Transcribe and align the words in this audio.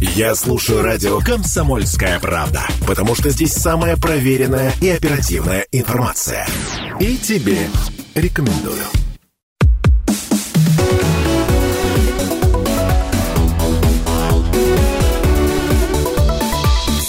Я 0.00 0.34
слушаю 0.34 0.82
радио 0.82 1.20
«Комсомольская 1.20 2.20
правда», 2.20 2.62
потому 2.86 3.14
что 3.14 3.30
здесь 3.30 3.54
самая 3.54 3.96
проверенная 3.96 4.72
и 4.82 4.90
оперативная 4.90 5.66
информация. 5.72 6.46
И 7.00 7.16
тебе 7.16 7.66
рекомендую. 8.14 8.82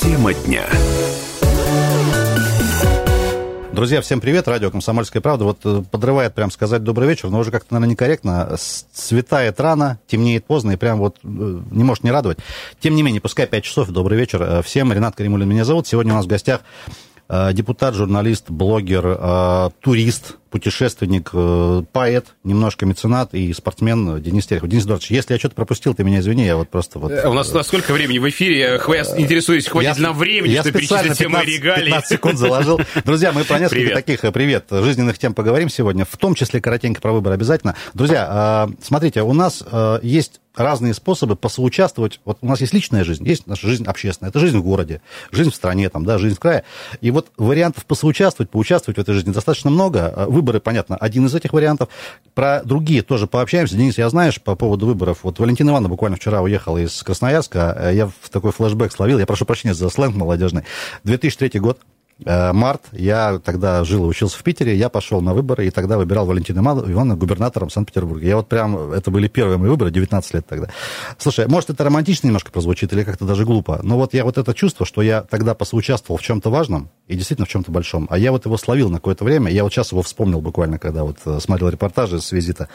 Тема 0.01 0.33
дня. 0.33 0.65
Друзья, 3.78 4.02
всем 4.02 4.20
привет. 4.20 4.48
Радио 4.48 4.71
«Комсомольская 4.71 5.21
правда». 5.21 5.43
Вот 5.43 5.60
э, 5.64 5.84
подрывает 5.91 6.34
прям 6.34 6.50
сказать 6.50 6.82
добрый 6.82 7.07
вечер, 7.07 7.30
но 7.30 7.38
уже 7.38 7.52
как-то, 7.52 7.75
наверное, 7.75 7.92
некорректно. 7.92 8.55
Светает 8.57 9.60
рано, 9.60 10.00
темнеет 10.07 10.46
поздно 10.46 10.71
и 10.71 10.78
прям 10.78 10.98
вот 10.98 11.18
э, 11.23 11.28
не 11.28 11.84
может 11.84 12.04
не 12.04 12.10
радовать. 12.10 12.39
Тем 12.79 12.96
не 12.96 13.04
менее, 13.04 13.21
пускай 13.21 13.46
5 13.46 13.64
часов. 13.64 13.89
Добрый 13.89 14.18
вечер 14.18 14.42
э, 14.42 14.61
всем. 14.64 14.92
Ренат 14.92 15.15
Каримулин 15.15 15.48
меня 15.48 15.64
зовут. 15.64 15.86
Сегодня 15.86 16.14
у 16.14 16.15
нас 16.15 16.25
в 16.25 16.28
гостях 16.28 16.61
депутат, 17.29 17.93
журналист, 17.93 18.50
блогер, 18.50 19.71
турист, 19.82 20.37
путешественник, 20.50 21.29
э, 21.33 21.83
поэт, 21.92 22.28
немножко 22.43 22.86
меценат 22.86 23.33
и 23.33 23.54
спортсмен 23.54 24.21
Денис 24.21 24.46
Терехов. 24.46 24.70
Денис 24.70 24.86
Эдуардович, 24.86 25.11
если 25.11 25.33
я 25.33 25.39
что-то 25.39 25.56
пропустил, 25.56 25.93
ты 25.93 26.04
меня 26.04 26.20
извини, 26.20 26.46
я 26.46 26.57
вот 26.57 26.70
просто 26.70 27.00
вот... 27.00 27.11
Э, 27.11 27.28
у 27.28 27.33
нас, 27.33 27.51
у 27.51 27.56
нас 27.56 27.68
сколько 27.68 27.93
времени 27.93 28.20
в 28.20 28.29
эфире? 28.29 28.60
Я 28.60 28.75
интересуюсь, 28.75 29.68
хватит 29.68 29.97
ли 29.97 30.04
нам 30.04 30.18
времени, 30.18 30.54
я 30.54 30.61
что 30.61 30.71
перечислить 30.71 31.14
все 31.14 31.28
мои 31.28 31.46
регалии? 31.46 31.86
15 31.86 32.09
секунд 32.09 32.38
заложил. 32.38 32.80
Друзья, 33.06 33.31
мы 33.31 33.44
про 33.44 33.59
несколько 33.59 33.75
привет. 33.75 33.94
таких, 33.94 34.23
э, 34.23 34.31
привет, 34.31 34.66
жизненных 34.70 35.17
тем 35.17 35.33
поговорим 35.33 35.70
сегодня, 35.70 36.06
в 36.06 36.17
том 36.17 36.36
числе 36.36 36.61
коротенько 36.61 37.02
про 37.02 37.11
выбор 37.11 37.34
обязательно. 37.34 37.75
Друзья, 37.94 38.70
смотрите, 38.81 39.22
у 39.22 39.34
нас 39.34 39.64
есть 40.02 40.42
разные 40.58 40.94
способы 40.94 41.36
посоучаствовать. 41.36 42.20
Вот 42.25 42.39
у 42.42 42.48
нас 42.48 42.59
есть 42.59 42.73
личная 42.73 43.03
жизнь, 43.03 43.25
есть 43.25 43.48
наша 43.48 43.67
жизнь 43.67 43.86
общественная, 43.86 44.30
это 44.30 44.39
жизнь 44.39 44.58
в 44.58 44.64
городе, 44.64 45.02
жизнь 45.31 45.52
в 45.52 45.56
стране, 45.56 45.90
там, 45.90 46.03
да, 46.03 46.18
жизнь 46.18 46.36
в 46.36 46.40
крае. 46.40 46.64
И 47.00 47.12
вот 47.12 47.28
вариантов 47.38 47.86
посоучаствовать, 47.86 48.50
поучаствовать 48.50 48.98
в 48.98 49.02
этой 49.02 49.14
жизни 49.14 49.31
достаточно 49.31 49.70
много 49.70 50.25
выборы, 50.38 50.60
понятно, 50.60 50.96
один 50.96 51.26
из 51.26 51.36
этих 51.36 51.52
вариантов. 51.54 51.90
Про 52.34 52.62
другие 52.64 53.02
тоже 53.02 53.28
пообщаемся. 53.28 53.76
Денис, 53.76 53.98
я 53.98 54.10
знаешь, 54.10 54.42
по 54.42 54.56
поводу 54.56 54.86
выборов, 54.86 55.20
вот 55.24 55.40
Валентина 55.40 55.72
Ивановна 55.72 55.90
буквально 55.90 56.16
вчера 56.18 56.42
уехала 56.42 56.78
из 56.78 57.04
Красноярска, 57.04 57.92
я 57.94 58.08
в 58.08 58.30
такой 58.32 58.52
флешбэк 58.52 58.92
словил, 58.92 59.20
я 59.20 59.26
прошу 59.26 59.46
прощения 59.46 59.74
за 59.74 59.90
сленг 59.90 60.16
молодежный. 60.16 60.64
2003 61.04 61.60
год, 61.60 61.80
март, 62.26 62.84
я 62.92 63.40
тогда 63.44 63.84
жил 63.84 64.06
и 64.06 64.08
учился 64.08 64.38
в 64.38 64.44
Питере, 64.44 64.76
я 64.76 64.90
пошел 64.90 65.22
на 65.22 65.34
выборы, 65.34 65.68
и 65.68 65.70
тогда 65.70 65.98
выбирал 65.98 66.26
Валентина 66.26 66.59
Ивановна 66.59 67.16
губернатором 67.16 67.70
Санкт-Петербурга. 67.70 68.26
Я 68.26 68.38
вот 68.38 68.50
прям, 68.50 68.92
это 68.92 69.12
были 69.12 69.28
первые 69.28 69.58
мои 69.58 69.70
выборы, 69.70 69.92
19 69.92 70.34
лет 70.34 70.48
тогда. 70.48 70.70
Слушай, 71.18 71.48
может, 71.48 71.70
это 71.70 71.84
романтично 71.84 72.28
немножко 72.28 72.52
прозвучит 72.52 72.92
или 72.94 73.04
как-то 73.04 73.26
даже 73.26 73.46
глупо, 73.46 73.80
но 73.84 73.98
вот 73.98 74.14
я 74.14 74.24
вот 74.24 74.38
это 74.38 74.54
чувство, 74.54 74.86
что 74.86 75.02
я 75.02 75.22
тогда 75.22 75.54
посоучаствовал 75.54 76.18
в 76.18 76.22
чем-то 76.22 76.50
важном, 76.50 76.90
и 77.08 77.16
действительно 77.16 77.46
в 77.46 77.50
чем-то 77.50 77.72
большом, 77.72 78.08
а 78.09 78.18
я 78.18 78.31
вот 78.31 78.46
его 78.46 78.58
словил 78.58 78.90
на 78.90 78.98
какое-то 78.98 79.24
время, 79.24 79.52
я 79.52 79.64
вот 79.64 79.74
сейчас 79.74 79.92
его 79.92 80.02
вспомнил 80.02 80.42
буквально, 80.42 80.80
когда 80.80 81.04
вот 81.04 81.18
э, 81.26 81.40
смотрел 81.40 81.70
репортажи 81.70 82.20
с 82.20 82.31
визита 82.31 82.68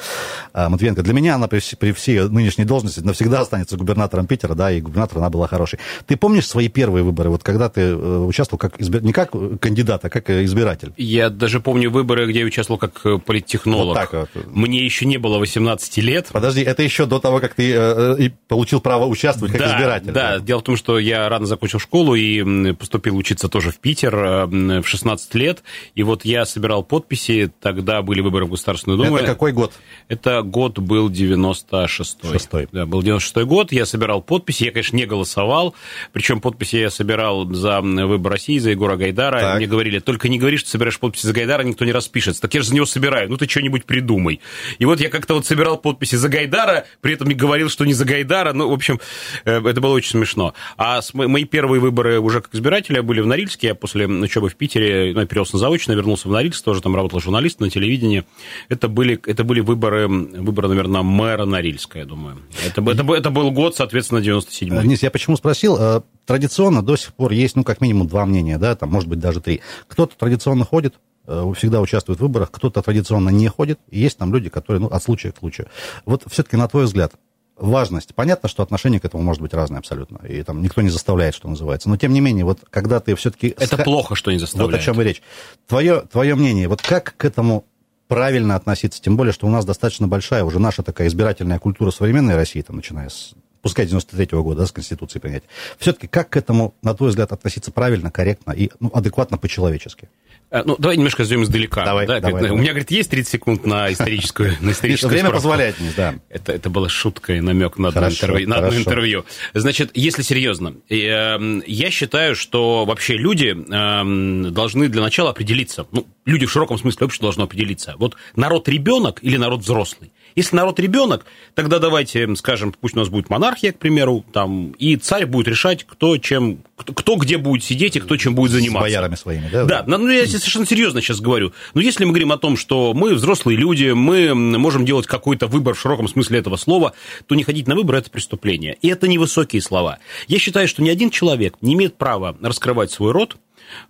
э, 0.55 0.69
Матвиенко. 0.69 1.03
Для 1.03 1.13
меня 1.13 1.35
она 1.35 1.49
при, 1.49 1.61
при 1.77 1.93
всей 1.93 2.29
нынешней 2.29 2.65
должности 2.65 3.01
навсегда 3.01 3.41
останется 3.41 3.77
губернатором 3.77 4.27
Питера, 4.27 4.55
да, 4.55 4.71
и 4.71 4.81
губернатор 4.81 5.19
она 5.19 5.31
была 5.31 5.49
хорошей. 5.49 5.79
Ты 6.07 6.17
помнишь 6.17 6.47
свои 6.47 6.69
первые 6.69 7.05
выборы, 7.05 7.31
вот 7.31 7.43
когда 7.43 7.69
ты 7.69 7.95
участвовал 7.95 8.59
как 8.59 8.81
избир... 8.81 9.03
не 9.03 9.13
как 9.13 9.32
кандидат, 9.61 10.05
а 10.05 10.11
как 10.11 10.31
избиратель. 10.31 10.93
Я 10.97 11.31
даже 11.31 11.61
помню 11.61 11.91
выборы, 11.91 12.27
где 12.27 12.41
я 12.41 12.47
участвовал 12.47 12.79
как 12.79 13.01
э, 13.05 13.19
политтехнолог. 13.19 13.97
Вот 13.97 14.11
так 14.11 14.13
вот. 14.35 14.47
Мне 14.47 14.85
еще 14.85 15.07
не 15.07 15.19
было 15.19 15.39
18 15.39 15.97
лет. 15.99 16.29
Подожди, 16.33 16.63
это 16.63 16.83
еще 16.83 17.07
до 17.07 17.19
того, 17.19 17.41
как 17.41 17.55
ты 17.55 17.73
э, 17.73 18.17
э 18.19 18.31
получил 18.49 18.81
право 18.81 19.07
участвовать 19.07 19.53
как 19.53 19.63
да, 19.63 19.77
избиратель. 19.77 20.13
Да, 20.13 20.33
да, 20.33 20.41
дело 20.41 20.61
в 20.61 20.65
том, 20.65 20.77
что 20.77 20.99
я 20.99 21.29
рано 21.29 21.47
закончил 21.47 21.79
школу 21.79 22.15
и 22.15 22.73
поступил 22.73 23.17
учиться 23.17 23.49
тоже 23.49 23.71
в 23.71 23.79
Питер 23.79 24.15
э, 24.15 24.47
в 24.81 24.85
16 24.85 25.35
лет. 25.35 25.63
И 25.95 26.03
вот 26.03 26.25
я 26.25 26.45
собирал 26.45 26.83
подписи, 26.83 27.51
тогда 27.61 28.03
были 28.03 28.21
выборы 28.21 28.47
в 28.47 28.51
Государственную 28.51 28.99
Думу. 28.99 29.17
Это 29.17 29.27
какой 29.27 29.53
год? 29.53 29.73
Это 30.09 30.43
год 30.43 30.79
был 30.79 31.09
96-й. 31.09 32.33
Шестой. 32.33 32.69
Да, 32.73 32.87
был 32.87 33.03
96-й 33.03 33.45
год, 33.45 33.73
я 33.73 33.87
собирал 33.87 34.23
подписи, 34.23 34.65
я, 34.65 34.73
конечно, 34.73 34.97
не 34.97 35.07
голосовал, 35.07 35.75
причем 36.13 36.41
подписи 36.41 36.77
я 36.77 36.91
собирал 36.91 37.49
за 37.53 37.81
выбор 37.81 38.33
России, 38.33 38.59
за 38.59 38.71
Егора 38.71 38.97
Гайдара. 39.23 39.41
Так. 39.41 39.57
Мне 39.59 39.67
говорили, 39.67 39.99
только 39.99 40.29
не 40.29 40.39
говори, 40.39 40.57
что 40.57 40.71
собираешь 40.71 40.99
подписи 40.99 41.27
за 41.27 41.33
Гайдара, 41.33 41.63
никто 41.63 41.85
не 41.85 41.93
распишется. 41.93 42.43
Так 42.43 42.55
я 42.55 42.63
же 42.63 42.69
за 42.69 42.75
него 42.75 42.87
собираю, 42.87 43.29
ну 43.29 43.37
ты 43.37 43.49
что-нибудь 43.49 43.85
придумай. 43.85 44.41
И 44.79 44.85
вот 44.85 45.01
я 45.01 45.09
как-то 45.09 45.35
вот 45.35 45.47
собирал 45.47 45.79
подписи 45.79 46.17
за 46.17 46.29
Гайдара, 46.29 46.87
при 47.01 47.15
этом 47.15 47.31
и 47.31 47.35
говорил, 47.35 47.69
что 47.69 47.85
не 47.85 47.95
за 47.95 48.05
Гайдара, 48.05 48.53
ну, 48.53 48.69
в 48.69 48.73
общем, 48.73 49.01
э, 49.45 49.61
это 49.61 49.81
было 49.81 49.93
очень 49.93 50.11
смешно. 50.11 50.55
А 50.77 51.01
мои 51.13 51.45
первые 51.45 51.81
выборы 51.81 52.21
уже 52.21 52.41
как 52.41 52.55
избирателя 52.55 53.03
были 53.03 53.21
в 53.21 53.27
Норильске, 53.27 53.69
я 53.69 53.75
после 53.75 54.07
учебы 54.07 54.49
в 54.49 54.57
Питере, 54.57 55.13
ну, 55.15 55.21
я 55.21 55.27
перевелся 55.27 55.55
на 55.55 55.61
заочно, 55.61 55.93
вернулся 55.93 56.29
в 56.29 56.33
Норильск, 56.33 56.65
тоже 56.65 56.83
там 56.83 56.97
работал 56.97 57.21
журналистом 57.21 57.67
на 57.67 57.71
телевидении. 57.71 58.25
Это 58.69 58.89
были, 58.89 59.21
это 59.27 59.45
были 59.45 59.61
выборы, 59.61 60.09
выборы, 60.09 60.69
наверное, 60.69 61.03
мэра 61.03 61.45
Норильска, 61.45 61.99
я 61.99 62.05
думаю. 62.05 62.39
Это, 62.67 62.83
это, 62.91 63.15
это 63.15 63.31
был 63.31 63.51
год, 63.51 63.77
соответственно, 63.77 64.19
97-й. 64.19 64.83
Денис, 64.83 65.03
я 65.03 65.11
почему 65.11 65.37
спросил? 65.37 66.03
Традиционно 66.27 66.83
до 66.83 66.97
сих 66.97 67.15
пор 67.15 67.33
есть, 67.33 67.57
ну, 67.57 67.65
как 67.65 67.81
минимум 67.81 68.09
два 68.09 68.27
мнения, 68.27 68.59
да, 68.59 68.77
там, 68.77 68.91
может 68.91 69.09
быть, 69.09 69.19
даже 69.19 69.41
три. 69.41 69.61
Кто-то 69.89 70.17
традиционно 70.17 70.65
ходит, 70.65 70.95
э, 71.27 71.53
всегда 71.57 71.81
участвует 71.81 72.19
в 72.19 72.23
выборах, 72.23 72.51
кто-то 72.51 72.83
традиционно 72.83 73.31
не 73.31 73.49
ходит, 73.49 73.81
и 73.91 73.99
есть 73.99 74.19
там 74.19 74.33
люди, 74.33 74.49
которые, 74.49 74.81
ну, 74.81 74.89
от 74.89 75.03
случая 75.03 75.33
к 75.33 75.39
случаю. 75.39 75.67
Вот 76.05 76.25
все-таки, 76.31 76.57
на 76.57 76.69
твой 76.69 76.85
взгляд, 76.85 77.15
важность. 77.57 78.15
Понятно, 78.15 78.49
что 78.49 78.63
отношение 78.63 79.01
к 79.01 79.05
этому 79.05 79.23
может 79.23 79.43
быть 79.43 79.55
разное 79.55 79.79
абсолютно, 79.79 80.25
и 80.27 80.43
там 80.43 80.63
никто 80.63 80.81
не 80.83 80.91
заставляет, 80.91 81.35
что 81.35 81.49
называется. 81.49 81.89
Но 81.89 81.97
тем 81.97 82.13
не 82.13 82.21
менее, 82.21 82.45
вот 82.45 82.61
когда 82.71 83.01
ты 83.01 83.15
все-таки... 83.15 83.49
Это 83.49 83.67
ска... 83.67 83.85
плохо, 83.85 84.15
что 84.15 84.33
не 84.33 84.39
заставляет. 84.39 84.73
Вот 84.73 84.81
о 84.81 84.83
чем 84.83 85.01
и 85.01 85.05
речь. 85.05 85.23
Твое, 85.67 86.03
твое 86.03 86.35
мнение, 86.35 86.69
вот 86.69 86.83
как 86.83 87.15
к 87.17 87.25
этому 87.25 87.65
правильно 88.09 88.57
относиться, 88.57 89.01
тем 89.01 89.17
более, 89.17 89.33
что 89.33 89.47
у 89.47 89.51
нас 89.51 89.65
достаточно 89.65 90.07
большая 90.07 90.45
уже 90.45 90.59
наша 90.59 90.83
такая 90.83 91.09
избирательная 91.09 91.59
культура 91.59 91.91
современной 91.91 92.37
России, 92.37 92.61
там, 92.61 92.77
начиная 92.77 93.09
с 93.09 93.35
пускай 93.63 93.87
93-го 93.87 94.43
года, 94.43 94.61
да, 94.61 94.67
с 94.67 94.73
Конституции 94.73 95.19
принять. 95.19 95.45
Все-таки 95.79 96.09
как 96.09 96.31
к 96.31 96.37
этому, 96.37 96.75
на 96.83 96.95
твой 96.95 97.11
взгляд, 97.11 97.33
относиться 97.33 97.71
правильно, 97.71 98.11
корректно 98.11 98.53
и 98.53 98.71
ну, 98.81 98.91
адекватно 98.93 99.39
по-человечески? 99.39 100.09
Э, 100.51 100.63
ну, 100.67 100.77
давай 100.79 100.99
немножко 100.99 101.25
зайдем 101.25 101.45
издалека. 101.45 101.85
Давай, 101.85 102.07
да? 102.07 102.21
давай, 102.21 102.43
У 102.43 102.47
давай. 102.47 102.61
меня, 102.61 102.73
говорит, 102.73 102.91
есть 102.91 103.11
30 103.11 103.33
секунд 103.33 103.65
на 103.65 103.91
историческую, 103.91 104.55
на 104.61 104.73
историческую 104.73 105.11
Время 105.11 105.29
справку. 105.29 105.39
позволяет, 105.39 105.81
не, 105.81 105.91
да. 105.97 106.15
Это, 106.29 106.53
это 106.53 106.69
была 106.69 106.91
шутка 106.91 107.35
и 107.35 107.41
намек 107.41 107.79
на, 107.79 107.89
одно 107.89 108.09
интервью, 108.09 108.49
на 108.49 108.57
одно 108.57 108.77
интервью. 108.77 109.25
Значит, 109.55 109.91
если 109.95 110.21
серьезно, 110.23 110.75
эм, 110.91 111.63
я 111.67 111.91
считаю, 111.91 112.35
что 112.37 112.85
вообще 112.85 113.17
люди 113.17 113.57
эм, 113.57 114.53
должны 114.53 114.89
для 114.89 115.01
начала 115.01 115.31
определиться. 115.31 115.87
Ну, 115.91 116.07
люди 116.27 116.45
в 116.45 116.53
широком 116.53 116.79
смысле 116.79 117.07
общества 117.07 117.27
должны 117.27 117.43
определиться. 117.43 117.95
Вот 117.97 118.17
народ 118.37 118.69
ребенок 118.69 119.21
или 119.23 119.39
народ 119.39 119.61
взрослый? 119.61 120.13
Если 120.35 120.57
народ 120.57 120.81
ребенок, 120.81 121.25
тогда 121.55 121.79
давайте 121.79 122.35
скажем, 122.37 122.75
пусть 122.79 122.97
у 122.97 122.99
нас 122.99 123.09
будет 123.09 123.31
монархия, 123.31 123.73
к 123.73 123.79
примеру, 123.79 124.25
там, 124.33 124.71
и 124.73 124.97
царь 124.97 125.27
будет 125.27 125.49
решать, 125.49 125.85
кто 125.85 126.17
чем, 126.17 126.59
кто 126.77 127.17
где 127.17 127.39
будет 127.39 127.65
сидеть 127.65 127.97
и 127.97 128.01
кто 128.01 128.17
чем 128.17 128.35
будет 128.35 128.53
заниматься. 128.53 128.89
С 128.89 128.91
боярами 128.91 129.15
своими, 129.15 129.49
да? 129.51 129.65
Да, 129.65 129.85
ну 129.87 130.09
я 130.09 130.27
совершенно 130.27 130.67
серьезно 130.67 131.01
сейчас 131.01 131.21
говорю. 131.21 131.53
Но 131.75 131.81
если 131.81 132.05
мы 132.05 132.11
говорим 132.11 132.33
о 132.33 132.39
том, 132.39 132.57
что 132.57 132.95
мы 132.95 133.15
взрослые 133.15 133.57
люди, 133.57 133.91
мы 133.91 134.35
можем 134.35 134.85
делать 134.85 135.07
какой-то 135.07 135.47
выбор 135.47 135.75
в 135.75 135.81
широком 135.81 136.09
смысле 136.09 136.39
этого 136.39 136.57
слова, 136.57 136.95
то 137.27 137.35
не 137.35 137.45
ходить 137.45 137.67
на 137.67 137.75
выборы– 137.75 137.99
это 138.01 138.11
преступление. 138.11 138.77
И 138.83 138.89
это 138.89 139.09
невысокие 139.09 139.63
слова. 139.63 139.99
Я 140.29 140.39
считаю, 140.39 140.69
что 140.69 140.83
ни 140.83 140.89
один 140.89 141.11
человек 141.11 141.57
не 141.61 141.75
имеет 141.75 141.97
права 141.97 142.37
раскрывать 142.41 142.91
свой 142.91 143.13
рот, 143.13 143.37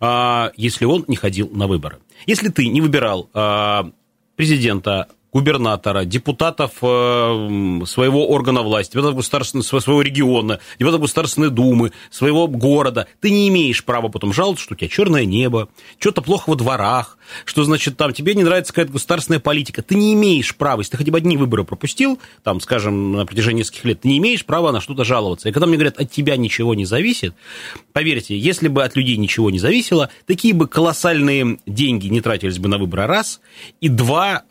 а, 0.01 0.53
если 0.57 0.85
он 0.85 1.05
не 1.09 1.17
ходил 1.17 1.51
на 1.53 1.67
выборы. 1.67 1.99
Если 2.27 2.49
ты 2.49 2.69
не 2.69 2.81
выбирал 2.81 3.29
а, 3.35 3.91
президента, 4.37 5.09
губернатора, 5.33 6.05
депутатов 6.05 6.73
э, 6.83 7.81
своего 7.87 8.29
органа 8.29 8.63
власти, 8.63 8.93
депутатов 8.93 9.17
государственного, 9.17 9.81
своего 9.81 10.03
региона, 10.03 10.61
депутатов 10.79 11.03
Государственной 11.03 11.51
Думы, 11.51 11.93
своего 12.11 12.47
города, 12.49 13.07
ты 13.21 13.31
не 13.31 13.49
имеешь 13.49 13.85
права 13.85 14.09
потом 14.09 14.33
жаловаться, 14.33 14.65
что 14.65 14.75
у 14.75 14.77
тебя 14.77 14.89
черное 14.89 15.25
небо, 15.25 15.69
что-то 15.99 16.21
плохо 16.21 16.51
во 16.51 16.57
дворах, 16.57 17.17
что, 17.47 17.65
значит, 17.65 17.97
там 17.97 18.13
тебе 18.13 18.35
не 18.35 18.45
нравится 18.45 18.73
какая-то 18.73 18.93
государственная 18.93 19.41
политика. 19.41 19.83
Ты 19.83 19.95
не 19.95 20.13
имеешь 20.13 20.55
права, 20.55 20.81
если 20.81 20.93
ты 20.93 20.97
хотя 20.99 21.13
бы 21.13 21.19
одни 21.19 21.37
выборы 21.37 21.65
пропустил, 21.65 22.19
там, 22.43 22.61
скажем, 22.61 23.13
на 23.13 23.25
протяжении 23.25 23.61
нескольких 23.61 23.85
лет, 23.87 24.01
ты 24.03 24.09
не 24.09 24.19
имеешь 24.19 24.45
права 24.45 24.71
на 24.71 24.81
что-то 24.81 25.05
жаловаться. 25.05 25.49
И 25.49 25.53
когда 25.53 25.67
мне 25.67 25.77
говорят, 25.77 25.99
от 25.99 26.11
тебя 26.11 26.37
ничего 26.37 26.75
не 26.75 26.85
зависит, 26.85 27.35
поверьте, 27.93 28.37
если 28.37 28.69
бы 28.69 28.85
от 28.85 28.97
людей 28.97 29.17
ничего 29.17 29.51
не 29.51 29.59
зависело, 29.59 30.11
такие 30.27 30.53
бы 30.53 30.67
колоссальные 30.69 31.59
деньги 31.67 32.09
не 32.09 32.21
тратились 32.21 32.59
бы 32.59 32.69
на 32.69 32.77
выборы, 32.77 33.07
раз, 33.07 33.41
и 33.81 33.89
два, 33.89 34.45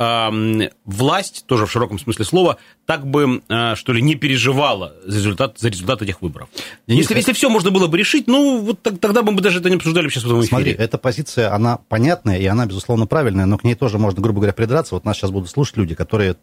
власть, 0.86 1.46
тоже 1.46 1.66
в 1.66 1.72
широком 1.72 2.00
смысле 2.00 2.26
слова, 2.26 2.58
так 2.86 3.06
бы, 3.06 3.42
а, 3.50 3.76
что 3.76 3.94
ли, 3.94 4.02
не 4.02 4.16
переживала 4.16 4.96
за 5.06 5.18
результат, 5.18 5.60
за 5.60 5.70
результат 5.70 6.02
этих 6.02 6.22
выборов. 6.22 6.50
Денис, 6.88 7.02
если, 7.02 7.16
если 7.16 7.34
все 7.34 7.50
можно 7.50 7.72
было 7.72 7.88
бы 7.88 7.98
решить, 7.98 8.28
ну, 8.28 8.62
вот 8.62 8.82
тогда 8.82 9.24
бы 9.24 9.32
мы 9.32 9.42
даже 9.42 9.60
это 9.60 9.70
не 9.70 9.76
обсуждали 9.76 10.10
сейчас 10.10 10.24
в 10.24 10.28
этом 10.28 10.40
эфире. 10.42 10.48
Смотри, 10.48 10.72
эта 10.74 10.98
позиция, 10.98 11.54
она 11.54 11.78
понятная, 11.90 12.38
и 12.38 12.46
она, 12.46 12.66
безусловно, 12.66 13.08
правильная, 13.08 13.46
но 13.46 13.58
к 13.58 13.64
ней 13.64 13.76
тоже 13.76 13.98
можно, 13.98 14.22
грубо 14.22 14.40
говоря, 14.40 14.54
придраться. 14.54 14.96
Вот 14.96 15.06
нас 15.06 15.18
сейчас 15.18 15.32
будут 15.32 15.50
слушать 15.50 15.78
люди, 15.78 15.96
которые 15.96 16.36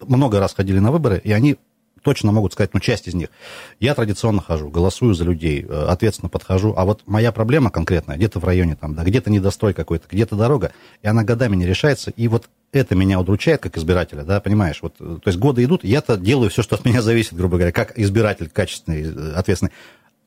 много 0.00 0.40
раз 0.40 0.54
ходили 0.54 0.78
на 0.78 0.92
выборы, 0.92 1.20
и 1.22 1.32
они 1.32 1.56
точно 2.06 2.30
могут 2.30 2.52
сказать, 2.52 2.72
ну, 2.72 2.78
часть 2.78 3.08
из 3.08 3.14
них. 3.14 3.30
Я 3.80 3.92
традиционно 3.96 4.40
хожу, 4.40 4.70
голосую 4.70 5.12
за 5.12 5.24
людей, 5.24 5.66
э, 5.68 5.86
ответственно 5.88 6.28
подхожу. 6.28 6.72
А 6.76 6.84
вот 6.84 7.02
моя 7.06 7.32
проблема 7.32 7.72
конкретная, 7.72 8.16
где-то 8.16 8.38
в 8.38 8.44
районе, 8.44 8.76
там, 8.76 8.94
да, 8.94 9.02
где-то 9.02 9.28
недострой 9.28 9.74
какой-то, 9.74 10.06
где-то 10.08 10.36
дорога, 10.36 10.70
и 11.02 11.08
она 11.08 11.24
годами 11.24 11.56
не 11.56 11.66
решается. 11.66 12.12
И 12.12 12.28
вот 12.28 12.48
это 12.70 12.94
меня 12.94 13.18
удручает 13.18 13.60
как 13.60 13.76
избирателя, 13.76 14.22
да, 14.22 14.40
понимаешь? 14.40 14.78
Вот, 14.82 14.98
то 14.98 15.20
есть 15.26 15.36
годы 15.36 15.64
идут, 15.64 15.82
я-то 15.82 16.16
делаю 16.16 16.48
все, 16.48 16.62
что 16.62 16.76
от 16.76 16.84
меня 16.84 17.02
зависит, 17.02 17.34
грубо 17.34 17.56
говоря, 17.56 17.72
как 17.72 17.98
избиратель 17.98 18.50
качественный, 18.50 19.34
ответственный 19.34 19.72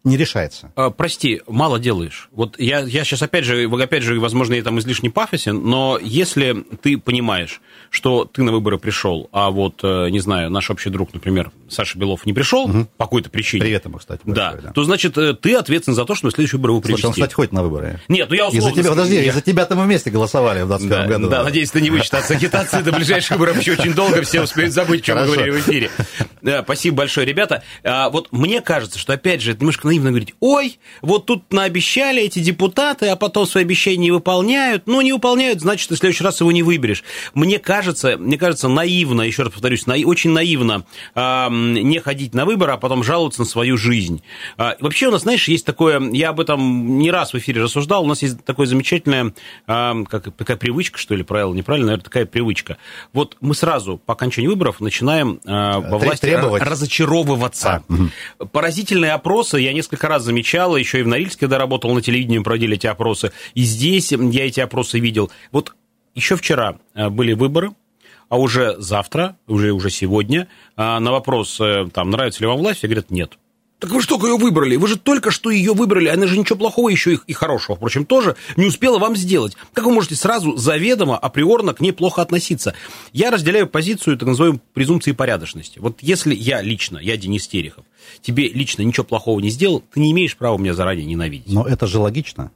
не 0.04 0.16
решается. 0.16 0.72
А, 0.76 0.92
прости, 0.92 1.42
мало 1.48 1.78
делаешь. 1.78 2.30
Вот 2.32 2.58
я, 2.58 2.80
я 2.80 3.04
сейчас 3.04 3.22
опять 3.22 3.44
же, 3.44 3.70
опять 3.70 4.04
же, 4.04 4.20
возможно, 4.20 4.54
я 4.54 4.64
там 4.64 4.80
излишне 4.80 5.10
пафосен, 5.10 5.62
но 5.62 6.00
если 6.02 6.66
ты 6.82 6.98
понимаешь, 6.98 7.62
что 7.90 8.24
ты 8.26 8.44
на 8.44 8.52
выборы 8.52 8.78
пришел, 8.78 9.30
а 9.34 9.50
вот, 9.50 9.82
э, 9.84 10.10
не 10.10 10.20
знаю, 10.20 10.50
наш 10.52 10.70
общий 10.70 10.90
друг, 10.90 11.14
например, 11.14 11.52
Саша 11.68 12.00
Белов 12.00 12.26
не 12.26 12.34
пришел 12.34 12.64
угу. 12.64 12.88
по 12.98 13.06
какой-то 13.06 13.30
причине. 13.30 13.62
Привет 13.62 13.86
ему, 13.86 13.98
кстати. 13.98 14.22
Большое, 14.24 14.56
да, 14.56 14.62
да, 14.62 14.72
то 14.72 14.84
значит, 14.84 15.18
э, 15.18 15.34
ты 15.34 15.56
ответственен 15.56 15.96
за 15.96 16.06
то, 16.06 16.16
что 16.16 16.28
на 16.28 16.32
следующие 16.32 16.58
выборы 16.58 16.74
вы 16.74 16.82
привести. 16.82 17.02
Слушай, 17.02 17.08
он, 17.08 17.14
кстати, 17.14 17.34
ходит 17.34 17.52
на 17.52 17.64
выборы. 17.64 18.00
Нет, 18.08 18.30
ну 18.30 18.36
я 18.36 18.48
условно... 18.48 18.70
Из-за 18.70 18.82
тебя, 18.82 18.90
подожди, 18.90 19.16
я... 19.16 19.24
из-за 19.26 19.42
тебя-то 19.42 19.76
мы 19.76 19.84
вместе 19.84 20.10
голосовали 20.12 20.62
в 20.62 20.68
21 20.68 20.90
да, 20.90 21.08
году. 21.08 21.30
Да, 21.30 21.44
надеюсь, 21.44 21.72
ты 21.72 21.82
не 21.82 21.90
вычитаться 21.90 22.34
агитации 22.34 22.82
до 22.82 22.94
ближайших 22.94 23.32
выборов 23.32 23.60
еще 23.60 23.74
очень 23.74 23.94
долго, 23.94 24.22
все 24.22 24.42
успеют 24.42 24.72
забыть, 24.72 25.04
что 25.04 25.16
мы 25.16 25.26
говорили 25.26 25.50
в 25.52 25.60
эфире. 25.60 25.92
Да, 26.42 26.64
спасибо 26.64 26.98
большое, 26.98 27.28
ребята. 27.28 27.64
А, 27.84 28.10
вот 28.10 28.30
мне 28.32 28.62
кажется, 28.62 28.98
что, 28.98 29.14
опять 29.14 29.42
же, 29.42 29.52
это 29.52 29.62
немножко 29.62 29.88
наивно 29.88 30.10
говорить, 30.10 30.34
ой, 30.40 30.80
вот 31.02 31.26
тут 31.26 31.52
наобещали 31.52 32.24
эти 32.24 32.40
депутаты, 32.40 33.08
а 33.08 33.16
потом 33.16 33.46
свои 33.46 33.64
обещания 33.64 33.98
не 33.98 34.12
выполняют. 34.12 34.84
Ну, 34.86 35.02
не 35.02 35.12
выполняют, 35.12 35.62
значит, 35.62 35.92
в 35.92 35.96
следующий 35.98 36.24
раз 36.24 36.40
его 36.40 36.52
не 36.52 36.64
выберешь. 36.64 37.04
Мне 37.34 37.60
кажется, 37.60 38.18
мне 38.18 38.38
кажется, 38.38 38.68
наивно, 38.68 39.22
еще 39.22 39.44
раз 39.44 39.52
повторюсь, 39.52 39.86
на, 39.86 39.96
очень 39.96 40.32
наивно 40.32 40.86
а, 41.16 41.50
не 41.50 42.00
ходить 42.00 42.34
на 42.34 42.46
выборы, 42.46 42.74
а 42.74 42.78
потом 42.78 43.04
жаловаться 43.04 43.42
на 43.42 43.46
свою 43.46 43.78
жизнь. 43.78 44.24
А, 44.58 44.78
вообще 44.80 45.08
у 45.08 45.12
нас, 45.12 45.24
знаешь, 45.24 45.48
есть 45.48 45.66
такое, 45.66 46.00
я 46.12 46.30
об 46.30 46.40
этом 46.40 47.00
не 47.00 47.12
раз 47.12 47.34
в 47.34 47.38
эфире 47.38 47.62
рассуждал, 47.62 48.04
у 48.04 48.08
нас 48.08 48.22
есть 48.22 48.44
такое 48.46 48.66
замечательное, 48.66 49.34
а, 49.68 49.96
как, 50.06 50.34
такая 50.36 50.58
привычка, 50.58 50.98
что 50.98 51.16
ли, 51.16 51.24
правило, 51.24 51.54
неправильно, 51.54 51.88
наверное, 51.88 52.04
такая 52.04 52.26
привычка. 52.26 52.78
Вот 53.14 53.36
мы 53.42 53.54
сразу 53.56 53.98
по 53.98 54.14
окончании 54.14 54.48
выборов 54.48 54.80
начинаем 54.80 55.40
а, 55.46 55.80
во 55.80 55.98
власти 55.98 56.29
требовать. 56.38 56.64
разочаровываться. 56.64 57.84
А, 57.88 57.94
угу. 57.94 58.48
Поразительные 58.52 59.14
опросы, 59.14 59.60
я 59.60 59.74
несколько 59.74 60.08
раз 60.08 60.24
замечал, 60.24 60.76
еще 60.76 61.00
и 61.00 61.04
в 61.04 61.08
Норильске, 61.08 61.42
когда 61.42 61.58
работал 61.58 61.94
на 61.94 62.02
телевидении, 62.02 62.40
проводили 62.40 62.76
эти 62.76 62.88
опросы, 62.88 63.32
и 63.54 63.62
здесь 63.64 64.12
я 64.12 64.46
эти 64.46 64.60
опросы 64.60 65.00
видел. 65.00 65.32
Вот 65.52 65.74
еще 66.16 66.36
вчера 66.36 66.78
а, 66.94 67.10
были 67.10 67.34
выборы, 67.34 67.72
а 68.30 68.38
уже 68.38 68.76
завтра, 68.78 69.38
уже, 69.48 69.72
уже 69.72 69.90
сегодня, 69.90 70.48
а, 70.76 71.00
на 71.00 71.12
вопрос, 71.12 71.60
э, 71.60 71.88
там, 71.92 72.12
нравится 72.12 72.42
ли 72.42 72.48
вам 72.48 72.58
власть, 72.58 72.80
все 72.80 72.88
говорят, 72.88 73.10
нет. 73.10 73.38
Так 73.80 73.92
вы 73.92 74.04
только 74.04 74.28
ее 74.28 74.38
выбрали, 74.38 74.76
вы 74.76 74.88
же 74.90 74.98
только 74.98 75.32
что 75.32 75.50
ее 75.50 75.74
выбрали, 75.74 76.10
она 76.10 76.28
же 76.28 76.38
ничего 76.38 76.60
плохого 76.60 76.90
еще 76.90 77.18
и, 77.26 77.34
хорошего, 77.34 77.78
впрочем, 77.78 78.06
тоже 78.06 78.36
не 78.58 78.66
успела 78.66 79.00
вам 79.00 79.16
сделать. 79.16 79.56
Как 79.74 79.86
вы 79.86 79.94
можете 79.94 80.16
сразу 80.16 80.58
заведомо, 80.58 81.18
априорно 81.18 81.74
к 81.74 81.80
ней 81.80 81.94
плохо 81.94 82.22
относиться? 82.22 82.74
Я 83.14 83.32
разделяю 83.32 83.68
позицию 83.68 84.18
так 84.18 84.28
называемой 84.28 84.60
презумпции 84.74 85.14
порядочности. 85.14 85.80
Вот 85.80 86.00
если 86.02 86.36
я 86.36 86.62
лично, 86.62 86.98
я 86.98 87.16
Денис 87.16 87.48
Терехов, 87.48 87.86
тебе 88.22 88.50
лично 88.50 88.82
ничего 88.82 89.06
плохого 89.06 89.40
не 89.40 89.50
сделал, 89.50 89.82
ты 89.94 90.02
не 90.02 90.12
имеешь 90.12 90.36
права 90.36 90.58
меня 90.58 90.74
заранее 90.74 91.06
ненавидеть. 91.06 91.54
Но 91.54 91.66
это 91.66 91.88
же 91.88 92.00
логично. 92.00 92.52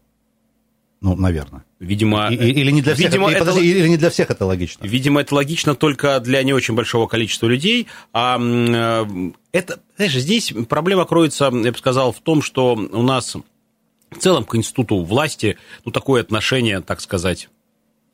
Ну, 1.04 1.18
наверное. 1.18 1.66
Видимо, 1.82 2.30
и, 2.30 2.36
или 2.36 2.72
не 2.72 2.82
для 2.82 2.96
всех. 2.96 3.08
Видимо, 3.08 3.30
это, 3.30 3.40
подожди, 3.40 3.70
или 3.70 3.90
не 3.90 3.98
для 3.98 4.10
всех 4.10 4.32
это 4.32 4.46
логично. 4.46 4.86
Видимо, 4.86 5.20
это 5.20 5.36
логично 5.36 5.76
только 5.76 6.22
для 6.22 6.42
не 6.44 6.54
очень 6.54 6.76
большого 6.76 7.08
количества 7.08 7.48
людей. 7.48 7.88
А 8.14 8.40
э, 8.40 9.32
это, 9.52 9.82
знаешь, 9.98 10.14
здесь 10.14 10.54
проблема 10.70 11.04
кроется, 11.04 11.52
я 11.54 11.72
бы 11.74 11.78
сказал, 11.78 12.14
в 12.14 12.22
том, 12.22 12.42
что 12.42 12.76
у 12.76 13.02
нас 13.02 13.36
в 13.36 14.18
целом 14.18 14.46
к 14.46 14.56
институту 14.56 15.04
власти, 15.04 15.58
ну, 15.84 15.92
такое 15.92 16.22
отношение, 16.22 16.80
так 16.80 17.02
сказать, 17.02 17.50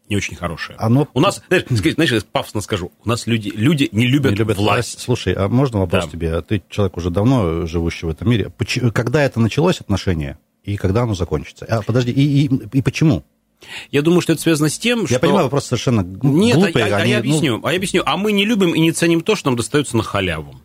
не 0.10 0.16
очень 0.16 0.36
хорошее. 0.36 0.76
Оно... 0.80 1.08
У 1.14 1.20
нас, 1.20 1.44
знаешь, 1.48 1.66
знаешь, 1.70 2.26
пафосно 2.26 2.62
скажу, 2.62 2.92
у 3.06 3.08
нас 3.08 3.28
люди, 3.28 3.52
люди 3.54 3.88
не 3.92 4.08
любят, 4.08 4.32
не 4.32 4.38
любят 4.38 4.58
власть. 4.58 4.96
власть. 4.96 5.00
Слушай, 5.00 5.34
а 5.34 5.48
можно 5.48 5.82
вопрос 5.82 6.06
да. 6.06 6.12
тебе? 6.12 6.42
Ты 6.42 6.64
человек 6.70 6.98
уже 6.98 7.12
давно 7.12 7.68
живущий 7.68 8.08
в 8.08 8.10
этом 8.10 8.32
мире. 8.32 8.52
Когда 8.96 9.22
это 9.22 9.40
началось, 9.40 9.80
отношение? 9.80 10.40
И 10.64 10.78
когда 10.78 11.04
оно 11.04 11.14
закончится. 11.14 11.66
А, 11.66 11.82
подожди, 11.82 12.12
и, 12.12 12.46
и, 12.46 12.50
и 12.74 12.82
почему? 12.82 13.24
Я 13.92 14.02
думаю, 14.02 14.22
что 14.22 14.34
это 14.34 14.42
связано 14.42 14.70
с 14.70 14.78
тем, 14.78 15.06
что... 15.06 15.16
Я 15.16 15.20
понимаю, 15.20 15.44
вопрос 15.46 15.66
совершенно 15.66 16.02
Нет, 16.02 16.18
глупый. 16.58 16.84
Нет, 16.84 16.92
а, 16.92 16.96
а, 16.96 17.00
они, 17.00 17.12
я 17.12 17.20
объясню, 17.20 17.58
ну... 17.58 17.68
а 17.68 17.72
я 17.72 17.78
объясню. 17.78 18.04
А 18.06 18.18
мы 18.18 18.32
не 18.32 18.46
любим 18.46 18.74
и 18.74 18.80
не 18.80 18.92
ценим 18.92 19.22
то, 19.22 19.36
что 19.36 19.50
нам 19.50 19.58
достается 19.58 19.98
на 19.98 20.04
халяву. 20.04 20.56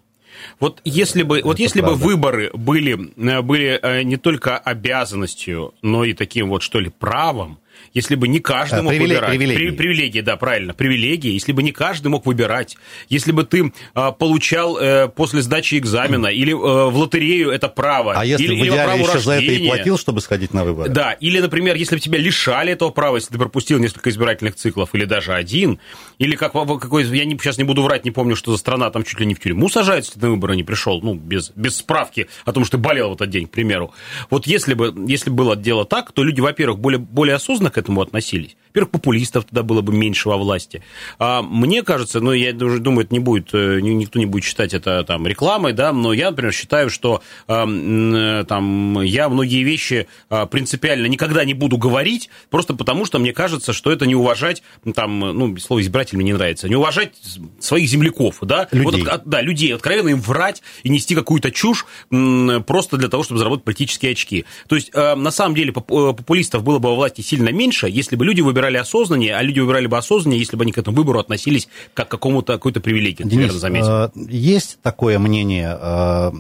Вот 0.60 0.80
если 0.84 1.22
бы, 1.22 1.40
вот 1.42 1.58
если 1.58 1.80
бы 1.80 1.94
выборы 1.94 2.50
были, 2.54 3.12
э, 3.16 3.42
были 3.42 3.78
э, 3.82 4.02
не 4.02 4.16
только 4.16 4.58
обязанностью, 4.58 5.74
но 5.82 6.04
и 6.04 6.12
таким 6.12 6.48
вот, 6.48 6.62
что 6.62 6.80
ли, 6.80 6.90
правом, 6.90 7.58
если 7.94 8.16
бы 8.16 8.26
не 8.26 8.40
каждый 8.40 8.82
мог 8.82 8.90
Привилег, 8.90 9.20
выбирать. 9.20 9.30
Привилегии. 9.30 9.76
привилегии, 9.76 10.20
да, 10.20 10.36
правильно, 10.36 10.74
привилегии. 10.74 11.30
Если 11.30 11.52
бы 11.52 11.62
не 11.62 11.70
каждый 11.70 12.08
мог 12.08 12.26
выбирать. 12.26 12.76
Если 13.08 13.30
бы 13.30 13.44
ты 13.44 13.72
а, 13.94 14.10
получал 14.10 14.76
а, 14.80 15.08
после 15.08 15.42
сдачи 15.42 15.78
экзамена 15.78 16.26
или 16.26 16.52
а, 16.52 16.90
в 16.90 16.96
лотерею 16.96 17.50
это 17.50 17.68
право. 17.68 18.14
А 18.14 18.24
если 18.24 18.44
или, 18.44 18.62
в 18.62 18.64
идеале 18.66 19.02
еще 19.02 19.18
за 19.20 19.32
это 19.34 19.44
и 19.44 19.66
платил, 19.66 19.96
чтобы 19.96 20.20
сходить 20.20 20.52
на 20.52 20.64
выборы? 20.64 20.90
Да, 20.90 21.12
или, 21.12 21.38
например, 21.38 21.76
если 21.76 21.94
бы 21.94 22.00
тебя 22.00 22.18
лишали 22.18 22.72
этого 22.72 22.90
права, 22.90 23.16
если 23.16 23.32
ты 23.32 23.38
пропустил 23.38 23.78
несколько 23.78 24.10
избирательных 24.10 24.56
циклов 24.56 24.90
или 24.94 25.04
даже 25.04 25.32
один, 25.32 25.78
или 26.18 26.34
как 26.34 26.52
какой, 26.52 27.04
я 27.04 27.24
не, 27.24 27.38
сейчас 27.38 27.58
не 27.58 27.64
буду 27.64 27.82
врать, 27.82 28.04
не 28.04 28.10
помню, 28.10 28.34
что 28.34 28.50
за 28.50 28.58
страна, 28.58 28.90
там 28.90 29.04
чуть 29.04 29.20
ли 29.20 29.26
не 29.26 29.34
в 29.34 29.40
тюрьму 29.40 29.68
сажают, 29.68 30.04
если 30.04 30.18
ты 30.18 30.26
на 30.26 30.32
выборы 30.32 30.56
не 30.56 30.64
пришел, 30.64 31.00
ну, 31.00 31.14
без, 31.14 31.52
без 31.54 31.76
справки 31.76 32.26
о 32.44 32.52
том, 32.52 32.64
что 32.64 32.76
ты 32.76 32.82
болел 32.82 33.10
в 33.10 33.14
этот 33.14 33.30
день, 33.30 33.46
к 33.46 33.50
примеру. 33.50 33.92
Вот 34.30 34.48
если 34.48 34.74
бы, 34.74 34.92
если 35.06 35.30
было 35.30 35.54
дело 35.54 35.84
так, 35.84 36.10
то 36.10 36.24
люди, 36.24 36.40
во-первых, 36.40 36.80
более, 36.80 36.98
более 36.98 37.36
осознанно 37.36 37.70
к 37.70 37.83
этому 37.84 38.02
относились. 38.02 38.56
Во-первых, 38.68 38.90
популистов 38.90 39.44
тогда 39.44 39.62
было 39.62 39.82
бы 39.82 39.92
меньше 39.92 40.28
во 40.28 40.36
власти. 40.36 40.82
А 41.20 41.42
мне 41.42 41.82
кажется, 41.82 42.20
ну, 42.20 42.32
я 42.32 42.52
уже 42.56 42.80
думаю, 42.80 43.04
это 43.04 43.14
не 43.14 43.20
будет, 43.20 43.50
э, 43.52 43.78
никто 43.80 44.18
не 44.18 44.26
будет 44.26 44.42
считать 44.42 44.74
это 44.74 45.04
там 45.04 45.28
рекламой, 45.28 45.72
да, 45.72 45.92
но 45.92 46.12
я, 46.12 46.30
например, 46.30 46.52
считаю, 46.52 46.90
что 46.90 47.22
э, 47.46 48.44
там 48.48 49.00
я 49.02 49.28
многие 49.28 49.62
вещи 49.62 50.08
э, 50.28 50.46
принципиально 50.46 51.06
никогда 51.06 51.44
не 51.44 51.54
буду 51.54 51.78
говорить, 51.78 52.30
просто 52.50 52.74
потому 52.74 53.04
что 53.04 53.20
мне 53.20 53.32
кажется, 53.32 53.72
что 53.72 53.92
это 53.92 54.06
не 54.06 54.16
уважать, 54.16 54.64
там, 54.92 55.20
ну, 55.20 55.56
слово 55.58 55.80
избиратель 55.80 56.16
мне 56.16 56.26
не 56.26 56.32
нравится, 56.32 56.68
не 56.68 56.74
уважать 56.74 57.12
своих 57.60 57.88
земляков, 57.88 58.38
да, 58.42 58.66
людей. 58.72 59.04
Вот, 59.04 59.22
да, 59.24 59.40
людей, 59.40 59.72
откровенно 59.72 60.08
им 60.08 60.20
врать 60.20 60.62
и 60.82 60.88
нести 60.88 61.14
какую-то 61.14 61.52
чушь 61.52 61.86
просто 62.08 62.96
для 62.96 63.08
того, 63.08 63.22
чтобы 63.22 63.38
заработать 63.38 63.64
политические 63.64 64.12
очки. 64.12 64.44
То 64.68 64.74
есть, 64.74 64.92
на 64.94 65.30
самом 65.30 65.54
деле, 65.54 65.72
популистов 65.72 66.64
было 66.64 66.78
бы 66.78 66.88
во 66.88 66.96
власти 66.96 67.20
сильно 67.20 67.50
меньше, 67.50 67.73
если 67.82 68.16
бы 68.16 68.24
люди 68.24 68.40
выбирали 68.40 68.76
осознаннее, 68.76 69.36
а 69.36 69.42
люди 69.42 69.60
выбирали 69.60 69.86
бы 69.86 69.96
осознаннее, 69.96 70.38
если 70.38 70.56
бы 70.56 70.62
они 70.62 70.72
к 70.72 70.78
этому 70.78 70.96
выбору 70.96 71.18
относились 71.18 71.68
как 71.92 72.08
к 72.08 72.10
какому-то 72.10 72.54
какой-то 72.54 72.80
привилегии. 72.80 73.24
Денис, 73.24 73.52
заметил. 73.52 73.88
Э, 73.88 74.10
есть 74.28 74.78
такое 74.82 75.18
мнение 75.18 75.76
э, 75.80 76.32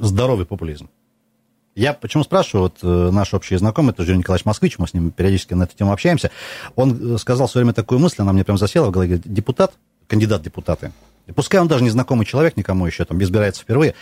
здоровый 0.00 0.46
популизм? 0.46 0.88
Я 1.74 1.94
почему 1.94 2.22
спрашиваю, 2.22 2.64
вот 2.64 2.78
э, 2.82 3.10
наш 3.10 3.32
общий 3.34 3.56
знакомый, 3.56 3.92
это 3.92 4.02
Юрий 4.02 4.18
Николаевич 4.18 4.44
Москвич, 4.44 4.78
мы 4.78 4.86
с 4.86 4.94
ним 4.94 5.10
периодически 5.10 5.54
на 5.54 5.64
эту 5.64 5.76
тему 5.76 5.92
общаемся, 5.92 6.30
он 6.76 7.18
сказал 7.18 7.46
в 7.46 7.50
свое 7.50 7.64
время 7.64 7.74
такую 7.74 7.98
мысль, 7.98 8.16
она 8.18 8.32
мне 8.32 8.44
прям 8.44 8.58
засела 8.58 8.88
в 8.88 8.90
голове, 8.90 9.14
говорит, 9.14 9.32
депутат, 9.32 9.72
кандидат 10.06 10.42
депутаты, 10.42 10.92
и 11.26 11.32
пускай 11.32 11.60
он 11.60 11.68
даже 11.68 11.82
незнакомый 11.82 12.26
человек, 12.26 12.56
никому 12.56 12.86
еще 12.86 13.04
там 13.04 13.22
избирается 13.22 13.62
впервые, 13.62 13.94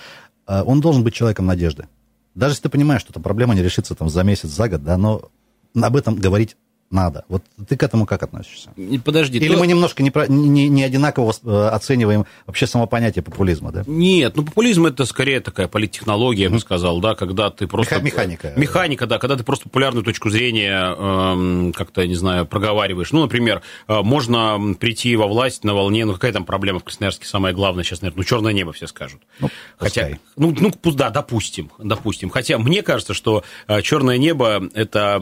он 0.46 0.80
должен 0.80 1.04
быть 1.04 1.14
человеком 1.14 1.46
надежды. 1.46 1.86
Даже 2.34 2.52
если 2.52 2.62
ты 2.62 2.68
понимаешь, 2.70 3.02
что 3.02 3.12
эта 3.12 3.20
проблема 3.20 3.54
не 3.54 3.62
решится 3.62 3.94
там 3.94 4.08
за 4.08 4.22
месяц, 4.22 4.48
за 4.48 4.68
год, 4.68 4.82
да, 4.82 4.96
но 4.96 5.30
об 5.74 5.96
этом 5.96 6.16
говорить 6.16 6.56
надо. 6.90 7.24
Вот 7.28 7.42
ты 7.68 7.76
к 7.76 7.82
этому 7.82 8.04
как 8.04 8.22
относишься? 8.22 8.70
Подожди. 9.04 9.38
Или 9.38 9.54
то... 9.54 9.60
мы 9.60 9.66
немножко 9.66 10.02
не, 10.02 10.12
не, 10.28 10.68
не 10.68 10.82
одинаково 10.82 11.32
э, 11.44 11.68
оцениваем 11.68 12.26
вообще 12.46 12.66
само 12.66 12.86
понятие 12.86 13.22
популизма, 13.22 13.70
да? 13.70 13.84
Нет, 13.86 14.36
ну 14.36 14.44
популизм 14.44 14.86
это 14.86 15.04
скорее 15.04 15.40
такая 15.40 15.68
политтехнология, 15.68 16.44
я 16.44 16.50
бы 16.50 16.58
сказал, 16.58 17.00
да, 17.00 17.14
когда 17.14 17.50
ты 17.50 17.68
просто... 17.68 18.00
Механика. 18.00 18.52
Механика, 18.56 19.06
да, 19.06 19.18
когда 19.18 19.36
ты 19.36 19.44
просто 19.44 19.64
популярную 19.64 20.04
точку 20.04 20.30
зрения 20.30 20.94
э, 20.96 21.72
как-то, 21.76 22.06
не 22.06 22.16
знаю, 22.16 22.44
проговариваешь. 22.46 23.12
Ну, 23.12 23.20
например, 23.20 23.62
э, 23.86 24.00
можно 24.02 24.58
прийти 24.78 25.14
во 25.14 25.28
власть 25.28 25.62
на 25.62 25.74
волне, 25.74 26.04
ну 26.04 26.14
какая 26.14 26.32
там 26.32 26.44
проблема 26.44 26.80
в 26.80 26.84
Красноярске, 26.84 27.26
самое 27.26 27.54
главное 27.54 27.84
сейчас, 27.84 28.02
наверное, 28.02 28.18
ну 28.18 28.24
черное 28.24 28.52
небо 28.52 28.72
все 28.72 28.88
скажут. 28.88 29.20
Ну, 29.38 29.48
Хотя, 29.78 30.18
ну, 30.36 30.54
ну, 30.58 30.72
да, 30.92 31.10
допустим, 31.10 31.70
допустим. 31.78 32.30
Хотя 32.30 32.58
мне 32.58 32.82
кажется, 32.82 33.14
что 33.14 33.44
э, 33.68 33.80
черное 33.82 34.18
небо 34.18 34.68
это 34.74 35.20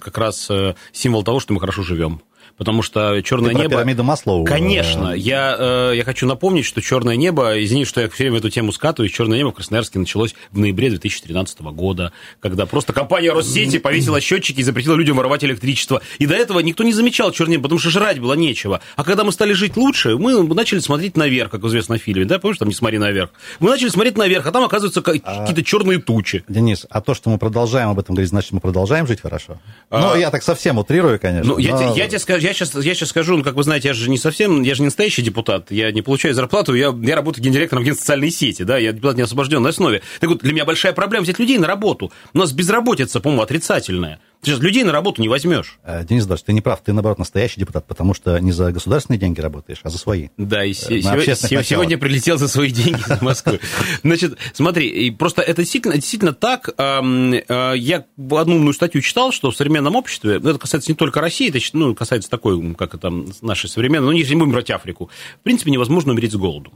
как 0.00 0.16
раз 0.16 0.48
символ 0.92 1.09
символ 1.10 1.24
того, 1.24 1.40
что 1.40 1.52
мы 1.52 1.58
хорошо 1.58 1.82
живем. 1.82 2.22
Потому 2.60 2.82
что 2.82 3.22
черное 3.22 3.54
небо... 3.54 3.70
пирамиду 3.70 4.04
Маслоу. 4.04 4.44
Конечно. 4.44 5.14
Я, 5.14 5.56
э, 5.58 5.92
я 5.96 6.04
хочу 6.04 6.26
напомнить, 6.26 6.66
что 6.66 6.82
черное 6.82 7.16
небо, 7.16 7.54
извини, 7.64 7.86
что 7.86 8.02
я 8.02 8.10
все 8.10 8.24
время 8.24 8.36
в 8.36 8.38
эту 8.40 8.50
тему 8.50 8.70
скатываюсь, 8.70 9.10
черное 9.10 9.38
небо 9.38 9.50
в 9.50 9.54
Красноярске 9.54 9.98
началось 9.98 10.34
в 10.52 10.58
ноябре 10.58 10.90
2013 10.90 11.62
года, 11.62 12.12
когда 12.38 12.66
просто 12.66 12.92
компания 12.92 13.32
Россети 13.32 13.78
повесила 13.78 14.20
счетчики 14.20 14.60
и 14.60 14.62
запретила 14.62 14.94
людям 14.94 15.16
воровать 15.16 15.42
электричество. 15.42 16.02
И 16.18 16.26
до 16.26 16.34
этого 16.34 16.58
никто 16.58 16.84
не 16.84 16.92
замечал 16.92 17.32
черное 17.32 17.52
небо, 17.52 17.62
потому 17.62 17.78
что 17.78 17.88
жрать 17.88 18.18
было 18.18 18.34
нечего. 18.34 18.82
А 18.94 19.04
когда 19.04 19.24
мы 19.24 19.32
стали 19.32 19.54
жить 19.54 19.78
лучше, 19.78 20.18
мы 20.18 20.42
начали 20.54 20.80
смотреть 20.80 21.16
наверх, 21.16 21.52
как 21.52 21.64
известно 21.64 21.96
в 21.96 22.02
фильме, 22.02 22.26
да, 22.26 22.38
помнишь, 22.38 22.58
там 22.58 22.68
«Не 22.68 22.74
смотри 22.74 22.98
наверх». 22.98 23.30
Мы 23.60 23.70
начали 23.70 23.88
смотреть 23.88 24.18
наверх, 24.18 24.46
а 24.46 24.52
там, 24.52 24.64
оказывается, 24.64 25.00
а, 25.00 25.40
какие-то 25.40 25.64
черные 25.64 25.98
тучи. 25.98 26.44
Денис, 26.46 26.84
а 26.90 27.00
то, 27.00 27.14
что 27.14 27.30
мы 27.30 27.38
продолжаем 27.38 27.88
об 27.88 27.98
этом 27.98 28.14
говорить, 28.14 28.28
значит, 28.28 28.52
мы 28.52 28.60
продолжаем 28.60 29.06
жить 29.06 29.22
хорошо? 29.22 29.58
А... 29.88 30.00
Ну, 30.00 30.20
я 30.20 30.30
так 30.30 30.42
совсем 30.42 30.76
утрирую, 30.76 31.18
конечно. 31.18 31.54
Ну, 31.54 31.58
я, 31.58 32.06
тебе 32.06 32.18
скажу, 32.18 32.49
я 32.50 32.54
сейчас, 32.54 32.74
я 32.74 32.94
сейчас 32.94 33.10
скажу, 33.10 33.36
ну, 33.36 33.44
как 33.44 33.54
вы 33.54 33.62
знаете, 33.62 33.88
я 33.88 33.94
же 33.94 34.10
не 34.10 34.18
совсем, 34.18 34.62
я 34.62 34.74
же 34.74 34.82
не 34.82 34.86
настоящий 34.86 35.22
депутат, 35.22 35.70
я 35.70 35.92
не 35.92 36.02
получаю 36.02 36.34
зарплату, 36.34 36.74
я, 36.74 36.94
я 37.02 37.16
работаю 37.16 37.44
гендиректором 37.44 37.84
в 37.84 37.94
социальной 37.94 38.30
сети, 38.30 38.64
да, 38.64 38.76
я 38.76 38.92
депутат 38.92 39.16
не 39.16 39.22
освобожденной 39.22 39.70
основе. 39.70 40.02
Так 40.18 40.30
вот, 40.30 40.40
для 40.40 40.52
меня 40.52 40.64
большая 40.64 40.92
проблема 40.92 41.24
взять 41.24 41.38
людей 41.38 41.58
на 41.58 41.66
работу. 41.66 42.12
У 42.34 42.38
нас 42.38 42.52
безработица, 42.52 43.20
по-моему, 43.20 43.42
отрицательная. 43.42 44.20
Ты 44.42 44.52
же 44.52 44.62
людей 44.62 44.84
на 44.84 44.92
работу 44.92 45.20
не 45.20 45.28
возьмешь. 45.28 45.78
Э, 45.84 46.02
Денис 46.04 46.24
Даш, 46.24 46.42
ты 46.42 46.52
не 46.52 46.62
прав, 46.62 46.80
ты, 46.82 46.92
наоборот, 46.92 47.18
настоящий 47.18 47.60
депутат, 47.60 47.86
потому 47.86 48.14
что 48.14 48.38
не 48.38 48.52
за 48.52 48.72
государственные 48.72 49.18
деньги 49.18 49.40
работаешь, 49.40 49.80
а 49.82 49.90
за 49.90 49.98
свои. 49.98 50.28
Да, 50.38 50.64
и 50.64 50.70
э, 50.70 50.74
сегодня, 50.74 51.62
сегодня 51.62 51.98
прилетел 51.98 52.38
за 52.38 52.48
свои 52.48 52.70
деньги 52.70 53.00
из 53.00 53.20
Москвы. 53.20 53.60
Значит, 54.02 54.38
смотри, 54.54 55.10
просто 55.10 55.42
это 55.42 55.62
действительно, 55.62 55.94
действительно 55.94 56.32
так. 56.32 56.70
Э, 56.78 57.74
я 57.76 58.06
одну 58.30 58.56
умную 58.56 58.72
статью 58.72 59.02
читал, 59.02 59.30
что 59.32 59.50
в 59.50 59.56
современном 59.56 59.94
обществе, 59.94 60.38
ну, 60.42 60.50
это 60.50 60.58
касается 60.58 60.90
не 60.90 60.96
только 60.96 61.20
России, 61.20 61.50
это 61.50 61.58
ну, 61.74 61.94
касается 61.94 62.30
такой, 62.30 62.74
как 62.74 62.94
это, 62.94 63.12
нашей 63.42 63.68
современной, 63.68 64.16
если 64.18 64.34
не 64.34 64.40
будем 64.40 64.52
брать 64.52 64.70
Африку, 64.70 65.10
в 65.40 65.42
принципе, 65.42 65.70
невозможно 65.70 66.12
умереть 66.12 66.32
с 66.32 66.36
голоду. 66.36 66.72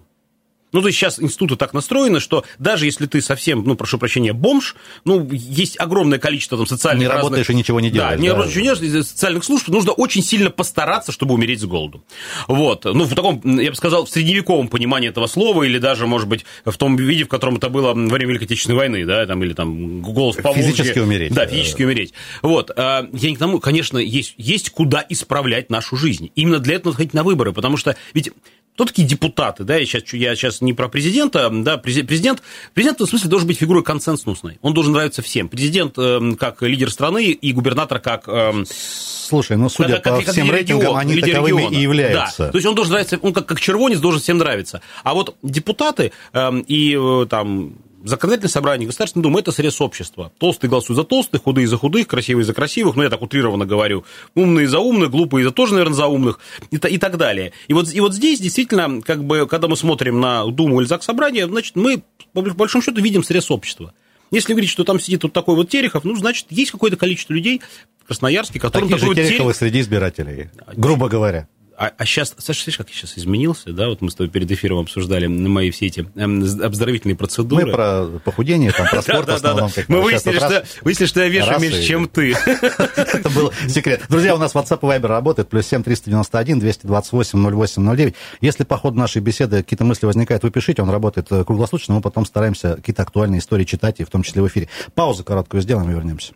Ну, 0.75 0.81
то 0.83 0.89
есть 0.89 0.99
сейчас 0.99 1.21
институты 1.21 1.55
так 1.55 1.73
настроены, 1.73 2.19
что 2.19 2.45
даже 2.59 2.87
если 2.87 3.07
ты 3.07 3.23
совсем, 3.23 3.63
ну, 3.65 3.77
прошу 3.77 3.97
прощения, 3.97 4.33
бомж, 4.33 4.75
ну, 5.05 5.27
есть 5.31 5.79
огромное 5.79 6.19
количество 6.19 6.59
там 6.59 6.67
социальных 6.67 7.03
Не 7.03 7.07
разных... 7.07 7.23
работаешь 7.23 7.49
и 7.49 7.55
ничего 7.55 7.79
не 7.79 7.91
делаешь. 7.91 8.17
Да, 8.17 8.21
не 8.21 8.29
да. 8.29 8.35
работаешь, 8.35 8.57
ничего 8.57 8.75
не 8.75 8.89
делаешь, 8.89 9.07
социальных 9.07 9.45
служб, 9.45 9.69
нужно 9.69 9.93
очень 9.93 10.23
сильно 10.23 10.51
постараться, 10.51 11.13
чтобы 11.13 11.35
умереть 11.35 11.61
с 11.61 11.65
голоду. 11.65 12.05
Вот. 12.49 12.85
Ну, 12.87 13.05
в 13.05 13.15
таком, 13.15 13.41
я 13.45 13.71
бы 13.71 13.77
сказал, 13.77 14.05
в 14.05 14.11
средневековом 14.11 14.67
понимании 14.67 15.11
этого 15.11 15.29
слова, 15.29 15.63
или 15.63 15.79
даже, 15.79 16.09
может 16.09 16.27
быть, 16.27 16.45
в 16.65 16.77
том 16.77 16.97
виде, 16.97 17.23
в 17.23 17.29
котором 17.29 17.59
это 17.59 17.69
было 17.69 17.95
во 17.95 17.95
время 17.95 18.31
Великой 18.31 18.47
Отечественной 18.47 18.77
войны, 18.77 19.07
да, 19.07 19.27
там, 19.27 19.45
или 19.45 19.53
там 19.53 20.03
голос 20.03 20.35
по 20.35 20.53
Физически 20.53 20.99
умереть. 20.99 21.33
Да, 21.33 21.47
физически 21.47 21.85
умереть. 21.85 22.15
Вот. 22.43 22.73
А, 22.77 23.09
я 23.13 23.31
не 23.31 23.37
к 23.37 23.39
тому, 23.39 23.61
конечно, 23.61 23.99
есть, 23.99 24.35
есть 24.39 24.71
куда 24.71 25.07
исправлять 25.09 25.71
нашу 25.71 25.97
жизнь. 25.97 26.33
Именно 26.35 26.59
для 26.59 26.75
этого 26.75 26.89
надо 26.89 26.97
ходить 26.97 27.15
на 27.15 27.23
выборы, 27.23 27.53
потому 27.53 27.77
что 27.77 27.97
ведь 28.13 28.33
кто 28.75 28.87
такие 28.87 29.07
депутаты, 29.07 29.63
да, 29.63 29.77
я 29.77 29.87
сейчас, 29.87 30.13
я 30.13 30.35
сейчас 30.35 30.61
не 30.61 30.73
про 30.73 30.89
президента, 30.89 31.49
да, 31.49 31.79
президент, 31.79 32.43
президент 32.75 33.01
в 33.01 33.07
смысле 33.07 33.31
должен 33.31 33.47
быть 33.47 33.57
фигурой 33.59 33.85
консенсусной, 33.85 34.59
он 34.63 34.75
должен 34.75 34.93
нравиться 34.93 35.23
всем. 35.23 35.49
Президент 35.49 35.95
э, 35.97 36.35
как 36.39 36.61
лидер 36.63 36.91
страны 36.91 37.27
и 37.27 37.53
губернатор 37.53 38.01
как... 38.01 38.25
Э, 38.27 38.65
Слушай, 38.67 39.57
ну, 39.57 39.69
судя 39.69 40.01
как, 40.01 40.19
по 40.19 40.23
как, 40.23 40.33
всем 40.33 40.49
как 40.49 40.57
рейтингам, 40.57 40.83
регион, 40.83 40.99
они 40.99 41.21
таковыми 41.21 41.57
региона. 41.59 41.75
и 41.75 41.81
являются. 41.81 42.45
Да, 42.47 42.51
то 42.51 42.59
есть 42.59 42.67
он 42.67 42.75
должен 42.75 42.93
нравиться, 42.93 43.19
он 43.23 43.33
как, 43.33 43.47
как 43.47 43.61
червонец 43.61 44.01
должен 44.01 44.21
всем 44.21 44.39
нравиться. 44.39 44.81
А 45.05 45.15
вот 45.15 45.37
депутаты 45.43 46.11
э, 46.33 46.63
и 46.67 46.99
э, 47.01 47.27
там 47.31 47.75
законодательное 48.05 48.51
собрание, 48.51 48.87
Государственная 48.87 49.23
Дума– 49.23 49.39
это 49.41 49.53
срез 49.53 49.81
общества. 49.81 50.33
Толстые 50.39 50.71
голосуют 50.71 50.99
за 50.99 51.05
толстых, 51.05 51.43
худые 51.43 51.67
за 51.67 51.77
худых, 51.77 52.07
красивые 52.07 52.45
за 52.45 52.55
красивых, 52.55 52.97
ну, 52.97 53.03
я 53.03 53.11
так 53.11 53.23
утрированно 53.23 53.67
говорю, 53.67 54.05
умные 54.35 54.69
за 54.69 54.79
умных, 54.79 55.11
глупые 55.11 55.45
за 55.45 55.51
тоже, 55.51 55.73
наверное, 55.75 55.97
за 55.97 56.07
умных 56.07 56.39
и, 56.71 56.77
и 56.77 56.99
так 56.99 57.17
далее. 57.17 57.53
И 57.69 57.73
вот, 57.73 57.93
и 57.93 58.01
вот 58.01 58.15
здесь 58.15 58.41
действительно, 58.41 59.01
как 59.03 59.25
бы, 59.25 59.47
когда 59.49 59.69
мы 59.69 59.77
смотрим 59.77 60.21
на 60.21 60.45
Думу 60.47 60.81
или 60.81 60.87
ЗАГС 60.87 61.07
Собрание, 61.07 61.47
значит, 61.47 61.77
мы, 61.77 62.03
по 62.33 62.43
большому 62.43 62.83
счету, 62.83 63.01
видим 63.01 63.25
срез 63.25 63.51
общества. 63.51 63.95
Если 64.31 64.53
говорить, 64.53 64.71
что 64.71 64.85
там 64.85 64.99
сидит 64.99 65.23
вот 65.23 65.33
такой 65.33 65.55
вот 65.55 65.69
Терехов, 65.69 66.05
ну, 66.05 66.17
значит, 66.17 66.47
есть 66.51 66.71
какое-то 66.71 66.97
количество 66.97 67.33
людей 67.33 67.61
в 68.03 68.07
Красноярске, 68.07 68.59
которым 68.59 68.89
Такие 68.89 69.07
же 69.07 69.15
Тереховы 69.15 69.53
Терех... 69.53 69.57
среди 69.57 69.81
избирателей, 69.81 70.51
грубо 70.77 71.09
говоря 71.09 71.49
а, 71.77 71.93
а 71.97 72.05
сейчас, 72.05 72.35
Саша, 72.39 72.61
смотришь, 72.61 72.79
как 72.79 72.89
я 72.91 72.95
сейчас 72.95 73.19
изменился, 73.19 73.73
да, 73.73 73.89
вот 73.89 74.01
мы 74.01 74.11
с 74.11 74.15
тобой 74.15 74.31
перед 74.31 74.51
эфиром 74.51 74.79
обсуждали 74.79 75.27
на 75.27 75.49
мои 75.49 75.71
все 75.71 75.87
эти 75.87 76.07
эм, 76.15 76.43
оздоровительные 76.43 77.17
процедуры. 77.17 77.67
Мы 77.67 77.73
про 77.73 78.07
похудение, 78.25 78.73
там, 78.73 78.87
про 78.89 79.03
спорт 79.03 79.29
в 79.29 79.33
основном. 79.33 79.71
Мы 79.89 80.01
выяснили, 80.03 80.37
что, 80.37 80.65
выяснили, 80.83 81.09
что 81.09 81.21
я 81.23 81.29
вешу 81.29 81.59
меньше, 81.59 81.83
чем 81.83 82.09
ты. 82.09 82.35
Это 82.47 83.31
был 83.31 83.53
секрет. 83.69 84.03
Друзья, 84.09 84.35
у 84.35 84.39
нас 84.39 84.55
WhatsApp 84.55 84.79
и 84.83 84.99
Viber 84.99 85.07
работает, 85.07 85.49
плюс 85.49 85.67
7 85.67 85.83
391 85.83 86.61
228 86.61 87.67
0809. 87.67 88.15
Если 88.41 88.65
по 88.65 88.77
ходу 88.77 88.99
нашей 88.99 89.23
беседы 89.23 89.63
какие-то 89.63 89.85
мысли 89.85 90.07
возникают, 90.07 90.43
вы 90.43 90.51
пишите, 90.51 90.83
он 90.83 90.91
работает 90.91 91.31
э, 91.31 91.45
круглосуточно, 91.45 91.95
мы 91.95 92.01
потом 92.01 92.25
стараемся 92.27 92.77
какие-то 92.77 93.03
актуальные 93.03 93.41
истории 93.41 93.65
читать, 93.65 94.01
и 94.01 94.05
в 94.05 94.11
том 94.11 94.23
числе 94.23 94.43
в 94.43 94.49
эфире. 94.49 94.69
Паузу 94.95 95.25
короткую 95.25 95.63
сделаем 95.63 95.91
и 95.91 95.95
вернемся. 95.95 96.33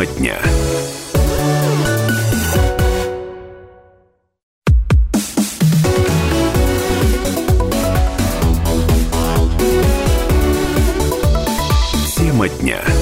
Тема 0.00 0.12
дня. 0.18 0.38
Тема 12.16 12.48
дня. 12.48 12.99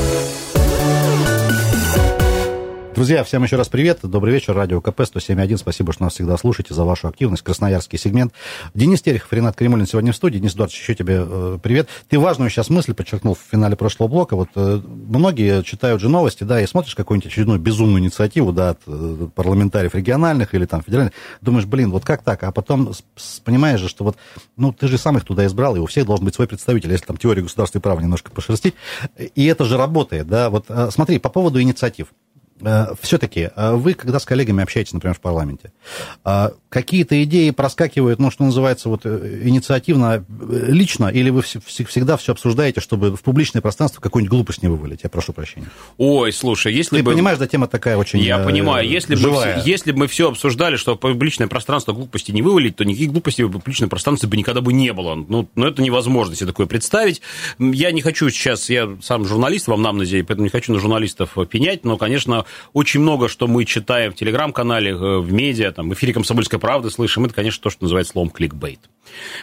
Друзья, 2.99 3.23
всем 3.23 3.45
еще 3.45 3.55
раз 3.55 3.69
привет. 3.69 4.00
Добрый 4.02 4.35
вечер. 4.35 4.57
Радио 4.57 4.81
КП 4.81 5.02
107.1. 5.02 5.59
Спасибо, 5.59 5.93
что 5.93 6.02
нас 6.02 6.14
всегда 6.14 6.37
слушаете, 6.37 6.75
за 6.75 6.83
вашу 6.83 7.07
активность. 7.07 7.45
Красноярский 7.45 7.97
сегмент. 7.97 8.33
Денис 8.75 9.00
Терехов, 9.00 9.33
Ренат 9.33 9.55
Кремулин 9.55 9.87
сегодня 9.87 10.11
в 10.11 10.17
студии. 10.17 10.38
Денис 10.38 10.57
Эдуардович, 10.57 10.81
еще 10.81 10.97
тебе 10.97 11.25
э, 11.25 11.59
привет. 11.62 11.88
Ты 12.09 12.19
важную 12.19 12.50
сейчас 12.50 12.71
мысль 12.71 12.95
подчеркнул 12.95 13.35
в 13.35 13.38
финале 13.52 13.76
прошлого 13.76 14.09
блока. 14.09 14.35
Вот 14.35 14.49
э, 14.57 14.81
многие 14.85 15.62
читают 15.62 16.00
же 16.00 16.09
новости, 16.09 16.43
да, 16.43 16.61
и 16.61 16.67
смотришь 16.67 16.97
какую-нибудь 16.97 17.31
очередную 17.31 17.61
безумную 17.61 18.02
инициативу, 18.02 18.52
да, 18.52 18.71
от 18.71 18.81
э, 18.88 19.28
парламентариев 19.33 19.95
региональных 19.95 20.52
или 20.55 20.64
там 20.64 20.83
федеральных. 20.83 21.12
Думаешь, 21.40 21.67
блин, 21.67 21.93
вот 21.93 22.05
как 22.05 22.25
так? 22.25 22.43
А 22.43 22.50
потом 22.50 22.93
понимаешь 23.45 23.78
же, 23.78 23.88
что 23.88 24.02
вот, 24.02 24.17
ну, 24.57 24.73
ты 24.73 24.88
же 24.88 24.99
сам 24.99 25.17
их 25.19 25.25
туда 25.25 25.47
избрал, 25.47 25.76
и 25.76 25.78
у 25.78 25.87
всех 25.87 26.05
должен 26.05 26.25
быть 26.25 26.35
свой 26.35 26.49
представитель, 26.49 26.90
если 26.90 27.07
там 27.07 27.17
теорию 27.17 27.45
государства 27.45 27.78
и 27.78 27.81
права 27.81 28.00
немножко 28.00 28.33
пошерстить. 28.33 28.75
И 29.37 29.47
это 29.47 29.64
же 29.67 29.76
работает, 29.76 30.26
да. 30.26 30.50
Вот 30.50 30.64
э, 30.69 30.88
смотри, 30.90 31.21
по 31.21 31.28
поводу 31.28 31.62
инициатив. 31.62 32.09
Э, 32.60 32.94
все-таки 33.00 33.50
э, 33.54 33.72
вы, 33.74 33.94
когда 33.94 34.18
с 34.18 34.24
коллегами 34.24 34.62
общаетесь, 34.62 34.92
например, 34.92 35.14
в 35.14 35.20
парламенте, 35.20 35.72
э, 36.24 36.50
какие-то 36.68 37.22
идеи 37.24 37.50
проскакивают, 37.50 38.18
ну, 38.18 38.30
что 38.30 38.44
называется, 38.44 38.88
вот 38.88 39.06
инициативно, 39.06 40.24
лично, 40.28 41.06
или 41.06 41.30
вы 41.30 41.42
всегда 41.42 42.16
все 42.16 42.32
обсуждаете, 42.32 42.80
чтобы 42.80 43.16
в 43.16 43.22
публичное 43.22 43.62
пространство 43.62 44.00
какую-нибудь 44.00 44.30
глупость 44.30 44.62
не 44.62 44.68
вывалить? 44.68 45.00
Я 45.04 45.10
прошу 45.10 45.32
прощения. 45.32 45.68
Ой, 45.96 46.32
слушай, 46.32 46.72
если 46.72 46.98
Ты 46.98 47.02
бы... 47.02 47.12
понимаешь, 47.12 47.38
да, 47.38 47.46
тема 47.46 47.68
такая 47.68 47.96
очень 47.96 48.20
Я 48.20 48.38
понимаю, 48.38 48.88
если 48.88 49.14
живая. 49.14 49.62
бы, 49.62 49.68
если 49.68 49.92
бы 49.92 50.00
мы 50.00 50.06
все 50.08 50.28
обсуждали, 50.28 50.76
что 50.76 50.94
в 50.94 50.98
публичное 50.98 51.46
пространство 51.46 51.92
глупости 51.92 52.32
не 52.32 52.42
вывалить, 52.42 52.76
то 52.76 52.84
никаких 52.84 53.12
глупостей 53.12 53.44
в 53.44 53.52
публичном 53.52 53.88
пространстве 53.88 54.28
бы 54.28 54.36
никогда 54.36 54.60
бы 54.60 54.72
не 54.72 54.92
было. 54.92 55.14
Ну, 55.14 55.48
но 55.54 55.68
это 55.68 55.80
невозможно 55.82 56.34
себе 56.34 56.48
такое 56.48 56.66
представить. 56.66 57.22
Я 57.58 57.92
не 57.92 58.02
хочу 58.02 58.28
сейчас, 58.30 58.68
я 58.68 58.96
сам 59.00 59.24
журналист 59.24 59.68
вам 59.68 59.82
намназе, 59.82 60.24
поэтому 60.24 60.44
не 60.44 60.50
хочу 60.50 60.72
на 60.72 60.80
журналистов 60.80 61.36
пенять, 61.48 61.84
но, 61.84 61.96
конечно, 61.96 62.44
очень 62.73 63.00
много, 63.00 63.28
что 63.28 63.47
мы 63.47 63.64
читаем 63.64 64.12
в 64.12 64.17
телеграм-канале, 64.17 64.93
э, 64.93 65.19
в 65.19 65.33
медиа, 65.33 65.73
там, 65.73 65.90
в 65.90 65.95
эфире 65.95 66.12
«Комсомольской 66.12 66.59
правды» 66.59 66.90
слышим, 66.90 67.25
это, 67.25 67.35
конечно, 67.35 67.62
то, 67.62 67.71
что 67.71 67.85
называется 67.85 68.12
словом 68.12 68.31
кликбейт. 68.31 68.81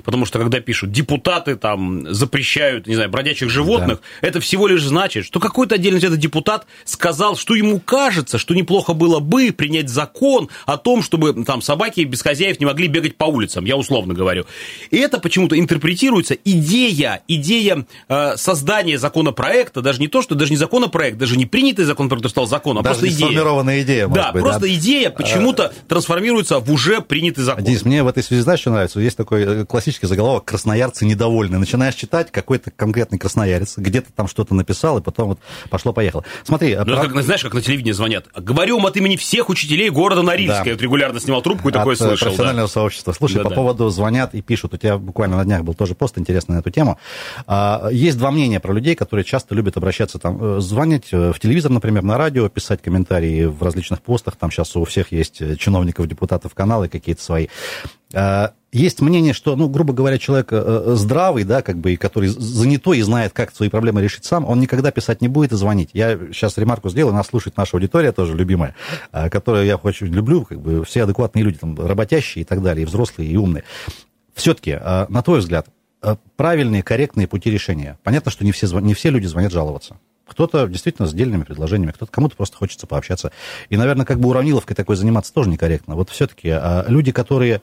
Потому 0.04 0.26
что, 0.26 0.40
когда 0.40 0.60
пишут, 0.60 0.92
депутаты 0.92 1.56
там 1.56 2.14
запрещают, 2.14 2.88
не 2.88 2.96
знаю, 2.96 3.10
бродячих 3.10 3.50
животных, 3.50 4.00
да. 4.22 4.28
это 4.28 4.40
всего 4.40 4.68
лишь 4.68 4.84
значит, 4.84 5.26
что 5.26 5.40
какой-то 5.40 5.76
отдельный 5.76 6.00
этот 6.00 6.20
депутат 6.20 6.66
сказал, 6.84 7.36
что 7.36 7.56
ему 7.56 7.80
кажется, 7.80 8.38
что 8.38 8.54
неплохо 8.54 8.94
было 8.94 9.20
бы 9.20 9.52
принять 9.52 9.90
закон 9.90 10.50
о 10.66 10.78
том, 10.78 11.02
чтобы 11.02 11.46
там 11.46 11.62
собаки 11.62 12.02
без 12.02 12.22
хозяев 12.22 12.60
не 12.60 12.66
могли 12.66 12.88
бегать 12.88 13.16
по 13.16 13.26
улицам, 13.26 13.66
я 13.66 13.78
условно 13.78 14.14
говорю. 14.14 14.46
И 14.92 14.98
это 14.98 15.20
почему-то 15.20 15.58
интерпретируется 15.58 16.36
идея, 16.46 17.22
идея 17.28 17.86
э, 18.10 18.38
создания 18.38 18.98
законопроекта, 19.00 19.82
даже 19.82 20.00
не 20.00 20.08
то, 20.08 20.22
что 20.22 20.36
даже 20.36 20.52
не 20.52 20.58
законопроект, 20.58 21.18
даже 21.18 21.38
не 21.38 21.46
принятый 21.46 21.86
законопроект, 21.86 22.22
который 22.22 22.32
стал 22.32 22.48
законом, 22.48 22.80
а 22.80 22.84
даже 22.84 23.00
просто 23.00 23.16
идея. 23.16 23.28
сформированная 23.28 23.82
идея, 23.82 24.08
Да, 24.08 24.32
быть, 24.32 24.42
просто 24.42 24.62
да? 24.62 24.74
идея 24.74 25.10
почему-то 25.10 25.74
трансформируется 25.88 26.60
в 26.60 26.72
уже 26.72 27.02
принятый 27.02 27.44
закон. 27.44 27.64
Денис, 27.64 27.84
мне 27.86 28.04
в 28.04 28.08
этой 28.08 28.24
связи 28.24 28.42
знаешь, 28.42 28.60
что 28.60 28.72
нравится? 28.72 29.00
Есть 29.00 29.18
такой 29.18 29.46
просто 29.46 29.55
классический 29.64 30.08
заголовок 30.08 30.46
«Красноярцы 30.46 31.06
недовольны». 31.06 31.58
Начинаешь 31.58 31.96
читать, 31.96 32.32
какой-то 32.32 32.72
конкретный 32.72 33.18
красноярец 33.18 33.78
где-то 33.78 34.12
там 34.14 34.28
что-то 34.28 34.54
написал, 34.56 34.98
и 34.98 35.02
потом 35.02 35.30
вот 35.30 35.40
пошло-поехало. 35.70 36.24
Смотри. 36.44 36.76
Ну, 36.76 36.86
про... 36.86 37.08
как, 37.08 37.24
знаешь, 37.24 37.44
как 37.44 37.54
на 37.54 37.62
телевидении 37.62 37.94
звонят. 37.94 38.26
Говорю 38.36 38.78
вам 38.78 38.88
от 38.88 38.98
имени 38.98 39.16
всех 39.16 39.50
учителей 39.50 39.90
города 39.90 40.22
Норильска. 40.22 40.60
Да. 40.60 40.66
Я 40.66 40.74
вот 40.74 40.82
регулярно 40.82 41.20
снимал 41.20 41.42
трубку 41.42 41.70
и 41.70 41.72
от 41.72 41.78
такое 41.78 41.96
слышал. 41.96 42.28
профессионального 42.28 42.68
да. 42.68 42.74
сообщества. 42.74 43.14
Слушай, 43.14 43.38
да, 43.38 43.44
по 43.44 43.50
да. 43.50 43.56
поводу 43.56 43.90
звонят 43.90 44.34
и 44.34 44.42
пишут. 44.42 44.74
У 44.74 44.78
тебя 44.78 44.98
буквально 44.98 45.38
на 45.38 45.46
днях 45.46 45.64
был 45.64 45.74
тоже 45.74 45.96
пост 45.96 46.18
интересный 46.18 46.56
на 46.56 46.60
эту 46.60 46.72
тему. 46.72 47.00
А, 47.48 47.90
есть 47.92 48.18
два 48.18 48.32
мнения 48.32 48.60
про 48.60 48.74
людей, 48.74 48.96
которые 48.96 49.24
часто 49.24 49.56
любят 49.56 49.78
обращаться 49.78 50.20
там, 50.20 50.58
э, 50.58 50.60
звонить 50.60 51.08
э, 51.12 51.32
в 51.32 51.40
телевизор, 51.40 51.72
например, 51.72 52.04
на 52.04 52.18
радио, 52.18 52.50
писать 52.50 52.82
комментарии 52.82 53.46
в 53.46 53.62
различных 53.64 54.02
постах. 54.02 54.36
Там 54.36 54.52
сейчас 54.52 54.76
у 54.76 54.84
всех 54.86 55.12
есть 55.12 55.42
э, 55.42 55.56
чиновников, 55.56 56.08
депутатов 56.08 56.54
каналы 56.54 56.90
какие-то 56.90 57.22
свои. 57.22 57.48
А, 58.14 58.54
есть 58.72 59.02
мнение, 59.02 59.34
что, 59.34 59.56
ну, 59.56 59.70
грубо 59.70 59.94
говоря, 59.94 60.18
человек 60.18 60.52
здравый, 60.52 61.46
да, 61.46 61.62
как 61.62 61.78
бы, 61.78 61.94
и 61.94 61.96
который 61.96 62.28
занятой 62.28 63.00
и 63.00 63.02
знает, 63.02 63.32
как 63.32 63.56
свои 63.56 63.70
проблемы 63.70 64.02
решить 64.02 64.26
сам, 64.26 64.46
он 64.46 64.60
никогда 64.60 64.92
писать 64.92 65.22
не 65.22 65.30
будет 65.30 65.54
и 65.54 65.56
звонить. 65.56 65.92
Я 65.94 66.18
сейчас 66.34 66.58
ремарку 66.58 66.90
сделаю, 66.90 67.14
нас 67.14 67.28
слушает 67.28 67.56
наша 67.56 67.78
аудитория 67.78 68.12
тоже 68.12 68.36
любимая, 68.36 68.76
а, 69.12 69.30
которую 69.30 69.66
я 69.66 69.78
очень 69.78 70.08
люблю, 70.08 70.44
как 70.44 70.60
бы, 70.60 70.84
все 70.84 71.04
адекватные 71.04 71.44
люди, 71.44 71.58
там, 71.58 71.76
работящие 71.80 72.42
и 72.42 72.46
так 72.46 72.62
далее, 72.62 72.84
и 72.84 72.86
взрослые, 72.86 73.30
и 73.30 73.38
умные. 73.38 73.64
Все-таки, 74.34 74.74
на 74.74 75.22
твой 75.22 75.40
взгляд, 75.40 75.68
правильные, 76.36 76.84
корректные 76.84 77.28
пути 77.28 77.50
решения. 77.50 77.98
Понятно, 78.04 78.30
что 78.30 78.44
не 78.44 78.52
все, 78.52 78.68
не 78.80 78.94
все 78.94 79.10
люди 79.10 79.26
звонят 79.28 79.54
жаловаться. 79.54 79.98
Кто-то 80.28 80.68
действительно 80.68 81.08
с 81.08 81.14
дельными 81.14 81.44
предложениями, 81.44 81.92
кто-то 81.92 82.12
кому-то 82.12 82.36
просто 82.36 82.58
хочется 82.58 82.86
пообщаться. 82.86 83.32
И, 83.70 83.78
наверное, 83.78 84.06
как 84.06 84.20
бы 84.20 84.28
уравниловкой 84.28 84.76
такой 84.76 84.98
заниматься 84.98 85.34
тоже 85.34 85.50
некорректно. 85.50 85.96
Вот 85.96 86.10
все-таки 86.10 86.50
а, 86.50 86.84
люди, 86.88 87.12
которые 87.12 87.62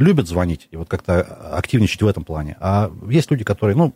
любят 0.00 0.26
звонить 0.26 0.68
и 0.70 0.76
вот 0.76 0.88
как-то 0.88 1.22
активничать 1.56 2.02
в 2.02 2.06
этом 2.06 2.24
плане, 2.24 2.56
а 2.60 2.90
есть 3.08 3.30
люди, 3.30 3.44
которые, 3.44 3.76
ну, 3.76 3.94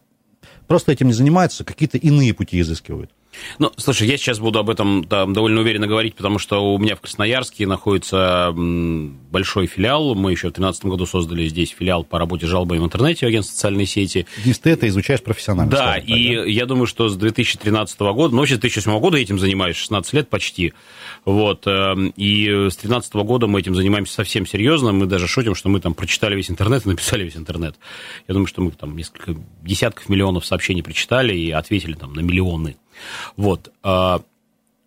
просто 0.66 0.92
этим 0.92 1.08
не 1.08 1.12
занимаются, 1.12 1.64
какие-то 1.64 1.99
иные 1.99 2.34
пути 2.34 2.61
изыскивают. 2.61 3.11
Ну, 3.59 3.73
слушай, 3.76 4.07
я 4.09 4.17
сейчас 4.17 4.38
буду 4.38 4.59
об 4.59 4.71
этом 4.71 5.05
там, 5.05 5.33
довольно 5.33 5.61
уверенно 5.61 5.87
говорить, 5.87 6.14
потому 6.14 6.38
что 6.38 6.75
у 6.75 6.79
меня 6.79 6.97
в 6.97 7.00
Красноярске 7.00 7.67
находится 7.67 8.53
большой 8.55 9.67
филиал. 9.67 10.14
Мы 10.14 10.33
еще 10.33 10.49
в 10.49 10.53
2013 10.53 10.85
году 10.87 11.07
создали 11.07 11.47
здесь 11.49 11.71
филиал 11.71 12.05
по 12.05 12.19
работе 12.19 12.47
с 12.47 12.49
жалобами 12.49 12.79
в 12.79 12.85
интернете, 12.85 13.26
агентство 13.26 13.55
социальной 13.55 13.87
сети. 13.87 14.26
Здесь 14.38 14.59
ты 14.59 14.71
это 14.71 14.88
изучаешь 14.88 15.23
профессионально. 15.23 15.71
Да, 15.71 15.93
скажем, 15.93 16.17
и 16.17 16.37
да? 16.37 16.45
я 16.45 16.67
думаю, 16.67 16.87
что 16.87 17.09
с 17.09 17.17
2013 17.17 17.99
года, 18.00 18.35
ну, 18.35 18.41
вообще 18.41 18.57
с 18.57 18.59
2008 18.59 19.00
года 19.00 19.17
я 19.17 19.23
этим 19.23 19.38
занимаюсь, 19.38 19.76
16 19.76 20.12
лет 20.12 20.29
почти. 20.29 20.73
Вот, 21.25 21.67
эм, 21.67 22.09
и 22.17 22.47
с 22.47 22.76
2013 22.76 23.14
года 23.14 23.47
мы 23.47 23.61
этим 23.61 23.75
занимаемся 23.75 24.14
совсем 24.14 24.47
серьезно. 24.47 24.93
Мы 24.93 25.07
даже 25.07 25.26
шутим, 25.26 25.55
что 25.55 25.69
мы 25.69 25.81
там 25.81 25.95
прочитали 25.95 26.37
весь 26.37 26.50
интернет 26.50 26.85
и 26.87 26.88
написали 26.88 27.25
весь 27.25 27.37
интернет. 27.37 27.76
Я 28.29 28.35
думаю, 28.35 28.47
что 28.47 28.62
мы 28.62 28.71
там 28.73 28.97
несколько 28.97 29.37
десятков 29.62 30.09
миллионов 30.09 30.45
сообщений 30.45 30.83
прочитали 30.83 31.37
и 31.37 31.50
ответили 31.50 31.95
там 31.95 32.12
на 32.12 32.21
миллионы. 32.21 32.76
Вот. 33.37 33.73
А, 33.83 34.23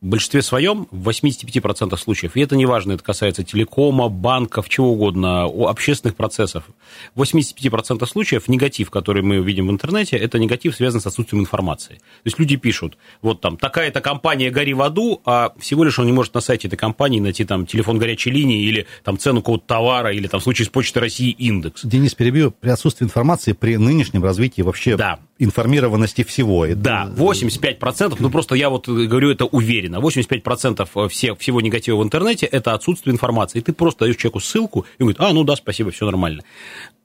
в 0.02 0.06
большинстве 0.06 0.44
своем, 0.44 0.88
в 0.92 1.10
85% 1.10 1.98
случаев, 1.98 2.36
и 2.36 2.42
это 2.42 2.56
не 2.56 2.66
важно, 2.66 2.94
это 2.94 3.04
касается 3.04 3.44
телекома, 3.44 4.10
банков, 4.10 4.70
чего 4.70 4.92
угодно, 4.92 5.46
общественных 5.46 6.16
процессов, 6.16 6.66
в 7.16 7.22
85% 7.22 8.06
случаев 8.06 8.48
негатив, 8.48 8.92
который 8.92 9.24
мы 9.24 9.38
видим 9.38 9.68
в 9.68 9.72
интернете, 9.72 10.16
это 10.16 10.38
негатив, 10.38 10.76
связан 10.76 11.02
с 11.02 11.08
отсутствием 11.08 11.42
информации. 11.42 11.96
То 11.96 12.26
есть 12.26 12.38
люди 12.38 12.58
пишут, 12.58 12.98
вот 13.24 13.42
там, 13.42 13.58
такая-то 13.58 14.02
компания 14.02 14.52
«Гори 14.52 14.74
в 14.74 14.84
аду», 14.84 15.22
а 15.26 15.54
всего 15.58 15.84
лишь 15.84 15.98
он 15.98 16.06
не 16.06 16.12
может 16.12 16.34
на 16.36 16.42
сайте 16.42 16.68
этой 16.68 16.78
компании 16.78 17.20
найти 17.20 17.44
там 17.44 17.66
телефон 17.66 17.98
горячей 17.98 18.30
линии 18.30 18.64
или 18.64 18.86
там 19.04 19.18
цену 19.18 19.42
какого-то 19.42 19.66
товара, 19.66 20.14
или 20.14 20.28
там 20.28 20.40
в 20.40 20.44
случае 20.44 20.68
с 20.68 20.70
Почтой 20.70 21.02
России 21.02 21.32
индекс. 21.32 21.84
Денис, 21.84 22.14
перебью, 22.14 22.52
при 22.52 22.70
отсутствии 22.70 23.06
информации, 23.06 23.54
при 23.54 23.78
нынешнем 23.78 24.24
развитии 24.24 24.62
вообще 24.62 24.96
да. 24.96 25.20
Информированности 25.40 26.24
всего. 26.24 26.68
Да, 26.76 27.12
85%, 27.16 28.16
ну 28.20 28.30
просто 28.30 28.56
я 28.56 28.70
вот 28.70 28.88
говорю 28.88 29.32
это 29.32 29.46
уверенно 29.46 29.68
уверенно, 29.68 29.98
85% 29.98 31.10
всех, 31.10 31.40
всего 31.40 31.62
негатива 31.62 31.98
в 31.98 32.04
интернете– 32.04 32.46
это 32.52 32.74
отсутствие 32.74 33.14
информации. 33.14 33.60
И 33.60 33.62
ты 33.62 33.74
просто 33.74 34.06
даешь 34.06 34.16
человеку 34.16 34.40
ссылку, 34.40 34.86
и 34.98 35.04
говорит, 35.04 35.20
а, 35.20 35.34
ну 35.34 35.44
да, 35.44 35.56
спасибо, 35.56 35.92
все 35.92 36.06
нормально. 36.06 36.44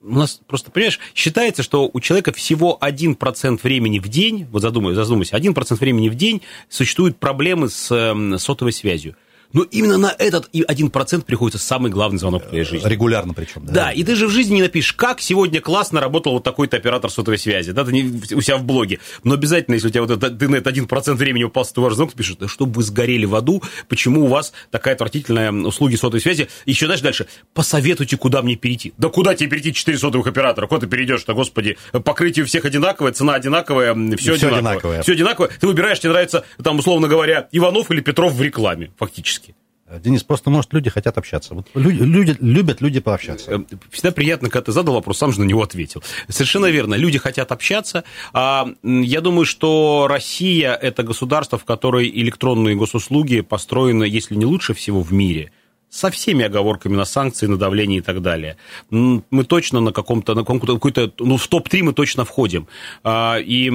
У 0.01 0.15
нас 0.15 0.41
просто, 0.47 0.71
понимаешь, 0.71 0.99
считается, 1.15 1.63
что 1.63 1.89
у 1.93 2.01
человека 2.01 2.33
всего 2.33 2.79
1% 2.81 3.61
времени 3.63 3.99
в 3.99 4.09
день, 4.09 4.47
вот 4.51 4.63
задумайся, 4.63 5.05
задумайся, 5.05 5.37
1% 5.37 5.77
времени 5.77 6.09
в 6.09 6.15
день 6.15 6.43
существуют 6.69 7.19
проблемы 7.19 7.69
с 7.69 8.15
сотовой 8.39 8.73
связью. 8.73 9.15
Но 9.53 9.63
именно 9.63 9.99
на 9.99 10.15
этот 10.19 10.49
один 10.69 10.91
процент 10.91 11.27
приходится 11.27 11.59
самый 11.59 11.91
главный 11.91 12.19
звонок 12.19 12.45
в 12.45 12.49
твоей 12.49 12.65
жизни. 12.65 12.89
Регулярно 12.89 13.35
причем, 13.35 13.67
да? 13.67 13.73
Да, 13.73 13.93
и 13.93 14.03
ты 14.05 14.17
же 14.17 14.27
в 14.27 14.31
жизни 14.31 14.57
не 14.57 14.63
напишешь, 14.63 14.93
как 14.93 15.21
сегодня 15.21 15.61
классно 15.61 16.01
работал 16.01 16.33
вот 16.33 16.45
такой-то 16.45 16.77
оператор 16.77 17.11
сотовой 17.11 17.39
связи, 17.39 17.73
да, 17.73 17.85
ты 17.85 17.93
не 17.93 18.03
у 18.35 18.41
себя 18.41 18.57
в 18.57 18.65
блоге. 18.65 19.01
Но 19.25 19.35
обязательно, 19.35 19.75
если 19.75 19.89
у 19.89 19.91
тебя 19.91 20.03
вот 20.03 20.11
это, 20.11 20.31
ты 20.31 20.49
на 20.49 20.57
этот 20.57 20.69
один 20.69 20.87
процент 20.87 21.19
времени 21.19 21.45
упал 21.45 21.65
с 21.65 21.77
ваш 21.77 21.95
звонок, 21.95 22.13
ты 22.13 22.19
пишешь, 22.19 22.37
да 22.37 22.49
чтобы 22.49 22.73
вы 22.73 22.83
сгорели 22.83 23.25
в 23.25 23.35
аду, 23.35 23.63
почему 23.89 24.25
у 24.25 24.29
вас 24.29 24.53
такая 24.71 24.95
отвратительная 24.95 25.53
услуги 25.53 25.97
сотовой 25.97 26.21
связи. 26.21 26.49
Еще 26.67 26.87
дальше, 26.87 27.03
дальше, 27.03 27.27
посоветуйте, 27.55 28.17
куда 28.17 28.43
мне 28.43 28.57
перейти. 28.57 28.93
Да 28.99 29.09
куда 29.09 29.35
тебе 29.35 29.51
перейти 29.51 29.73
4 29.75 29.99
сотовых 29.99 30.27
оператора? 30.27 30.67
Куда 30.67 30.83
ты 30.83 30.87
перейдешь-то, 30.87 31.35
господи? 31.35 31.77
Покрытие 32.05 32.45
у 32.45 32.47
всех 32.47 32.65
одинаковое, 32.65 33.13
цена 33.13 33.35
одинаковая, 33.35 33.95
все, 34.17 34.35
все 34.35 34.47
одинаковое. 34.47 34.59
одинаковое. 34.59 35.03
Все 35.03 35.13
одинаковое. 35.13 35.51
Ты 35.61 35.67
выбираешь, 35.67 36.01
тебе 36.01 36.13
нравится, 36.13 36.45
там, 36.63 36.79
условно 36.79 37.09
говоря, 37.09 37.49
Иванов 37.53 37.91
или 37.91 38.01
Петров 38.01 38.33
в 38.33 38.43
рекламе, 38.43 38.91
фактически. 38.99 39.42
Денис, 39.99 40.23
просто, 40.23 40.51
может, 40.51 40.73
люди 40.73 40.91
хотят 40.91 41.19
общаться. 41.19 41.55
Вот 41.55 41.69
люди, 41.75 42.03
люди, 42.03 42.37
любят 42.41 42.81
люди 42.81 43.01
пообщаться. 43.01 43.51
Э, 43.51 43.77
всегда 43.91 44.13
приятно, 44.13 44.49
когда 44.49 44.65
ты 44.67 44.73
задал 44.73 44.95
вопрос, 44.95 45.19
сам 45.19 45.33
же 45.33 45.41
на 45.41 45.45
него 45.45 45.63
ответил. 45.63 46.03
Совершенно 46.29 46.67
верно. 46.67 46.95
Люди 46.95 47.19
хотят 47.19 47.53
общаться. 47.53 48.05
А 48.33 48.69
я 48.83 49.21
думаю, 49.21 49.45
что 49.45 50.07
Россия– 50.09 50.75
это 50.83 51.03
государство, 51.03 51.59
в 51.59 51.65
которой 51.65 52.09
электронные 52.09 52.77
госуслуги 52.77 53.41
построены, 53.41 54.05
если 54.05 54.35
не 54.35 54.47
лучше 54.47 54.75
всего 54.75 55.03
в 55.03 55.13
мире– 55.13 55.53
со 55.93 56.11
всеми 56.11 56.47
оговорками 56.47 56.97
на 56.97 57.05
санкции, 57.05 57.47
на 57.47 57.59
давление 57.59 57.99
и 57.99 58.01
так 58.01 58.23
далее. 58.23 58.57
Мы 58.89 59.45
точно 59.45 59.81
на 59.81 59.93
каком-то, 59.93 60.35
на 60.35 60.43
какой-то, 60.43 61.13
ну, 61.19 61.37
в 61.37 61.47
топ-3 61.49 61.83
мы 61.83 61.93
точно 61.93 62.25
входим. 62.25 62.67
А, 63.05 63.37
и 63.39 63.71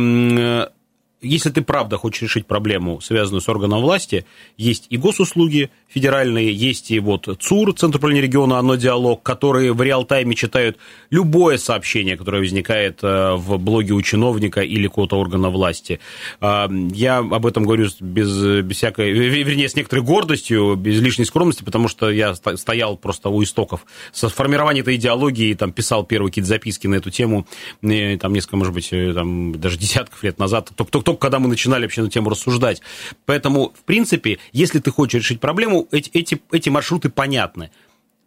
если 1.21 1.49
ты 1.51 1.61
правда 1.61 1.97
хочешь 1.97 2.23
решить 2.23 2.47
проблему, 2.47 3.01
связанную 3.01 3.41
с 3.41 3.49
органом 3.49 3.81
власти, 3.81 4.25
есть 4.57 4.87
и 4.89 4.97
госуслуги 4.97 5.69
федеральные, 5.87 6.53
есть 6.53 6.91
и 6.91 6.99
вот 6.99 7.27
ЦУР, 7.39 7.73
Центр 7.73 7.97
управления 7.97 8.21
региона, 8.21 8.59
оно 8.59 8.75
диалог, 8.75 9.23
которые 9.23 9.73
в 9.73 9.81
реал-тайме 9.81 10.35
читают 10.35 10.77
любое 11.09 11.57
сообщение, 11.57 12.17
которое 12.17 12.39
возникает 12.39 12.99
э, 13.03 13.33
в 13.35 13.57
блоге 13.57 13.93
у 13.93 14.01
чиновника 14.01 14.61
или 14.61 14.87
какого-то 14.87 15.17
органа 15.17 15.49
власти. 15.49 15.99
А, 16.41 16.69
я 16.93 17.19
об 17.19 17.45
этом 17.45 17.63
говорю 17.63 17.87
без, 17.99 18.41
без 18.63 18.77
всякой, 18.77 19.11
вернее, 19.11 19.69
с 19.69 19.75
некоторой 19.75 20.03
гордостью, 20.03 20.75
без 20.75 20.99
лишней 21.01 21.25
скромности, 21.25 21.63
потому 21.63 21.87
что 21.87 22.09
я 22.09 22.35
стоял 22.35 22.97
просто 22.97 23.29
у 23.29 23.43
истоков 23.43 23.85
со 24.11 24.29
формирования 24.29 24.81
этой 24.81 24.95
идеологии, 24.95 25.53
там, 25.53 25.71
писал 25.71 26.03
первые 26.03 26.31
какие-то 26.31 26.49
записки 26.49 26.87
на 26.87 26.95
эту 26.95 27.11
тему, 27.11 27.47
там, 27.81 28.33
несколько, 28.33 28.57
может 28.57 28.73
быть, 28.73 28.89
э, 28.91 29.13
там, 29.13 29.59
даже 29.59 29.77
десятков 29.77 30.23
лет 30.23 30.39
назад. 30.39 30.69
Кто, 30.71 30.85
кто, 30.85 31.01
только 31.01 31.19
когда 31.19 31.39
мы 31.39 31.47
начинали 31.47 31.83
вообще 31.83 32.01
на 32.01 32.09
тему 32.09 32.29
рассуждать. 32.29 32.81
Поэтому, 33.25 33.73
в 33.77 33.83
принципе, 33.83 34.39
если 34.51 34.79
ты 34.79 34.91
хочешь 34.91 35.21
решить 35.21 35.39
проблему, 35.39 35.76
эти, 35.91 36.09
эти, 36.13 36.41
эти 36.51 36.69
маршруты 36.69 37.09
понятны. 37.09 37.71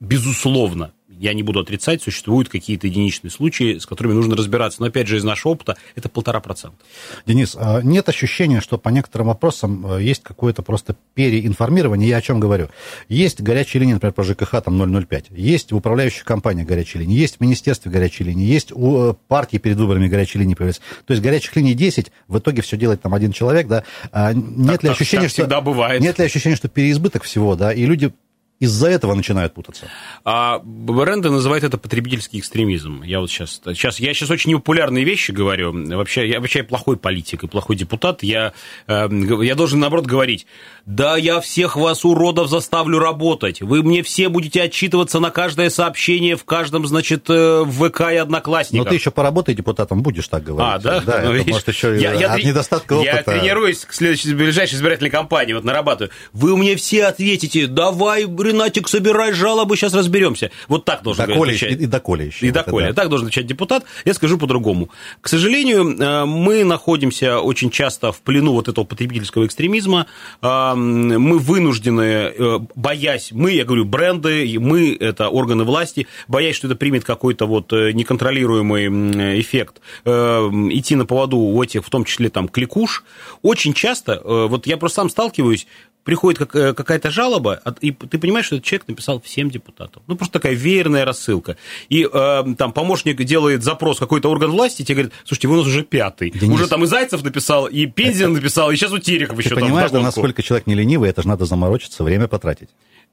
Безусловно, 0.00 0.92
я 1.20 1.34
не 1.34 1.42
буду 1.42 1.60
отрицать, 1.60 2.02
существуют 2.02 2.48
какие-то 2.48 2.86
единичные 2.86 3.30
случаи, 3.30 3.76
с 3.76 3.84
которыми 3.84 4.14
нужно 4.14 4.36
разбираться. 4.36 4.80
Но, 4.80 4.86
опять 4.86 5.06
же, 5.06 5.18
из 5.18 5.24
нашего 5.24 5.52
опыта 5.52 5.76
это 5.94 6.08
полтора 6.08 6.40
процента. 6.40 6.78
Денис, 7.26 7.54
а 7.58 7.82
нет 7.82 8.08
ощущения, 8.08 8.62
что 8.62 8.78
по 8.78 8.88
некоторым 8.88 9.26
вопросам 9.26 9.86
э, 9.96 10.02
есть 10.02 10.22
какое-то 10.22 10.62
просто 10.62 10.96
переинформирование? 11.14 12.08
Я 12.08 12.16
о 12.16 12.22
чем 12.22 12.40
говорю? 12.40 12.70
Есть 13.10 13.42
горячая 13.42 13.80
линия, 13.80 13.94
например, 13.94 14.14
по 14.14 14.22
ЖКХ, 14.22 14.62
там 14.64 15.06
005. 15.06 15.26
Есть 15.30 15.72
в 15.72 15.76
управляющих 15.76 16.24
компаниях 16.24 16.66
горячая 16.66 17.02
линия. 17.02 17.18
Есть 17.18 17.36
в 17.36 17.40
министерстве 17.40 17.92
горячая 17.92 18.28
линия. 18.28 18.46
Есть 18.46 18.72
у 18.72 19.10
э, 19.10 19.14
партии 19.28 19.58
перед 19.58 19.76
выборами 19.76 20.08
горячая 20.08 20.40
линия 20.40 20.56
появляется. 20.56 20.80
То 21.04 21.12
есть 21.12 21.22
горячих 21.22 21.54
линий 21.54 21.74
10, 21.74 22.10
в 22.28 22.38
итоге 22.38 22.62
все 22.62 22.78
делает 22.78 23.02
там 23.02 23.12
один 23.12 23.32
человек, 23.32 23.66
да? 23.66 23.84
А 24.10 24.32
нет 24.32 24.80
так, 24.80 24.84
ли 24.84 24.88
ощущения, 24.88 25.28
так, 25.28 25.36
так 25.36 25.50
что... 25.50 25.60
бывает. 25.60 26.00
Нет 26.00 26.18
ли 26.18 26.24
ощущения, 26.24 26.56
что 26.56 26.68
переизбыток 26.68 27.24
всего, 27.24 27.56
да, 27.56 27.74
и 27.74 27.84
люди 27.84 28.10
из-за 28.60 28.88
этого 28.88 29.14
начинают 29.14 29.54
путаться. 29.54 29.86
А 30.22 30.60
бренды 30.62 31.30
называют 31.30 31.64
это 31.64 31.78
потребительский 31.78 32.38
экстремизм. 32.38 33.02
Я 33.02 33.20
вот 33.20 33.30
сейчас, 33.30 33.60
сейчас, 33.64 33.98
я 33.98 34.12
сейчас 34.12 34.30
очень 34.30 34.50
непопулярные 34.50 35.02
вещи 35.02 35.30
говорю. 35.30 35.72
Вообще, 35.96 36.28
я 36.28 36.40
вообще 36.40 36.62
плохой 36.62 36.98
политик 36.98 37.42
и 37.42 37.48
плохой 37.48 37.76
депутат. 37.76 38.22
Я, 38.22 38.52
э, 38.86 39.08
я 39.42 39.54
должен, 39.54 39.80
наоборот, 39.80 40.04
говорить, 40.04 40.46
да 40.84 41.16
я 41.16 41.40
всех 41.40 41.76
вас, 41.76 42.04
уродов, 42.04 42.50
заставлю 42.50 42.98
работать. 42.98 43.62
Вы 43.62 43.82
мне 43.82 44.02
все 44.02 44.28
будете 44.28 44.62
отчитываться 44.62 45.20
на 45.20 45.30
каждое 45.30 45.70
сообщение 45.70 46.36
в 46.36 46.44
каждом, 46.44 46.86
значит, 46.86 47.30
э, 47.30 47.64
ВК 47.64 48.12
и 48.12 48.16
Одноклассниках. 48.16 48.84
Но 48.84 48.90
ты 48.90 48.96
еще 48.96 49.10
поработай 49.10 49.54
депутатом, 49.54 50.02
будешь 50.02 50.28
так 50.28 50.44
говорить. 50.44 50.74
А, 50.74 50.78
да? 50.78 51.00
Да, 51.00 51.22
ну, 51.24 51.32
это, 51.32 51.48
может, 51.48 51.68
еще 51.68 51.98
я, 51.98 52.12
я, 52.12 52.34
от 52.34 52.44
недостатка 52.44 52.92
опыта. 52.92 53.16
Я 53.16 53.22
тренируюсь 53.22 53.86
к 53.86 53.94
следующей 53.94 54.34
ближайшей 54.34 54.76
избирательной 54.76 55.10
кампании, 55.10 55.54
вот 55.54 55.64
нарабатываю. 55.64 56.10
Вы 56.34 56.58
мне 56.58 56.76
все 56.76 57.06
ответите, 57.06 57.66
давай, 57.66 58.26
Ренатик, 58.50 58.88
собирай 58.88 59.32
жалобы, 59.32 59.76
сейчас 59.76 59.94
разберемся. 59.94 60.50
Вот 60.68 60.84
так 60.84 61.02
должен 61.02 61.26
доколе 61.26 61.52
отвечать. 61.52 61.80
И, 61.80 61.84
и 61.84 61.86
доколе 61.86 62.26
еще. 62.26 62.46
И 62.46 62.50
доколе. 62.50 62.88
Да. 62.88 62.92
Так 62.94 63.08
должен 63.08 63.28
отвечать 63.28 63.46
депутат. 63.46 63.84
Я 64.04 64.14
скажу 64.14 64.38
по-другому. 64.38 64.90
К 65.20 65.28
сожалению, 65.28 65.96
э, 65.98 66.24
мы 66.24 66.64
находимся 66.64 67.40
очень 67.40 67.70
часто 67.70 68.12
в 68.12 68.20
плену 68.20 68.52
вот 68.52 68.68
этого 68.68 68.84
потребительского 68.84 69.46
экстремизма. 69.46 70.06
Э, 70.42 70.74
мы 70.74 71.38
вынуждены, 71.38 72.02
э, 72.02 72.58
боясь, 72.74 73.32
мы, 73.32 73.52
я 73.52 73.64
говорю, 73.64 73.84
бренды, 73.84 74.58
мы, 74.58 74.96
это 74.98 75.28
органы 75.28 75.64
власти, 75.64 76.06
боясь, 76.28 76.56
что 76.56 76.66
это 76.66 76.76
примет 76.76 77.04
какой-то 77.04 77.46
вот 77.46 77.72
неконтролируемый 77.72 79.40
эффект, 79.40 79.80
идти 80.04 80.96
на 80.96 81.06
поводу 81.06 81.36
у 81.36 81.62
этих, 81.62 81.84
в 81.84 81.90
том 81.90 82.04
числе 82.04 82.28
там, 82.28 82.48
кликуш. 82.48 83.04
Очень 83.42 83.74
часто, 83.74 84.20
вот 84.24 84.66
я 84.66 84.76
просто 84.76 84.96
сам 84.96 85.10
сталкиваюсь, 85.10 85.66
приходит 86.04 86.38
как, 86.38 86.54
э, 86.56 86.74
какая-то 86.74 87.10
жалоба, 87.10 87.60
и 87.80 87.92
ты 87.92 88.18
понимаешь, 88.18 88.46
что 88.46 88.56
этот 88.56 88.66
человек 88.66 88.88
написал 88.88 89.20
всем 89.20 89.50
депутатам. 89.50 90.02
Ну, 90.06 90.16
просто 90.16 90.34
такая 90.34 90.54
веерная 90.54 91.04
рассылка. 91.04 91.56
И 91.88 92.08
э, 92.10 92.44
там 92.56 92.72
помощник 92.72 93.22
делает 93.22 93.62
запрос 93.62 93.98
какой-то 93.98 94.30
орган 94.30 94.50
власти, 94.50 94.82
и 94.82 94.84
тебе 94.84 94.96
говорит, 94.96 95.12
слушайте, 95.24 95.48
вы 95.48 95.54
у 95.54 95.58
нас 95.58 95.66
уже 95.66 95.82
пятый. 95.82 96.30
Денис... 96.30 96.54
Уже 96.54 96.68
там 96.68 96.84
и 96.84 96.86
Зайцев 96.86 97.22
написал, 97.22 97.66
и 97.66 97.86
Пензин 97.86 98.32
написал, 98.32 98.70
и 98.70 98.76
сейчас 98.76 98.92
у 98.92 98.98
Терехов 98.98 99.38
еще 99.38 99.50
ты 99.50 99.56
там. 99.56 99.64
понимаешь, 99.64 99.90
да, 99.90 100.00
насколько 100.00 100.42
человек 100.42 100.66
не 100.66 100.74
ленивый, 100.74 101.10
это 101.10 101.22
же 101.22 101.28
надо 101.28 101.44
заморочиться, 101.44 102.02
время 102.04 102.28
потратить 102.28 102.70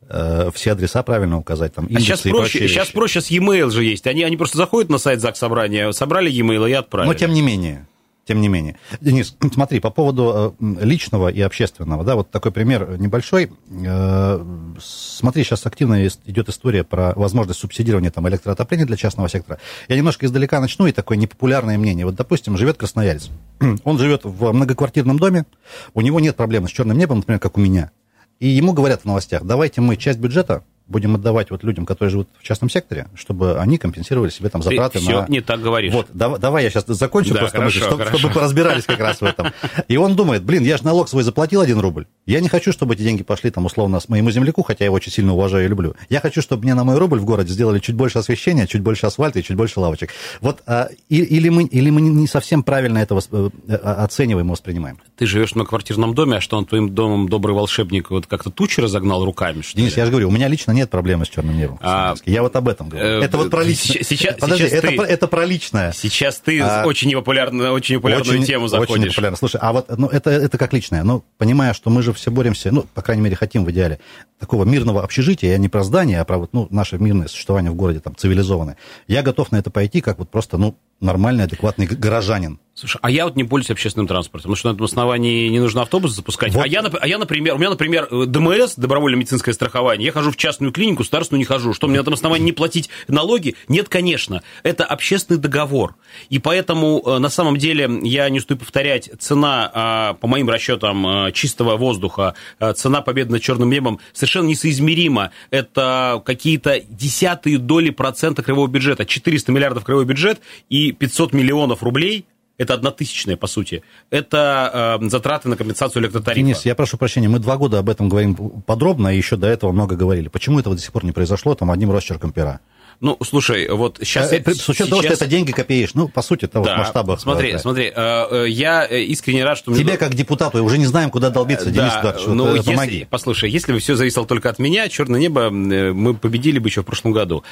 э, 0.10 0.50
все 0.54 0.72
адреса 0.72 1.04
правильно 1.04 1.38
указать, 1.38 1.74
там, 1.74 1.88
а 1.94 2.00
сейчас 2.00 2.22
проще, 2.22 2.68
сейчас 2.68 2.90
проще 2.90 3.22
с 3.22 3.30
e-mail 3.30 3.70
же 3.70 3.84
есть. 3.84 4.08
Они, 4.08 4.24
они 4.24 4.38
просто 4.38 4.58
заходят 4.58 4.90
на 4.90 4.98
сайт 4.98 5.22
ЗАГС 5.22 5.40
Собрания, 5.40 5.92
собрали 5.92 6.32
e-mail 6.32 6.70
и 6.70 6.74
отправили. 6.74 7.08
Но 7.08 7.14
тем 7.14 7.34
не 7.34 7.42
менее, 7.42 7.87
тем 8.28 8.42
не 8.42 8.50
менее. 8.50 8.76
Денис, 9.02 9.36
смотри, 9.54 9.80
по 9.80 9.90
поводу 9.90 10.56
э, 10.60 10.84
личного 10.84 11.30
и 11.30 11.42
общественного, 11.42 12.04
да, 12.04 12.16
вот 12.16 12.30
такой 12.30 12.52
пример 12.52 12.98
небольшой. 13.00 13.52
Э, 13.72 14.44
смотри, 14.80 15.44
сейчас 15.44 15.66
активно 15.66 16.06
идет 16.06 16.50
история 16.50 16.84
про 16.84 17.14
возможность 17.16 17.60
субсидирования 17.60 18.12
там, 18.12 18.28
электроотопления 18.28 18.86
для 18.86 18.98
частного 18.98 19.30
сектора. 19.30 19.60
Я 19.88 19.96
немножко 19.96 20.26
издалека 20.26 20.60
начну, 20.60 20.88
и 20.88 20.92
такое 20.92 21.18
непопулярное 21.18 21.78
мнение. 21.78 22.06
Вот, 22.06 22.16
допустим, 22.16 22.58
живет 22.58 22.78
красноярец. 22.78 23.30
Он 23.84 23.98
живет 23.98 24.22
в 24.24 24.52
многоквартирном 24.52 25.18
доме, 25.18 25.46
у 25.94 26.02
него 26.02 26.20
нет 26.20 26.36
проблем 26.36 26.68
с 26.68 26.72
черным 26.72 26.98
небом, 26.98 27.18
например, 27.20 27.40
как 27.40 27.58
у 27.58 27.62
меня. 27.62 27.92
И 28.40 28.48
ему 28.48 28.74
говорят 28.74 29.02
в 29.02 29.06
новостях, 29.06 29.44
давайте 29.44 29.82
мы 29.82 29.96
часть 29.96 30.20
бюджета 30.20 30.64
будем 30.88 31.16
отдавать 31.16 31.52
вот 31.52 31.64
людям, 31.64 31.86
которые 31.86 32.12
живут 32.12 32.30
в 32.40 32.44
частном 32.44 32.70
секторе, 32.70 33.08
чтобы 33.16 33.60
они 33.60 33.78
компенсировали 33.78 34.30
себе 34.30 34.50
там 34.50 34.62
затраты 34.62 35.00
Ты 35.00 35.12
на... 35.12 35.26
не 35.28 35.42
так 35.42 35.62
говоришь. 35.62 35.94
Вот, 35.94 36.08
давай, 36.14 36.40
давай 36.40 36.64
я 36.64 36.70
сейчас 36.70 36.86
закончу 36.88 37.34
да, 37.34 37.40
просто 37.40 37.58
хорошо, 37.58 37.80
мысль, 37.80 37.86
чтобы, 37.86 38.04
хорошо. 38.04 38.18
чтобы 38.18 38.34
поразбирались 38.34 38.86
как 38.86 39.00
раз 39.00 39.22
в 39.22 39.24
этом. 39.24 39.52
И 39.88 39.98
он 39.98 40.16
думает, 40.16 40.44
блин, 40.44 40.64
я 40.64 40.78
же 40.78 40.86
налог 40.86 41.10
свой 41.10 41.24
заплатил 41.24 41.62
один 41.62 41.80
рубль. 41.80 42.08
Я 42.26 42.40
не 42.40 42.50
хочу, 42.50 42.72
чтобы 42.72 42.94
эти 42.96 43.02
деньги 43.02 43.24
пошли 43.24 43.52
там 43.52 43.66
условно 43.66 44.00
с 44.00 44.10
моему 44.10 44.32
земляку, 44.32 44.64
хотя 44.64 44.86
я 44.86 44.88
его 44.88 44.96
очень 44.96 45.12
сильно 45.12 45.34
уважаю 45.34 45.66
и 45.66 45.68
люблю. 45.68 45.96
Я 46.10 46.20
хочу, 46.20 46.42
чтобы 46.42 46.64
мне 46.64 46.74
на 46.74 46.84
мой 46.84 46.98
рубль 46.98 47.20
в 47.20 47.26
городе 47.26 47.52
сделали 47.52 47.80
чуть 47.80 47.96
больше 47.96 48.20
освещения, 48.20 48.68
чуть 48.68 48.82
больше 48.82 49.06
асфальта 49.06 49.40
и 49.40 49.44
чуть 49.44 49.58
больше 49.58 49.80
лавочек. 49.80 50.12
Вот 50.42 50.62
а, 50.66 50.90
или, 51.10 51.50
мы, 51.50 51.64
или 51.64 51.90
мы 51.90 52.02
не 52.02 52.28
совсем 52.28 52.64
правильно 52.64 53.00
это 53.00 53.20
э, 53.32 53.74
оцениваем 53.74 54.48
и 54.48 54.52
воспринимаем. 54.52 55.00
Ты 55.18 55.26
живешь 55.26 55.56
на 55.56 55.66
квартирном 55.66 56.14
доме, 56.14 56.38
а 56.38 56.42
что 56.42 56.58
он 56.58 56.66
твоим 56.66 56.94
домом 56.94 57.30
добрый 57.30 57.56
волшебник 57.56 58.10
вот 58.10 58.28
как-то 58.28 58.52
тучи 58.52 58.80
разогнал 58.80 59.26
руками? 59.26 59.62
Что 59.62 59.78
Денис, 59.78 59.96
ли? 59.96 60.00
я 60.00 60.06
же 60.06 60.12
говорю, 60.12 60.30
у 60.30 60.32
меня 60.32 60.48
лично 60.48 60.72
нет 60.78 60.90
проблемы 60.90 61.26
с 61.26 61.30
черным 61.30 61.58
небом. 61.58 61.80
А, 61.82 62.16
я 62.26 62.42
вот 62.42 62.56
об 62.56 62.70
этом 62.70 62.90
говорю. 62.90 63.22
Э, 63.22 63.24
это 63.24 63.38
вот 63.38 63.50
про 63.50 63.64
личное. 63.64 64.04
Сейчас, 64.04 64.38
Подожди, 64.40 64.66
сейчас 64.66 64.84
это, 64.84 64.88
ты, 64.88 65.04
это 65.04 65.28
про 65.28 65.46
личное. 65.46 65.92
Сейчас 65.92 66.38
ты 66.38 66.62
а, 66.62 66.86
очень 66.86 67.10
непопулярную, 67.10 67.72
очень 67.72 67.96
популярную 67.96 68.38
очень, 68.38 68.46
тему 68.46 68.68
заходишь. 68.68 68.92
Очень 68.92 69.04
непопулярно. 69.06 69.38
Слушай, 69.38 69.60
а 69.62 69.74
вот 69.74 69.98
ну, 69.98 70.08
это, 70.08 70.30
это 70.30 70.58
как 70.58 70.74
личное. 70.74 71.04
Ну, 71.04 71.24
понимая, 71.38 71.74
что 71.74 71.90
мы 71.90 72.02
же 72.02 72.14
все 72.14 72.32
боремся, 72.32 72.72
ну, 72.72 72.86
по 72.94 73.02
крайней 73.02 73.24
мере, 73.24 73.36
хотим 73.36 73.66
в 73.66 73.72
идеале 73.72 74.00
такого 74.40 74.64
мирного 74.64 75.04
общежития, 75.04 75.52
я 75.52 75.58
не 75.58 75.70
про 75.70 75.84
здание, 75.84 76.22
а 76.22 76.26
про 76.26 76.38
вот, 76.38 76.54
ну, 76.54 76.68
наше 76.70 76.98
мирное 76.98 77.28
существование 77.28 77.72
в 77.72 77.76
городе, 77.76 78.00
там, 78.00 78.16
цивилизованное. 78.16 78.78
Я 79.08 79.24
готов 79.24 79.52
на 79.52 79.58
это 79.58 79.72
пойти, 79.72 80.02
как 80.02 80.20
вот 80.20 80.30
просто, 80.30 80.58
ну, 80.58 80.78
нормальный, 81.00 81.46
адекватный 81.46 81.88
горожанин. 81.88 82.60
Слушай, 82.80 83.00
а 83.02 83.10
я 83.10 83.26
вот 83.26 83.36
не 83.36 83.44
пользуюсь 83.44 83.72
общественным 83.72 84.06
транспортом, 84.06 84.50
потому 84.50 84.56
что 84.56 84.70
на 84.70 84.76
этом 84.76 84.86
основании 84.86 85.50
не 85.50 85.60
нужно 85.60 85.82
автобус 85.82 86.12
запускать. 86.12 86.54
Вот. 86.54 86.64
А, 86.64 86.68
я, 86.68 86.82
а 86.82 87.08
я, 87.08 87.18
например, 87.18 87.56
у 87.56 87.58
меня, 87.58 87.72
например, 87.72 88.08
э, 88.12 88.26
ДМС, 88.28 88.76
добровольное 88.76 89.18
медицинское 89.18 89.52
страхование, 89.52 90.06
я 90.06 90.12
хожу 90.12 90.30
в 90.30 90.38
частную 90.38 90.72
клинику, 90.72 91.00
государственную 91.00 91.40
не 91.40 91.46
хожу. 91.46 91.74
Что, 91.74 91.88
мне 91.88 91.98
на 91.98 92.04
этом 92.04 92.14
основании 92.14 92.46
не 92.46 92.52
платить 92.52 92.92
налоги? 93.08 93.56
Нет, 93.68 93.90
конечно. 93.90 94.44
Это 94.62 94.86
общественный 94.86 95.40
договор. 95.40 95.96
И 96.30 96.38
поэтому, 96.38 97.02
э, 97.04 97.18
на 97.18 97.30
самом 97.30 97.58
деле, 97.58 97.90
я 98.04 98.30
не 98.30 98.38
устаю 98.38 98.60
повторять, 98.60 99.10
цена, 99.18 99.72
а, 99.74 100.14
по 100.14 100.28
моим 100.28 100.48
расчетам, 100.48 101.26
э, 101.26 101.32
чистого 101.32 101.78
воздуха, 101.78 102.36
цена 102.76 103.02
победы 103.02 103.32
над 103.32 103.42
черным 103.42 103.72
небом 103.72 104.00
совершенно 104.14 104.50
несоизмерима. 104.50 105.32
Это 105.50 106.22
какие-то 106.24 106.80
десятые 106.88 107.58
доли 107.58 107.90
процента 107.90 108.44
краевого 108.44 108.68
бюджета. 108.68 109.08
400 109.08 109.52
миллиардов 109.52 109.84
краевой 109.84 110.06
бюджет 110.06 110.42
и 110.70 110.92
500 110.92 111.34
миллионов 111.34 111.82
рублей– 111.82 112.28
это 112.58 112.74
однотысячная, 112.74 113.38
по 113.38 113.48
сути, 113.48 113.84
это 114.10 115.00
э, 115.02 115.10
затраты 115.10 115.50
на 115.50 115.56
компенсацию 115.56 116.02
электротарифа. 116.04 116.46
Денис, 116.46 116.66
я 116.66 116.76
прошу 116.76 116.98
прощения, 116.98 117.30
мы 117.30 117.40
два 117.40 117.58
года 117.58 117.80
об 117.80 117.90
этом 117.90 118.10
говорим 118.10 118.36
подробно, 118.66 119.14
и 119.14 119.18
еще 119.18 119.36
до 119.36 119.48
этого 119.48 119.72
много 119.72 119.96
говорили. 119.96 120.28
Почему 120.28 120.60
этого 120.60 120.76
до 120.76 120.82
сих 120.82 120.92
пор 120.92 121.06
не 121.06 121.12
произошло, 121.12 121.56
там, 121.56 121.72
одним 121.72 121.92
росчерком 121.92 122.32
пера? 122.32 122.60
Ну, 123.00 123.16
слушай, 123.24 123.70
вот 123.70 124.00
сейчас... 124.02 124.34
А, 124.34 124.38
с 124.38 124.70
учетом 124.70 124.74
сейчас... 124.74 124.90
того, 124.90 125.02
что 125.04 125.14
это 125.14 125.28
деньги 125.28 125.52
копеешь, 125.52 125.94
ну, 125.94 126.08
по 126.08 126.24
сути, 126.24 126.48
того 126.48 126.66
да, 126.66 126.78
масштаба. 126.78 127.18
Смотри, 127.18 127.52
да. 127.52 127.60
смотри, 127.60 127.94
э, 127.96 128.46
я 128.50 128.86
искренне 128.86 129.44
рад, 129.44 129.60
что... 129.60 129.76
Тебе, 129.76 129.98
как 129.98 130.16
депутату, 130.16 130.64
уже 130.64 130.80
не 130.80 130.88
знаем, 130.88 131.12
куда 131.12 131.30
долбиться, 131.30 131.70
Денис 131.70 131.94
да, 131.94 132.00
Эдуардович, 132.00 132.28
ну, 132.28 132.48
вот, 132.48 132.66
если, 132.66 133.08
Послушай, 133.08 133.52
если 133.52 133.74
бы 133.74 133.80
все 133.80 133.96
зависело 133.96 134.26
только 134.26 134.50
от 134.50 134.58
меня, 134.58 134.90
черное 134.90 135.20
небо, 135.20 135.52
мы 135.52 136.16
победили 136.16 136.58
бы 136.58 136.70
еще 136.70 136.82
в 136.82 136.86
прошлом 136.86 137.12
году 137.12 137.44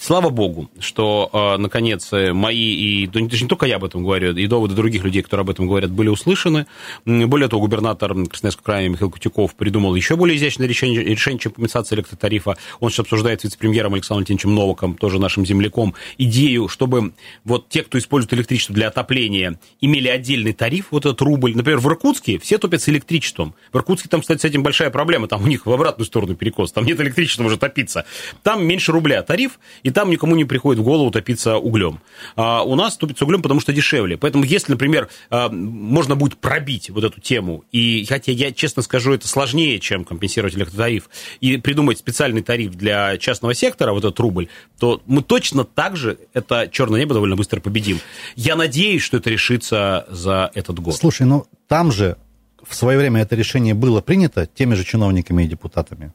слава 0.00 0.30
богу, 0.30 0.70
что, 0.78 1.30
э, 1.32 1.56
наконец, 1.60 2.10
мои, 2.12 2.74
и 2.74 3.06
да, 3.06 3.20
не 3.20 3.28
только 3.28 3.66
я 3.66 3.76
об 3.76 3.84
этом 3.84 4.02
говорю, 4.02 4.34
и 4.36 4.46
доводы 4.46 4.74
других 4.74 5.04
людей, 5.04 5.22
которые 5.22 5.42
об 5.42 5.50
этом 5.50 5.66
говорят, 5.66 5.90
были 5.90 6.08
услышаны. 6.08 6.66
Более 7.04 7.48
того, 7.48 7.62
губернатор 7.62 8.14
Красноярского 8.14 8.64
края 8.64 8.88
Михаил 8.88 9.10
Кутюков 9.10 9.54
придумал 9.54 9.94
еще 9.94 10.16
более 10.16 10.36
изящное 10.36 10.66
решение, 10.66 11.02
решение 11.02 11.38
чем 11.38 11.52
компенсация 11.52 11.96
электротарифа. 11.96 12.56
Он 12.80 12.90
сейчас 12.90 13.00
обсуждает 13.00 13.40
с 13.40 13.44
вице-премьером 13.44 13.94
Александром 13.94 14.24
Леонидовичем 14.28 14.54
Новаком, 14.54 14.94
тоже 14.94 15.18
нашим 15.18 15.44
земляком, 15.44 15.94
идею, 16.18 16.68
чтобы 16.68 17.12
вот 17.44 17.68
те, 17.68 17.82
кто 17.82 17.98
использует 17.98 18.34
электричество 18.34 18.74
для 18.74 18.88
отопления, 18.88 19.58
имели 19.80 20.08
отдельный 20.08 20.52
тариф, 20.52 20.88
вот 20.90 21.06
этот 21.06 21.20
рубль. 21.22 21.56
Например, 21.56 21.78
в 21.78 21.86
Иркутске 21.86 22.38
все 22.38 22.58
топят 22.58 22.82
с 22.82 22.88
электричеством. 22.88 23.54
В 23.72 23.76
Иркутске 23.76 24.08
там, 24.08 24.20
кстати, 24.20 24.40
с 24.40 24.44
этим 24.44 24.62
большая 24.62 24.90
проблема, 24.90 25.28
там 25.28 25.42
у 25.42 25.46
них 25.46 25.66
в 25.66 25.72
обратную 25.72 26.06
сторону 26.06 26.34
перекос, 26.34 26.72
там 26.72 26.84
нет 26.84 27.00
электричества, 27.00 27.42
может 27.42 27.60
топиться. 27.60 28.04
Там 28.42 28.64
меньше 28.66 28.92
рубля 28.92 29.22
тариф, 29.22 29.58
там 29.90 30.10
никому 30.10 30.36
не 30.36 30.44
приходит 30.44 30.80
в 30.80 30.84
голову 30.84 31.10
топиться 31.10 31.56
углем. 31.56 32.00
А 32.36 32.62
у 32.62 32.74
нас 32.74 32.96
топится 32.96 33.24
углем, 33.24 33.42
потому 33.42 33.60
что 33.60 33.72
дешевле. 33.72 34.16
Поэтому 34.16 34.44
если, 34.44 34.72
например, 34.72 35.08
а, 35.30 35.48
можно 35.48 36.16
будет 36.16 36.38
пробить 36.38 36.90
вот 36.90 37.04
эту 37.04 37.20
тему, 37.20 37.64
и 37.72 38.04
хотя 38.08 38.32
я 38.32 38.52
честно 38.52 38.82
скажу, 38.82 39.12
это 39.12 39.28
сложнее, 39.28 39.78
чем 39.80 40.04
компенсировать 40.04 40.54
электротариф, 40.54 41.08
и 41.40 41.56
придумать 41.56 41.98
специальный 41.98 42.42
тариф 42.42 42.74
для 42.74 43.16
частного 43.18 43.54
сектора, 43.54 43.92
вот 43.92 44.04
этот 44.04 44.18
рубль, 44.20 44.48
то 44.78 45.02
мы 45.06 45.22
точно 45.22 45.64
так 45.64 45.96
же 45.96 46.18
это 46.32 46.68
черное 46.70 47.00
небо 47.00 47.14
довольно 47.14 47.36
быстро 47.36 47.60
победим. 47.60 48.00
Я 48.36 48.56
надеюсь, 48.56 49.02
что 49.02 49.18
это 49.18 49.30
решится 49.30 50.06
за 50.08 50.50
этот 50.54 50.80
год. 50.80 50.96
Слушай, 50.96 51.26
ну 51.26 51.46
там 51.66 51.92
же 51.92 52.16
в 52.62 52.74
свое 52.74 52.98
время 52.98 53.22
это 53.22 53.36
решение 53.36 53.74
было 53.74 54.00
принято 54.00 54.46
теми 54.46 54.74
же 54.74 54.84
чиновниками 54.84 55.44
и 55.44 55.46
депутатами. 55.46 56.12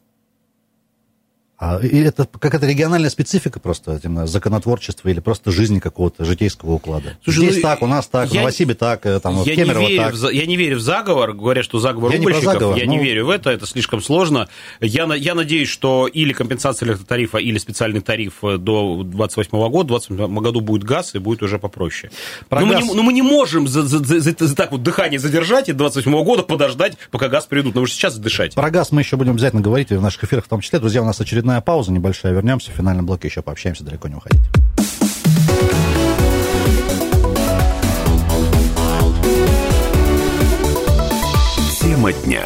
А, 1.58 1.80
и 1.80 2.00
это 2.00 2.26
какая-то 2.26 2.68
региональная 2.68 3.10
специфика 3.10 3.60
просто 3.60 4.00
именно 4.04 4.28
законотворчества 4.28 5.10
или 5.10 5.20
просто 5.20 5.52
жизни 5.52 5.80
какого-то 5.80 6.26
житейского 6.26 6.74
уклада. 6.74 7.18
Слушай, 7.24 7.46
Здесь 7.46 7.56
ну, 7.58 7.62
так, 7.62 7.82
у 7.82 7.88
нас 7.88 8.08
так, 8.08 8.26
я, 8.26 8.32
в 8.32 8.44
Новосибе 8.44 8.74
так, 8.74 9.06
э, 9.06 9.20
там, 9.20 9.36
я 9.36 9.42
в 9.42 9.46
Кемерово 9.46 9.80
не 9.80 9.88
верю 9.92 10.04
так. 10.04 10.14
В, 10.14 10.30
я 10.30 10.46
не 10.46 10.58
верю 10.58 10.78
в 10.78 10.82
заговор, 10.82 11.34
говорят, 11.34 11.64
что 11.64 11.80
заговор 11.80 12.12
я 12.12 12.18
рубольщиков. 12.18 12.48
Не 12.48 12.54
заговор, 12.54 12.78
я 12.78 12.86
ну... 12.86 12.92
не 12.92 13.04
верю 13.04 13.28
в 13.28 13.30
это, 13.30 13.50
это 13.50 13.66
слишком 13.66 14.02
сложно. 14.02 14.50
Я, 14.82 15.06
я 15.16 15.36
надеюсь, 15.36 15.70
что 15.70 16.08
или 16.08 16.34
компенсация 16.34 16.88
электротарифа, 16.88 17.38
или 17.38 17.58
специальный 17.58 18.02
тариф 18.02 18.44
э, 18.44 18.58
до 18.58 19.04
2028 19.04 19.52
года, 19.70 19.94
в 19.94 20.00
2028 20.00 20.40
году 20.40 20.62
будет 20.62 20.84
газ 20.84 21.16
и 21.16 21.20
будет 21.20 21.44
уже 21.44 21.60
попроще. 21.60 22.12
Про 22.50 22.62
но, 22.62 22.68
газ... 22.68 22.82
мы 22.82 22.88
не, 22.88 22.94
но 22.94 23.04
мы 23.04 23.14
не 23.14 23.22
можем 23.22 23.70
за, 23.70 23.84
за, 23.84 24.04
за, 24.04 24.20
за, 24.20 24.36
за 24.38 24.56
так 24.56 24.72
вот 24.72 24.84
дыхание 24.84 25.20
задержать 25.20 25.70
и 25.70 25.72
до 25.72 25.86
2028 25.90 26.26
года 26.26 26.44
подождать, 26.44 26.98
пока 27.10 27.30
газ 27.30 27.46
придут. 27.46 27.74
Потому 27.74 27.86
что 27.86 27.96
сейчас 27.96 28.18
дышать. 28.18 28.56
Про 28.56 28.70
газ 28.70 28.92
мы 28.92 29.02
еще 29.02 29.16
будем 29.16 29.32
обязательно 29.32 29.62
говорить 29.62 29.92
в 29.92 30.02
наших 30.02 30.26
эфирах 30.26 30.46
в 30.46 30.50
том 30.50 30.60
числе. 30.60 30.80
Друзья, 30.80 31.02
у 31.02 31.06
нас 31.06 31.22
очередная 31.22 31.53
очередная 31.54 31.62
пауза 31.62 31.92
небольшая. 31.92 32.34
Вернемся 32.34 32.72
в 32.72 32.74
финальном 32.74 33.06
блоке, 33.06 33.28
еще 33.28 33.42
пообщаемся, 33.42 33.84
далеко 33.84 34.08
не 34.08 34.16
уходите. 34.16 34.44
Тема 41.80 42.12
дня. 42.14 42.44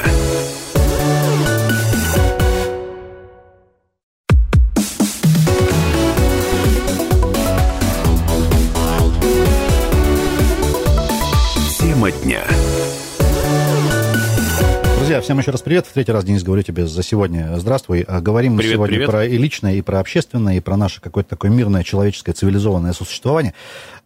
Друзья, 15.17 15.34
всем 15.34 15.39
еще 15.39 15.49
раз 15.49 15.62
привет. 15.63 15.88
В 15.88 15.93
третий 15.93 16.12
раз, 16.12 16.25
Денис, 16.25 16.43
говорю 16.43 16.62
тебе 16.62 16.86
за 16.86 17.01
сегодня 17.01 17.58
здравствуй. 17.58 18.01
А 18.01 18.21
говорим 18.21 18.53
мы 18.53 18.62
сегодня 18.62 18.97
привет. 18.97 19.10
про 19.10 19.25
и 19.25 19.36
личное, 19.36 19.73
и 19.73 19.82
про 19.82 19.99
общественное, 19.99 20.58
и 20.58 20.60
про 20.60 20.77
наше 20.77 21.01
какое-то 21.01 21.32
такое 21.32 21.49
мирное, 21.49 21.84
человеческое, 21.84 22.34
цивилизованное 22.34 22.93
существование. 22.93 23.56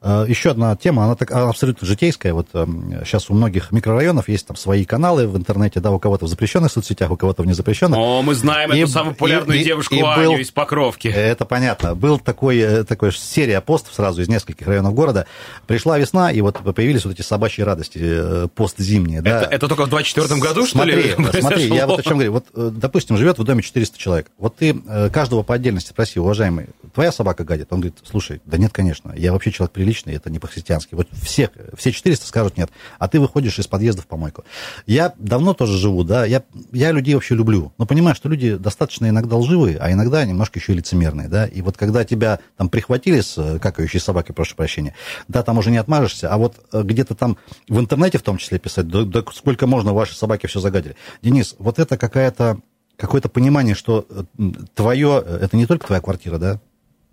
А, 0.03 0.25
еще 0.25 0.49
одна 0.49 0.75
тема, 0.75 1.05
она 1.05 1.15
так, 1.15 1.31
абсолютно 1.31 1.85
житейская. 1.85 2.33
Вот 2.33 2.47
сейчас 2.51 3.29
у 3.29 3.35
многих 3.35 3.71
микрорайонов 3.71 4.29
есть 4.29 4.47
там 4.47 4.57
свои 4.57 4.83
каналы 4.83 5.27
в 5.27 5.37
интернете, 5.37 5.79
да, 5.79 5.91
у 5.91 5.99
кого-то 5.99 6.25
в 6.25 6.27
запрещенных 6.27 6.71
соцсетях, 6.71 7.11
у 7.11 7.17
кого-то 7.17 7.43
в 7.43 7.45
незапрещенных. 7.45 7.99
О, 7.99 8.23
мы 8.23 8.33
знаем 8.33 8.73
и, 8.73 8.79
эту 8.79 8.91
самую 8.91 9.13
популярную 9.13 9.59
и, 9.59 9.63
девушку 9.63 9.93
и, 9.93 9.99
и 9.99 10.01
Аню 10.01 10.31
был, 10.31 10.37
из 10.39 10.49
Покровки. 10.49 11.07
Это 11.07 11.45
понятно. 11.45 11.93
Был 11.93 12.17
такой, 12.17 12.57
э, 12.57 12.83
такой 12.83 13.11
серия 13.11 13.61
постов 13.61 13.93
сразу 13.93 14.23
из 14.23 14.27
нескольких 14.27 14.65
районов 14.65 14.95
города. 14.95 15.27
Пришла 15.67 15.99
весна, 15.99 16.31
и 16.31 16.41
вот 16.41 16.57
появились 16.75 17.05
вот 17.05 17.13
эти 17.13 17.21
собачьи 17.21 17.63
радости 17.63 17.99
э, 18.01 18.47
пост 18.55 18.79
зимние. 18.79 19.19
Это, 19.19 19.29
да. 19.29 19.47
это 19.51 19.67
только 19.67 19.85
в 19.85 19.89
24 19.89 20.39
году, 20.39 20.65
что 20.65 20.79
смотри, 20.79 20.95
ли? 20.95 21.15
Смотри, 21.39 21.67
я 21.67 21.85
вот 21.85 21.99
о 21.99 22.03
чем 22.03 22.13
говорю. 22.13 22.31
Вот, 22.33 22.45
э, 22.55 22.71
допустим, 22.73 23.17
живет 23.17 23.37
в 23.37 23.43
доме 23.43 23.61
400 23.61 23.99
человек. 23.99 24.31
Вот 24.39 24.55
ты 24.55 24.73
каждого 25.13 25.43
по 25.43 25.53
отдельности 25.53 25.89
спроси, 25.89 26.19
уважаемый, 26.19 26.67
твоя 26.93 27.11
собака 27.11 27.43
гадит? 27.43 27.67
Он 27.71 27.81
говорит, 27.81 27.99
слушай, 28.03 28.41
да 28.45 28.57
нет, 28.57 28.71
конечно, 28.73 29.13
я 29.15 29.31
вообще 29.31 29.51
человек 29.51 29.71
приличный, 29.73 29.90
это 29.93 30.29
не 30.29 30.39
по-христиански. 30.39 30.95
Вот 30.95 31.07
все, 31.21 31.49
все 31.75 31.91
400 31.91 32.25
скажут 32.25 32.57
нет, 32.57 32.69
а 32.99 33.07
ты 33.07 33.19
выходишь 33.19 33.59
из 33.59 33.67
подъезда 33.67 34.01
в 34.01 34.07
помойку. 34.07 34.43
Я 34.85 35.13
давно 35.17 35.53
тоже 35.53 35.77
живу, 35.77 36.03
да, 36.03 36.25
я, 36.25 36.43
я 36.71 36.91
людей 36.91 37.15
вообще 37.15 37.35
люблю, 37.35 37.73
но 37.77 37.85
понимаю, 37.85 38.15
что 38.15 38.29
люди 38.29 38.55
достаточно 38.55 39.07
иногда 39.09 39.35
лживые, 39.37 39.77
а 39.77 39.91
иногда 39.91 40.25
немножко 40.25 40.59
еще 40.59 40.73
и 40.73 40.75
лицемерные, 40.75 41.27
да, 41.27 41.45
и 41.45 41.61
вот 41.61 41.77
когда 41.77 42.03
тебя 42.03 42.39
там 42.57 42.69
прихватили 42.69 43.21
с 43.21 43.37
э, 43.37 43.59
какающей 43.59 43.99
собакой, 43.99 44.33
прошу 44.33 44.55
прощения, 44.55 44.95
да, 45.27 45.43
там 45.43 45.57
уже 45.57 45.71
не 45.71 45.77
отмажешься, 45.77 46.31
а 46.31 46.37
вот 46.37 46.55
э, 46.71 46.81
где-то 46.83 47.15
там 47.15 47.37
в 47.67 47.79
интернете 47.79 48.17
в 48.17 48.23
том 48.23 48.37
числе 48.37 48.59
писать, 48.59 48.87
да, 48.87 49.03
да 49.03 49.23
сколько 49.33 49.67
можно 49.67 49.93
ваши 49.93 50.15
собаки 50.15 50.47
все 50.47 50.59
загадили. 50.59 50.95
Денис, 51.21 51.55
вот 51.59 51.79
это 51.79 51.97
какая-то 51.97 52.59
какое-то 52.97 53.29
понимание, 53.29 53.75
что 53.75 54.05
э, 54.09 54.51
твое, 54.75 55.23
это 55.41 55.57
не 55.57 55.65
только 55.65 55.87
твоя 55.87 56.01
квартира, 56.01 56.37
да, 56.37 56.59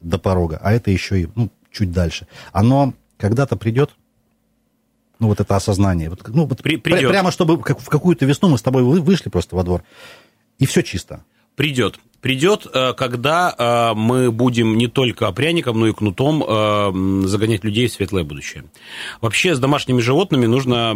до 0.00 0.18
порога, 0.18 0.60
а 0.62 0.72
это 0.72 0.90
еще 0.90 1.22
и 1.22 1.28
ну, 1.34 1.50
чуть 1.78 1.92
дальше. 1.92 2.26
Оно 2.52 2.94
когда-то 3.16 3.56
придет, 3.56 3.90
ну, 5.18 5.28
вот 5.28 5.40
это 5.40 5.56
осознание. 5.56 6.10
Вот, 6.10 6.26
ну, 6.28 6.46
вот 6.46 6.62
При, 6.62 6.76
придет. 6.76 7.10
Прямо 7.10 7.30
чтобы 7.30 7.62
как, 7.62 7.80
в 7.80 7.88
какую-то 7.88 8.26
весну 8.26 8.48
мы 8.48 8.58
с 8.58 8.62
тобой 8.62 8.82
вышли 8.82 9.30
просто 9.30 9.56
во 9.56 9.64
двор, 9.64 9.82
и 10.58 10.66
все 10.66 10.82
чисто. 10.82 11.24
Придет 11.56 11.98
придет, 12.20 12.66
э, 12.72 12.92
когда 12.94 13.54
э, 13.56 13.94
мы 13.94 14.32
будем 14.32 14.76
не 14.76 14.88
только 14.88 15.30
пряником, 15.32 15.78
но 15.78 15.86
и 15.86 15.92
кнутом 15.92 16.44
э, 16.46 17.26
загонять 17.26 17.64
людей 17.64 17.86
в 17.88 17.92
светлое 17.92 18.24
будущее. 18.24 18.64
Вообще 19.20 19.54
с 19.54 19.58
домашними 19.58 20.00
животными 20.00 20.46
нужно 20.46 20.90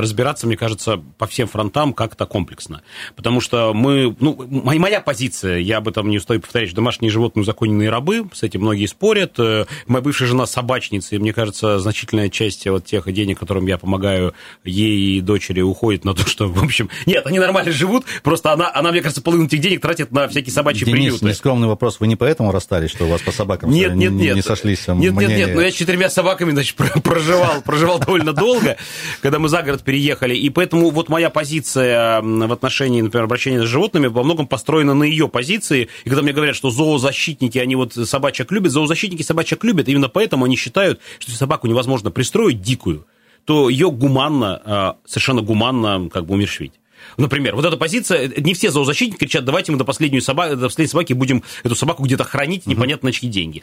разбираться, 0.00 0.46
мне 0.46 0.56
кажется, 0.56 1.02
по 1.18 1.26
всем 1.26 1.48
фронтам 1.48 1.92
как-то 1.92 2.26
комплексно. 2.26 2.82
Потому 3.14 3.40
что 3.40 3.72
мы, 3.74 4.14
ну, 4.20 4.46
моя 4.48 5.00
позиция, 5.00 5.58
я 5.58 5.78
об 5.78 5.88
этом 5.88 6.10
не 6.10 6.18
устаю 6.18 6.40
повторять, 6.40 6.68
что 6.68 6.76
домашние 6.76 7.10
животные 7.10 7.42
узаконенные 7.42 7.90
рабы, 7.90 8.28
с 8.32 8.42
этим 8.42 8.60
многие 8.60 8.86
спорят. 8.86 9.38
Моя 9.38 10.02
бывшая 10.02 10.26
жена 10.26 10.46
собачница, 10.46 11.16
и 11.16 11.18
мне 11.18 11.32
кажется, 11.32 11.78
значительная 11.78 12.28
часть 12.28 12.66
вот 12.66 12.84
тех 12.84 13.10
денег, 13.12 13.38
которым 13.38 13.66
я 13.66 13.78
помогаю 13.78 14.34
ей 14.64 15.18
и 15.18 15.20
дочери, 15.20 15.60
уходит 15.60 16.04
на 16.04 16.14
то, 16.14 16.26
что, 16.26 16.48
в 16.48 16.62
общем, 16.62 16.90
нет, 17.06 17.26
они 17.26 17.38
нормально 17.38 17.72
живут, 17.72 18.04
просто 18.22 18.52
она, 18.52 18.70
она 18.72 18.92
мне 18.92 19.00
кажется, 19.00 19.22
половину 19.22 19.46
этих 19.46 19.60
денег 19.60 19.80
тратит 19.80 20.12
на 20.12 20.28
всякие 20.28 20.52
собачьи 20.52 20.65
собачьи 20.66 20.84
Денис, 20.84 20.98
приюты. 20.98 21.26
нескромный 21.26 21.68
вопрос. 21.68 22.00
Вы 22.00 22.06
не 22.08 22.16
поэтому 22.16 22.52
расстались, 22.52 22.90
что 22.90 23.04
у 23.04 23.08
вас 23.08 23.20
по 23.22 23.32
собакам 23.32 23.70
нет, 23.70 23.94
нет, 23.94 24.12
не, 24.12 24.26
нет. 24.26 24.36
не 24.36 24.42
сошлись 24.42 24.86
Нет, 24.88 25.12
мнения? 25.12 25.36
нет, 25.36 25.46
нет. 25.48 25.54
Но 25.54 25.62
я 25.62 25.70
с 25.70 25.74
четырьмя 25.74 26.10
собаками, 26.10 26.50
значит, 26.52 26.76
проживал, 27.02 27.62
проживал 27.62 27.98
довольно 27.98 28.32
долго, 28.32 28.76
когда 29.22 29.38
мы 29.38 29.48
за 29.48 29.62
город 29.62 29.82
переехали. 29.82 30.34
И 30.34 30.50
поэтому 30.50 30.90
вот 30.90 31.08
моя 31.08 31.30
позиция 31.30 32.20
в 32.22 32.52
отношении, 32.52 33.00
например, 33.00 33.24
обращения 33.24 33.62
с 33.62 33.66
животными 33.68 34.08
во 34.08 34.22
многом 34.22 34.46
построена 34.46 34.94
на 34.94 35.04
ее 35.04 35.28
позиции. 35.28 35.88
И 36.04 36.08
когда 36.08 36.22
мне 36.22 36.32
говорят, 36.32 36.56
что 36.56 36.70
зоозащитники, 36.70 37.58
они 37.58 37.76
вот 37.76 37.94
собачек 37.94 38.50
любят, 38.50 38.72
зоозащитники 38.72 39.22
собачек 39.22 39.62
любят, 39.64 39.88
именно 39.88 40.08
поэтому 40.08 40.44
они 40.44 40.56
считают, 40.56 41.00
что 41.18 41.32
собаку 41.32 41.66
невозможно 41.66 42.10
пристроить 42.10 42.60
дикую, 42.60 43.06
то 43.44 43.68
ее 43.68 43.90
гуманно, 43.90 44.60
а, 44.64 44.96
совершенно 45.06 45.42
гуманно 45.42 46.08
как 46.10 46.26
бы 46.26 46.34
умершвить. 46.34 46.72
Например, 47.16 47.54
вот 47.54 47.64
эта 47.64 47.76
позиция, 47.76 48.28
не 48.36 48.54
все 48.54 48.70
зоозащитники 48.70 49.18
кричат, 49.18 49.44
давайте 49.44 49.72
мы 49.72 49.78
до 49.78 49.84
последней, 49.84 50.20
собаки, 50.20 50.54
до 50.54 50.66
последней 50.66 50.90
собаки 50.90 51.12
будем 51.12 51.42
эту 51.64 51.74
собаку 51.74 52.02
где-то 52.02 52.24
хранить, 52.24 52.66
непонятно 52.66 53.06
на 53.06 53.12
чьи 53.12 53.28
деньги. 53.28 53.62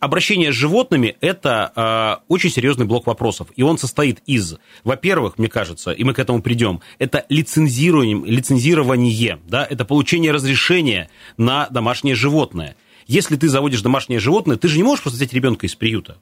Обращение 0.00 0.52
с 0.52 0.54
животными– 0.54 1.16
это 1.20 1.72
э, 1.74 2.24
очень 2.28 2.50
серьезный 2.50 2.86
блок 2.86 3.06
вопросов, 3.06 3.48
и 3.56 3.62
он 3.62 3.78
состоит 3.78 4.20
из, 4.26 4.56
во-первых, 4.84 5.38
мне 5.38 5.48
кажется, 5.48 5.90
и 5.92 6.04
мы 6.04 6.14
к 6.14 6.18
этому 6.18 6.42
придем, 6.42 6.80
это 6.98 7.24
лицензирование, 7.28 8.16
лицензирование 8.24 9.38
да, 9.46 9.66
это 9.68 9.84
получение 9.84 10.32
разрешения 10.32 11.10
на 11.36 11.68
домашнее 11.70 12.14
животное. 12.14 12.76
Если 13.06 13.36
ты 13.36 13.48
заводишь 13.48 13.82
домашнее 13.82 14.18
животное, 14.18 14.56
ты 14.56 14.68
же 14.68 14.76
не 14.76 14.82
можешь 14.82 15.02
просто 15.02 15.18
взять 15.18 15.32
ребенка 15.32 15.66
из 15.66 15.74
приюта 15.74 16.18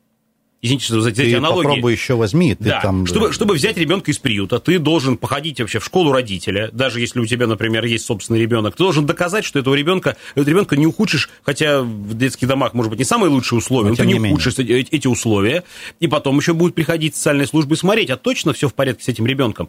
извините 0.64 1.00
за 1.00 1.10
эти 1.10 1.16
ты 1.16 1.36
аналогии. 1.36 1.68
попробуй 1.68 1.92
еще 1.92 2.14
возьми. 2.14 2.54
Ты 2.54 2.64
да. 2.64 2.80
там... 2.80 3.06
чтобы, 3.06 3.32
чтобы 3.32 3.54
взять 3.54 3.76
ребенка 3.76 4.10
из 4.10 4.18
приюта, 4.18 4.58
ты 4.58 4.78
должен 4.78 5.18
походить 5.18 5.60
вообще 5.60 5.78
в 5.78 5.84
школу 5.84 6.12
родителя, 6.12 6.70
даже 6.72 7.00
если 7.00 7.20
у 7.20 7.26
тебя, 7.26 7.46
например, 7.46 7.84
есть 7.84 8.06
собственный 8.06 8.40
ребенок, 8.40 8.74
ты 8.74 8.82
должен 8.82 9.04
доказать, 9.04 9.44
что 9.44 9.58
этого 9.58 9.74
ребенка, 9.74 10.16
этого 10.34 10.48
ребенка 10.48 10.76
не 10.76 10.86
ухудшишь, 10.86 11.28
хотя 11.42 11.82
в 11.82 12.14
детских 12.14 12.48
домах, 12.48 12.72
может 12.72 12.90
быть, 12.90 12.98
не 12.98 13.04
самые 13.04 13.30
лучшие 13.30 13.58
условия, 13.58 13.90
но, 13.90 13.90
но 13.90 13.96
ты 13.96 14.06
не, 14.06 14.14
не 14.14 14.30
ухудшишь 14.30 14.58
эти 14.58 15.06
условия, 15.06 15.64
и 16.00 16.08
потом 16.08 16.38
еще 16.38 16.54
будут 16.54 16.74
приходить 16.74 17.14
социальные 17.14 17.46
службы 17.46 17.74
и 17.74 17.78
смотреть, 17.78 18.08
а 18.10 18.16
точно 18.16 18.54
все 18.54 18.68
в 18.68 18.74
порядке 18.74 19.04
с 19.04 19.08
этим 19.08 19.26
ребенком. 19.26 19.68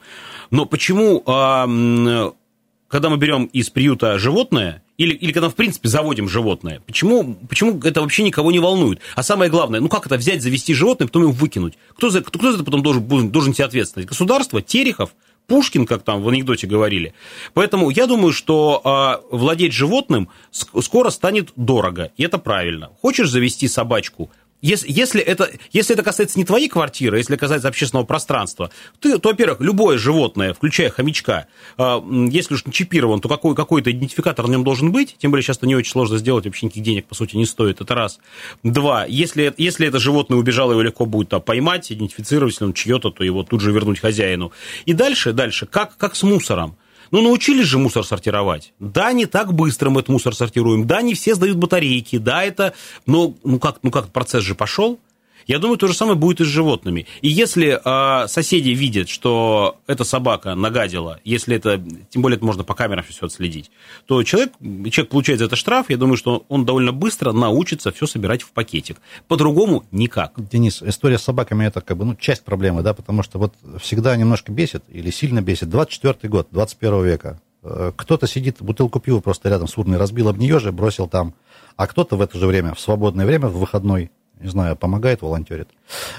Но 0.52 0.66
почему, 0.66 1.20
когда 1.22 3.10
мы 3.10 3.18
берем 3.18 3.46
из 3.46 3.70
приюта 3.70 4.18
животное, 4.18 4.82
или, 4.98 5.14
или 5.14 5.32
когда, 5.32 5.50
в 5.50 5.56
принципе, 5.56 5.90
заводим 5.90 6.30
животное. 6.30 6.82
Почему, 6.86 7.36
почему 7.50 7.80
это 7.82 8.02
вообще 8.02 8.24
никого 8.24 8.52
не 8.52 8.60
волнует? 8.60 9.00
А 9.16 9.24
самое 9.24 9.52
главное, 9.52 9.80
ну 9.80 9.90
как 9.90 10.06
это 10.06 10.18
взять, 10.18 10.42
завести 10.42 10.74
животное, 10.74 11.08
потом 11.08 11.24
его 11.24 11.32
выкинуть? 11.32 11.78
Кто 11.96 12.10
за, 12.10 12.22
кто, 12.22 12.40
кто 12.40 12.52
за 12.52 12.58
это 12.58 12.66
потом 12.66 12.82
должен, 12.82 13.30
должен 13.30 13.52
нести 13.52 13.64
ответственность? 13.64 14.10
Государство? 14.10 14.62
Терехов? 14.62 15.12
Пушкин, 15.48 15.86
как 15.86 16.04
там 16.04 16.24
в 16.24 16.30
анекдоте 16.30 16.66
говорили. 16.66 17.14
Поэтому 17.54 17.92
я 17.92 18.08
думаю, 18.08 18.34
что 18.34 19.22
э, 19.32 19.36
владеть 19.36 19.74
животным 19.74 20.30
скоро 20.52 21.12
станет 21.12 21.52
дорого, 21.56 22.12
и 22.18 22.24
это 22.24 22.40
правильно. 22.40 22.90
Хочешь 23.02 23.30
завести 23.30 23.68
собачку, 23.68 24.32
если, 24.66 24.92
если, 24.92 25.22
это, 25.22 25.52
если 25.72 25.94
это 25.94 26.02
касается 26.02 26.40
не 26.40 26.46
твоей 26.46 26.68
квартиры, 26.68 27.18
если 27.18 27.36
касается 27.36 27.68
общественного 27.68 28.06
пространства, 28.06 28.72
ты, 29.00 29.18
то, 29.20 29.30
во-первых, 29.30 29.62
любое 29.62 30.00
животное, 30.00 30.54
включая 30.54 30.90
хомячка, 30.90 31.46
э, 31.78 32.02
если 32.32 32.56
уж 32.56 32.66
не 32.66 32.74
чипирован, 32.74 33.22
то 33.22 33.30
какой, 33.30 33.56
какой-то 33.56 33.92
идентификатор 33.92 34.48
на 34.48 34.54
нем 34.54 34.64
должен 34.64 34.92
быть, 34.92 35.18
тем 35.20 35.30
более 35.30 35.44
сейчас 35.44 35.58
это 35.58 35.68
не 35.68 35.76
очень 35.76 35.92
сложно 35.92 36.18
сделать, 36.18 36.46
вообще 36.46 36.66
никаких 36.66 36.84
денег, 36.84 37.06
по 37.06 37.14
сути, 37.14 37.36
не 37.36 37.46
стоит, 37.46 37.80
это 37.80 37.94
раз. 37.94 38.20
Два, 38.64 39.06
если, 39.06 39.54
если 39.58 39.88
это 39.88 40.00
животное 40.00 40.40
убежало, 40.40 40.72
его 40.72 40.82
легко 40.82 41.06
будет 41.06 41.32
а, 41.34 41.40
поймать, 41.40 41.92
идентифицировать, 41.92 42.54
если 42.54 42.66
он 42.66 42.74
чье-то, 42.74 43.12
то 43.12 43.24
его 43.24 43.44
тут 43.44 43.62
же 43.62 43.72
вернуть 43.72 44.00
хозяину. 44.00 44.52
И 44.86 44.94
дальше, 44.94 45.32
дальше, 45.32 45.68
как, 45.68 45.96
как 45.98 46.16
с 46.16 46.24
мусором. 46.24 46.76
Ну, 47.16 47.22
научились 47.22 47.68
же 47.68 47.78
мусор 47.78 48.06
сортировать. 48.06 48.74
Да, 48.78 49.14
не 49.14 49.26
так 49.26 49.54
быстро 49.54 49.90
мы 49.90 50.02
этот 50.02 50.10
мусор 50.10 50.36
сортируем. 50.36 50.86
Да, 50.86 51.02
не 51.02 51.14
все 51.14 51.34
сдают 51.34 51.56
батарейки. 51.56 52.18
Да, 52.18 52.44
это... 52.44 52.74
Но 53.06 53.34
ну 53.46 53.58
как, 53.58 53.78
ну 53.84 53.90
как 53.90 54.10
процесс 54.10 54.44
же 54.44 54.54
пошел. 54.54 55.00
Я 55.48 55.60
думаю, 55.60 55.78
то 55.78 55.88
же 55.88 55.94
самое 55.94 56.18
будет 56.18 56.42
и 56.42 56.44
с 56.44 56.48
животными. 56.48 57.06
И 57.22 57.30
если 57.30 57.80
э, 57.84 58.28
соседи 58.28 58.70
видят, 58.70 59.10
что 59.10 59.78
эта 59.88 60.04
собака 60.04 60.56
нагадила, 60.56 61.20
если 61.24 61.56
это, 61.56 61.82
тем 62.10 62.22
более 62.22 62.38
это 62.38 62.46
можно 62.46 62.64
по 62.64 62.74
камерам 62.74 63.04
все 63.08 63.28
отследить, 63.28 63.70
то 64.08 64.24
человек, 64.24 64.54
человек 64.92 65.10
получает 65.10 65.40
за 65.40 65.46
это 65.46 65.56
штраф, 65.56 65.90
я 65.90 65.98
думаю, 65.98 66.18
что 66.18 66.46
он 66.50 66.66
довольно 66.66 66.92
быстро 66.92 67.32
научится 67.32 67.92
все 67.92 68.08
собирать 68.08 68.42
в 68.42 68.52
пакетик. 68.52 68.98
По-другому 69.28 69.86
никак. 69.92 70.34
Денис, 70.38 70.82
история 70.82 71.18
с 71.18 71.24
собаками 71.24 71.66
это 71.66 71.82
как 71.82 71.98
бы 71.98 72.06
ну, 72.06 72.16
часть 72.16 72.44
проблемы, 72.44 72.82
да, 72.82 72.94
потому 72.94 73.22
что 73.22 73.38
вот 73.38 73.54
всегда 73.80 74.16
немножко 74.16 74.52
бесит 74.52 74.84
или 74.90 75.12
сильно 75.12 75.42
бесит. 75.42 75.70
24 75.70 76.30
год, 76.30 76.48
21 76.52 77.04
века. 77.04 77.40
Э, 77.62 77.92
кто-то 77.96 78.28
сидит, 78.28 78.58
бутылку 78.60 79.00
пива 79.00 79.20
просто 79.20 79.50
рядом 79.50 79.68
с 79.68 79.78
урной 79.78 79.98
разбил 79.98 80.30
об 80.30 80.38
нее 80.38 80.60
же, 80.60 80.72
бросил 80.72 81.08
там, 81.08 81.34
а 81.76 81.88
кто-то 81.88 82.16
в 82.16 82.22
это 82.22 82.38
же 82.38 82.48
время, 82.48 82.74
в 82.74 82.80
свободное 82.80 83.26
время, 83.26 83.48
в 83.48 83.58
выходной, 83.58 84.12
не 84.42 84.50
знаю, 84.50 84.76
помогает, 84.76 85.22
волонтерит. 85.22 85.70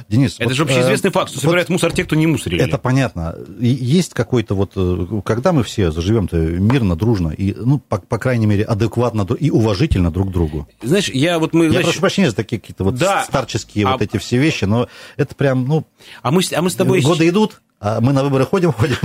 Денис, 0.09 0.37
это 0.39 0.49
вот, 0.49 0.55
же 0.55 0.63
общеизвестный 0.63 1.11
э, 1.11 1.13
факт, 1.13 1.31
что 1.31 1.41
собирают 1.41 1.69
вот 1.69 1.75
мусор 1.75 1.93
те, 1.93 2.05
кто 2.05 2.17
не 2.17 2.27
мусорили. 2.27 2.63
Это 2.63 2.79
понятно. 2.79 3.37
Есть 3.59 4.15
какой-то 4.15 4.55
вот, 4.55 4.73
э, 4.77 5.21
когда 5.25 5.53
мы 5.53 5.63
все 5.63 5.91
заживем-то 5.91 6.37
мирно, 6.37 6.97
дружно 6.97 7.29
и, 7.29 7.55
ну, 7.55 7.79
по, 7.79 7.99
по 7.99 8.19
крайней 8.19 8.47
мере, 8.47 8.65
адекватно 8.65 9.27
и 9.39 9.51
уважительно 9.51 10.11
друг 10.11 10.29
к 10.29 10.33
другу. 10.33 10.69
Знаешь, 10.83 11.09
я 11.09 11.39
вот 11.39 11.53
мы. 11.53 11.67
Я 11.67 11.81
прошу 11.81 12.01
прощения 12.01 12.31
за 12.31 12.37
такие 12.37 12.61
какие-то 12.61 12.85
вот 12.85 12.95
да, 12.95 13.25
старческие 13.25 13.87
а, 13.87 13.93
вот 13.93 14.03
эти 14.03 14.17
все 14.19 14.39
вещи, 14.39 14.65
но 14.65 14.89
это 15.17 15.35
прям, 15.35 15.67
ну. 15.67 15.85
А 16.23 16.31
мы, 16.31 16.43
а 16.55 16.63
мы 16.63 16.71
с 16.71 16.75
тобой. 16.75 17.03
Годы 17.03 17.29
идут, 17.29 17.61
мы 17.81 18.13
на 18.13 18.23
выборы 18.23 18.47
ходим, 18.47 18.73
ходим, 18.79 18.97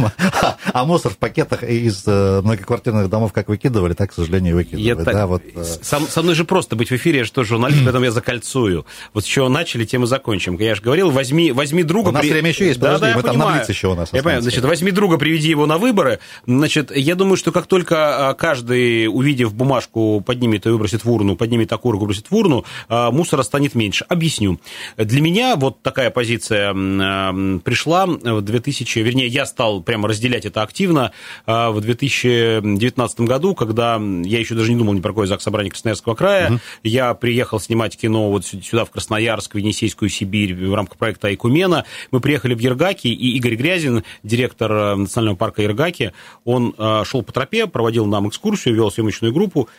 а, 0.41 0.57
а 0.73 0.85
мусор 0.85 1.11
в 1.11 1.17
пакетах 1.17 1.63
из 1.63 2.03
э, 2.07 2.41
многоквартирных 2.41 3.09
домов 3.09 3.33
как 3.33 3.49
выкидывали, 3.49 3.93
так, 3.93 4.11
к 4.11 4.13
сожалению, 4.13 4.55
выкидывали. 4.55 4.83
Я 4.83 4.95
да, 4.95 5.27
вот, 5.27 5.43
э... 5.55 5.63
со, 5.63 5.99
со 5.99 6.21
мной 6.21 6.35
же 6.35 6.45
просто 6.45 6.75
быть 6.75 6.89
в 6.89 6.95
эфире, 6.95 7.19
я 7.19 7.25
же 7.25 7.31
тоже 7.31 7.49
журналист, 7.49 7.81
поэтому 7.83 8.05
я 8.05 8.11
закольцую. 8.11 8.85
Вот 9.13 9.25
с 9.25 9.27
чего 9.27 9.49
начали, 9.49 9.85
тем 9.85 10.03
и 10.03 10.07
закончим. 10.07 10.57
Я 10.57 10.75
же 10.75 10.81
говорил, 10.81 11.11
возьми, 11.11 11.51
возьми 11.51 11.83
друга... 11.83 12.09
У 12.09 12.11
нас 12.11 12.21
при... 12.21 12.31
время 12.31 12.49
еще 12.49 12.65
есть, 12.67 12.79
подожди, 12.79 13.01
да, 13.01 13.11
да, 13.11 13.15
мы 13.17 13.23
там 13.23 13.31
понимаю. 13.33 13.65
еще 13.67 13.87
у 13.89 13.95
нас 13.95 14.13
Я 14.13 14.23
понимаю, 14.23 14.41
значит, 14.41 14.63
возьми 14.63 14.91
друга, 14.91 15.17
приведи 15.17 15.49
его 15.49 15.65
на 15.65 15.77
выборы. 15.77 16.19
Значит, 16.45 16.95
я 16.95 17.15
думаю, 17.15 17.37
что 17.37 17.51
как 17.51 17.67
только 17.67 18.29
а, 18.29 18.33
каждый, 18.33 19.07
увидев 19.07 19.53
бумажку, 19.53 20.21
поднимет 20.25 20.65
и 20.65 20.69
выбросит 20.69 21.03
в 21.03 21.11
урну, 21.11 21.35
поднимет 21.35 21.73
окурок, 21.73 22.01
выбросит 22.01 22.31
в 22.31 22.35
урну, 22.35 22.65
а, 22.87 23.11
мусора 23.11 23.43
станет 23.43 23.75
меньше. 23.75 24.05
Объясню. 24.07 24.59
Для 24.97 25.21
меня 25.21 25.55
вот 25.55 25.81
такая 25.81 26.09
позиция 26.09 26.71
пришла 26.71 28.05
в 28.05 28.41
2000 28.41 28.70
2000, 28.71 28.99
вернее, 28.99 29.27
я 29.27 29.45
стал 29.45 29.81
прямо 29.81 30.07
разделять 30.07 30.45
это 30.45 30.61
активно 30.61 31.11
а, 31.45 31.71
в 31.71 31.81
2019 31.81 33.21
году, 33.21 33.53
когда 33.55 33.95
я 33.95 34.39
еще 34.39 34.55
даже 34.55 34.71
не 34.71 34.77
думал 34.77 34.93
ни 34.93 35.01
про 35.01 35.09
какое 35.09 35.27
ЗАГС 35.27 35.43
собрание 35.43 35.71
Красноярского 35.71 36.15
края. 36.15 36.51
Угу. 36.51 36.59
Я 36.83 37.13
приехал 37.13 37.59
снимать 37.59 37.97
кино 37.97 38.29
вот 38.29 38.45
сюда, 38.45 38.85
в 38.85 38.91
Красноярск, 38.91 39.55
в 39.55 39.57
Енисейскую 39.57 40.09
Сибирь, 40.09 40.55
в 40.55 40.73
рамках 40.73 40.97
проекта 40.97 41.27
Айкумена. 41.27 41.85
Мы 42.11 42.21
приехали 42.21 42.53
в 42.53 42.59
Ергаки, 42.59 43.07
и 43.07 43.37
Игорь 43.37 43.55
Грязин, 43.55 44.03
директор 44.23 44.71
э, 44.71 44.95
национального 44.95 45.37
парка 45.37 45.61
Ергаки, 45.61 46.13
он 46.45 46.73
э, 46.77 47.03
шел 47.05 47.23
по 47.23 47.31
тропе, 47.31 47.67
проводил 47.67 48.05
нам 48.05 48.29
экскурсию, 48.29 48.75
вел 48.75 48.91
съемочную 48.91 49.33
группу 49.33 49.69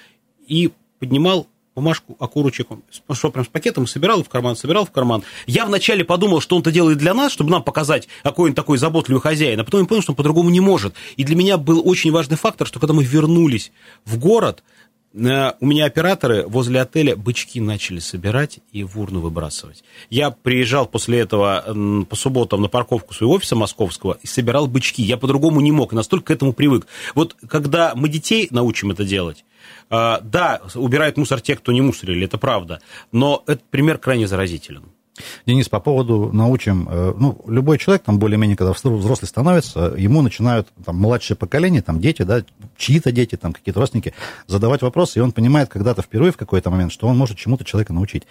и 0.46 0.70
поднимал 0.98 1.48
бумажку, 1.74 2.16
окурочек, 2.18 2.68
он 2.70 3.16
шел 3.16 3.30
прям 3.30 3.44
с 3.44 3.48
пакетом, 3.48 3.87
собирал 3.87 4.22
в 4.22 4.28
карман, 4.28 4.56
собирал 4.56 4.85
в 4.85 4.90
карман. 4.90 5.22
Я 5.46 5.66
вначале 5.66 6.04
подумал, 6.04 6.40
что 6.40 6.56
он 6.56 6.62
это 6.62 6.70
делает 6.70 6.98
для 6.98 7.14
нас, 7.14 7.32
чтобы 7.32 7.50
нам 7.50 7.62
показать, 7.62 8.08
какой 8.22 8.50
он 8.50 8.54
такой 8.54 8.78
заботливый 8.78 9.22
хозяин, 9.22 9.58
а 9.61 9.64
потом 9.64 9.80
я 9.82 9.87
понял, 9.87 10.02
что 10.02 10.12
он 10.12 10.16
по-другому 10.16 10.50
не 10.50 10.61
может. 10.61 10.94
И 11.16 11.24
для 11.24 11.37
меня 11.37 11.56
был 11.56 11.82
очень 11.87 12.12
важный 12.12 12.37
фактор, 12.37 12.66
что 12.66 12.78
когда 12.78 12.92
мы 12.92 13.04
вернулись 13.04 13.72
в 14.04 14.18
город, 14.18 14.62
э, 15.14 15.52
у 15.61 15.66
меня 15.66 15.87
операторы 15.87 16.46
возле 16.46 16.80
отеля 16.80 17.16
бычки 17.16 17.58
начали 17.58 18.00
собирать 18.00 18.58
и 18.70 18.85
в 18.85 19.00
урну 19.00 19.20
выбрасывать. 19.20 19.82
Я 20.11 20.30
приезжал 20.30 20.87
после 20.87 21.20
этого 21.20 22.04
по 22.08 22.16
субботам 22.16 22.61
на 22.61 22.68
парковку 22.68 23.14
своего 23.14 23.35
офиса 23.35 23.56
московского 23.56 24.18
и 24.22 24.26
собирал 24.26 24.66
бычки. 24.66 25.02
Я 25.02 25.16
по-другому 25.16 25.61
не 25.62 25.72
мог, 25.72 25.94
настолько 25.94 26.26
к 26.26 26.30
этому 26.37 26.52
привык. 26.52 26.87
Вот 27.14 27.35
когда 27.48 27.92
мы 27.94 28.11
детей 28.11 28.48
научим 28.50 28.90
это 28.90 29.04
делать, 29.04 29.44
а, 29.44 29.52
да, 29.90 30.61
убирают 30.75 31.16
мусор 31.16 31.40
те, 31.40 31.57
кто 31.57 31.72
не 31.72 31.81
мусорили, 31.81 32.25
это 32.27 32.38
правда, 32.38 32.81
но 33.12 33.42
этот 33.46 33.64
пример 33.64 33.98
крайне 33.98 34.27
заразителен. 34.27 34.85
Денис, 35.46 35.68
по 35.68 35.79
поводу 35.79 36.31
научим, 36.33 36.88
э, 36.90 37.12
ну, 37.18 37.42
любой 37.46 37.77
человек, 37.77 38.03
там, 38.03 38.18
более-менее, 38.18 38.57
когда 38.57 38.72
взрослый 38.72 39.29
становится, 39.29 39.94
ему 39.96 40.22
начинают, 40.22 40.68
там, 40.85 40.96
младшее 40.96 41.37
поколение, 41.37 41.83
там, 41.83 42.01
дети, 42.01 42.22
да, 42.22 42.44
чьи-то 42.79 43.12
дети, 43.12 43.37
там, 43.37 43.53
какие-то 43.53 43.79
родственники, 43.79 44.14
задавать 44.46 44.81
вопросы, 44.81 45.18
и 45.18 45.22
он 45.22 45.33
понимает 45.33 45.68
когда-то 45.68 46.01
впервые 46.01 46.33
в 46.33 46.38
какой-то 46.38 46.70
момент, 46.70 46.92
что 46.92 47.09
он 47.09 47.18
может 47.18 47.37
чему-то 47.37 47.64
человека 47.64 47.92
научить. 47.92 48.22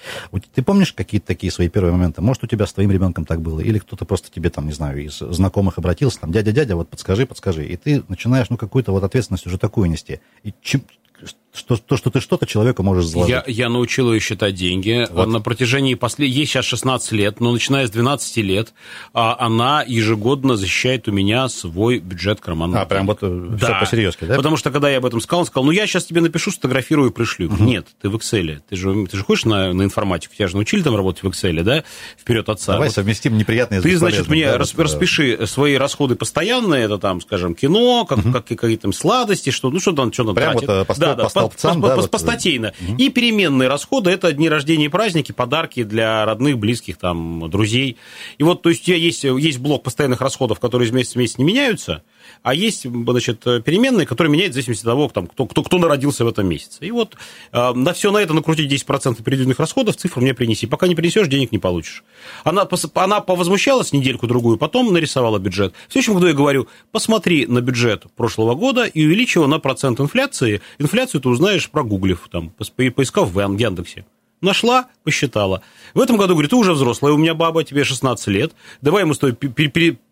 Ты 0.56 0.63
помнишь 0.63 0.94
какие-то 0.94 1.28
такие 1.28 1.52
свои 1.52 1.70
первые 1.70 1.94
моменты? 1.94 2.22
Может, 2.22 2.46
у 2.46 2.48
тебя 2.48 2.65
с 2.65 2.74
твоим 2.74 2.91
ребенком 2.91 3.26
так 3.26 3.41
было? 3.41 3.60
Или 3.60 3.78
кто-то 3.78 4.06
просто 4.06 4.32
тебе, 4.32 4.50
там, 4.50 4.65
не 4.65 4.74
знаю, 4.74 5.04
из 5.04 5.20
знакомых 5.20 5.78
обратился, 5.78 6.22
там, 6.22 6.32
дядя, 6.32 6.52
дядя, 6.52 6.76
вот 6.76 6.89
подскажи, 6.89 7.28
подскажи. 7.28 7.65
И 7.67 7.78
ты 7.78 8.04
начинаешь, 8.08 8.50
ну, 8.50 8.58
какую-то 8.58 8.91
вот 8.91 9.04
ответственность 9.04 9.46
уже 9.46 9.60
такую 9.60 9.89
нести. 9.89 10.20
И 10.44 10.54
чем, 10.62 10.82
just 11.22 11.40
что, 11.54 11.78
то, 11.78 11.98
что 11.98 12.10
ты 12.10 12.20
что-то 12.22 12.46
человеку 12.46 12.84
можешь 12.84 13.06
заложить. 13.06 13.30
Я, 13.30 13.44
я 13.48 13.70
научил 13.70 14.12
ее 14.14 14.20
считать 14.20 14.56
деньги. 14.56 15.08
Вот. 15.12 15.28
На 15.28 15.42
протяжении 15.42 15.96
последних... 15.96 16.36
Ей 16.36 16.46
сейчас 16.46 16.66
16 16.66 17.12
лет, 17.14 17.40
но 17.40 17.52
начиная 17.52 17.88
с 17.88 17.90
12 17.90 18.38
лет 18.38 18.74
а 19.14 19.36
она 19.40 19.84
ежегодно 19.86 20.56
защищает 20.56 21.08
у 21.08 21.12
меня 21.12 21.50
свой 21.50 22.00
бюджет 22.00 22.40
кармана. 22.40 22.82
А, 22.82 22.86
прям 22.86 23.08
вот 23.08 23.20
э, 23.22 23.48
да. 23.52 23.58
все 23.58 23.80
по-серьезки, 23.80 24.26
да? 24.26 24.36
Потому 24.36 24.58
что, 24.58 24.72
когда 24.72 24.90
я 24.90 24.98
об 24.98 25.06
этом 25.06 25.20
сказал, 25.22 25.42
он 25.42 25.46
сказал, 25.46 25.66
ну, 25.66 25.72
я 25.72 25.86
сейчас 25.88 26.06
тебе 26.06 26.22
напишу, 26.22 26.52
сфотографирую 26.52 27.10
и 27.10 27.14
пришлю. 27.14 27.48
Угу. 27.52 27.64
Нет, 27.64 27.88
ты 28.02 28.10
в 28.10 28.16
Excel. 28.16 28.62
Ты 28.70 28.76
же, 28.76 29.08
ты 29.08 29.18
же 29.18 29.24
ходишь 29.24 29.46
на, 29.46 29.74
на 29.74 29.84
информатику, 29.84 30.36
тебя 30.36 30.48
же 30.48 30.56
научили 30.56 30.82
там 30.82 30.96
работать 30.96 31.24
в 31.24 31.28
Excel, 31.28 31.62
да? 31.64 31.84
Вперед 32.18 32.48
отца. 32.50 32.74
Давай 32.74 32.88
вот. 32.88 32.96
совместим 32.96 33.38
неприятные 33.38 33.82
Ты, 33.82 33.98
значит, 33.98 34.28
мне 34.28 34.46
да, 34.46 34.58
рас, 34.58 34.74
вот, 34.74 34.84
распиши 34.84 35.38
да. 35.38 35.46
свои 35.46 35.76
расходы 35.76 36.16
постоянные, 36.16 36.86
это 36.86 36.98
там, 36.98 37.22
скажем, 37.22 37.54
кино, 37.54 38.06
как, 38.06 38.20
угу. 38.20 38.32
как, 38.32 38.46
какие-то 38.46 38.92
сладости, 38.92 39.50
что, 39.50 39.70
ну, 39.70 39.80
что 39.80 39.92
там, 39.92 40.14
что 40.14 40.26
там 40.26 40.36
Прям 40.36 40.52
тратит. 40.54 40.70
вот 40.70 40.88
по, 40.88 41.00
да, 41.00 41.16
да, 41.16 41.30
столбцам, 41.49 41.82
по, 41.82 41.88
да, 41.88 41.95
по, 41.95 42.01
вот, 42.01 42.12
постатейно. 42.12 42.73
Угу. 42.82 42.97
И 42.97 43.10
переменные 43.10 43.69
расходы– 43.69 44.10
это 44.12 44.32
дни 44.32 44.49
рождения 44.49 44.86
и 44.86 44.89
праздники, 44.89 45.32
подарки 45.32 45.84
для 45.84 46.25
родных, 46.25 46.58
близких, 46.58 46.97
там, 46.97 47.49
друзей. 47.49 47.97
И 48.38 48.43
вот, 48.43 48.62
то 48.62 48.69
есть, 48.69 48.82
у 48.84 48.86
тебя 48.86 48.97
есть, 48.97 49.23
есть 49.23 49.60
блок 49.60 49.84
постоянных 49.84 50.21
расходов, 50.21 50.60
которые 50.60 50.88
из 50.88 50.91
месяца 50.91 51.13
в 51.13 51.17
месяц 51.17 51.38
не 51.38 51.43
меняются, 51.43 52.04
а 52.44 52.54
есть, 52.54 52.86
значит, 52.86 53.40
переменные, 53.40 54.06
которые 54.06 54.32
меняются 54.32 54.54
в 54.54 54.56
зависимости 54.56 54.84
от 54.84 54.92
того, 54.92 55.10
там, 55.10 55.28
кто, 55.28 55.46
кто, 55.46 55.64
кто 55.64 55.78
народился 55.78 56.26
в 56.26 56.28
этом 56.28 56.48
месяце. 56.48 56.86
И 56.86 56.92
вот 56.92 57.16
э, 57.52 57.74
на 57.74 57.94
все 57.94 58.12
на 58.12 58.18
это 58.18 58.34
накрутить 58.34 58.72
10% 58.72 59.22
переведенных 59.24 59.60
расходов, 59.60 59.96
цифру 59.96 60.22
мне 60.22 60.34
принеси. 60.34 60.68
Пока 60.68 60.88
не 60.88 60.96
принесешь, 60.96 61.28
денег 61.28 61.52
не 61.52 61.60
получишь. 61.60 62.04
Она, 62.44 62.68
она 62.96 63.20
повозмущалась 63.22 63.94
недельку-другую, 63.94 64.58
потом 64.58 64.94
нарисовала 64.94 65.40
бюджет. 65.40 65.74
В 65.88 65.94
следующем 65.94 66.16
году 66.16 66.28
я 66.28 66.34
говорю, 66.34 66.68
посмотри 66.92 67.46
на 67.46 67.62
бюджет 67.62 68.06
прошлого 68.16 68.56
года 68.56 68.86
и 68.86 69.06
увеличь 69.06 69.36
его 69.36 69.48
на 69.48 69.60
процент 69.60 70.00
инфляции. 70.00 70.62
Инфляцию 70.80 71.22
ты 71.22 71.30
узнаешь, 71.30 71.70
прогуглив, 71.70 72.28
там, 72.32 72.52
поискав 72.96 73.32
в 73.32 73.58
Яндексе. 73.58 74.06
Нашла, 74.41 74.88
посчитала. 75.04 75.62
В 75.93 76.01
этом 76.01 76.17
году, 76.17 76.34
говорит, 76.34 76.49
ты 76.49 76.56
уже 76.56 76.73
взрослая, 76.73 77.13
у 77.13 77.17
меня 77.17 77.36
баба, 77.36 77.63
тебе 77.63 77.84
16 77.84 78.27
лет, 78.27 78.54
давай 78.82 79.06
мы 79.06 79.13
с 79.13 79.19
тобой 79.19 79.38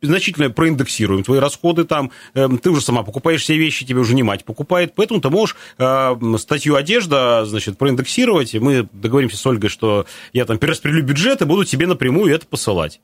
значительно 0.03 0.51
проиндексируем 0.51 1.23
твои 1.23 1.39
расходы 1.39 1.83
там, 1.83 2.11
э, 2.35 2.47
ты 2.61 2.69
уже 2.69 2.81
сама 2.81 3.01
покупаешь 3.01 3.41
все 3.41 3.57
вещи, 3.57 3.85
тебе 3.85 3.99
уже 4.01 4.13
не 4.13 4.21
мать 4.21 4.45
покупает, 4.45 4.93
поэтому 4.95 5.19
ты 5.19 5.31
можешь 5.31 5.55
э, 5.79 6.15
статью 6.37 6.75
одежда, 6.75 7.43
значит, 7.45 7.79
проиндексировать, 7.79 8.53
и 8.53 8.59
мы 8.59 8.87
договоримся 8.93 9.37
с 9.37 9.45
Ольгой, 9.47 9.71
что 9.71 10.05
я 10.31 10.45
там 10.45 10.59
перераспределю 10.59 11.03
бюджет 11.03 11.41
и 11.41 11.45
буду 11.45 11.65
тебе 11.65 11.87
напрямую 11.87 12.31
это 12.33 12.45
посылать. 12.45 13.01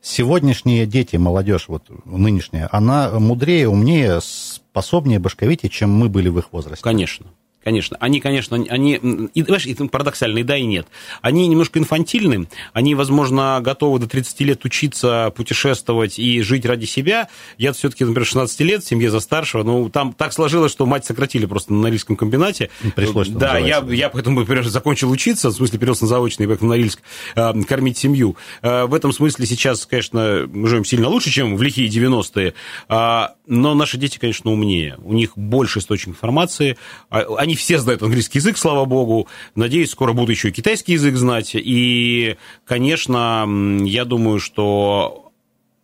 Сегодняшние 0.00 0.86
дети, 0.86 1.16
молодежь 1.16 1.66
вот 1.68 1.84
нынешняя, 2.06 2.68
она 2.72 3.10
мудрее, 3.18 3.68
умнее, 3.68 4.20
способнее 4.22 5.18
башковитее, 5.18 5.68
чем 5.68 5.90
мы 5.90 6.08
были 6.08 6.28
в 6.28 6.38
их 6.38 6.52
возрасте. 6.52 6.82
Конечно. 6.82 7.26
Конечно, 7.64 7.96
они, 7.98 8.20
конечно, 8.20 8.62
они, 8.68 8.94
и, 9.32 9.42
знаешь, 9.42 9.66
это 9.66 9.86
парадоксально, 9.86 10.38
и 10.38 10.42
да, 10.42 10.56
и 10.56 10.64
нет. 10.64 10.86
Они 11.22 11.46
немножко 11.46 11.78
инфантильны, 11.78 12.46
они, 12.74 12.94
возможно, 12.94 13.58
готовы 13.62 13.98
до 13.98 14.06
30 14.06 14.40
лет 14.42 14.64
учиться, 14.66 15.32
путешествовать 15.34 16.18
и 16.18 16.42
жить 16.42 16.66
ради 16.66 16.84
себя. 16.84 17.28
Я 17.56 17.72
все-таки, 17.72 18.04
например, 18.04 18.26
16 18.26 18.60
лет 18.60 18.84
в 18.84 18.86
семье 18.86 19.10
за 19.10 19.20
старшего, 19.20 19.62
ну, 19.62 19.88
там 19.88 20.12
так 20.12 20.34
сложилось, 20.34 20.72
что 20.72 20.84
мать 20.84 21.06
сократили 21.06 21.46
просто 21.46 21.72
на 21.72 21.80
Норильском 21.80 22.16
комбинате. 22.16 22.68
Пришлось. 22.94 23.28
Да, 23.28 23.56
я, 23.56 23.82
я 23.88 24.10
поэтому, 24.10 24.40
например, 24.40 24.68
закончил 24.68 25.10
учиться, 25.10 25.48
в 25.48 25.54
смысле, 25.54 25.78
перевелся 25.78 26.04
на 26.04 26.08
заочный, 26.08 26.46
поехал 26.46 26.66
в 26.66 26.68
Норильск, 26.68 27.00
э, 27.34 27.62
кормить 27.62 27.96
семью. 27.96 28.36
Э, 28.60 28.84
в 28.84 28.92
этом 28.92 29.12
смысле 29.12 29.46
сейчас, 29.46 29.86
конечно, 29.86 30.46
мы 30.52 30.68
живем 30.68 30.84
сильно 30.84 31.08
лучше, 31.08 31.30
чем 31.30 31.56
в 31.56 31.62
лихие 31.62 31.88
90-е, 31.88 32.52
э, 32.88 33.22
но 33.46 33.74
наши 33.74 33.96
дети, 33.96 34.18
конечно, 34.18 34.50
умнее. 34.50 34.98
У 35.02 35.12
них 35.14 35.36
больше 35.36 35.78
источников 35.78 36.16
информации, 36.16 36.76
а, 37.10 37.24
они 37.38 37.53
они 37.54 37.56
все 37.56 37.78
знают 37.78 38.02
английский 38.02 38.38
язык, 38.38 38.58
слава 38.58 38.84
богу. 38.84 39.28
Надеюсь, 39.54 39.90
скоро 39.90 40.12
буду 40.12 40.32
еще 40.32 40.48
и 40.48 40.52
китайский 40.52 40.94
язык 40.94 41.14
знать. 41.16 41.52
И, 41.54 42.36
конечно, 42.64 43.46
я 43.84 44.04
думаю, 44.04 44.40
что 44.40 45.32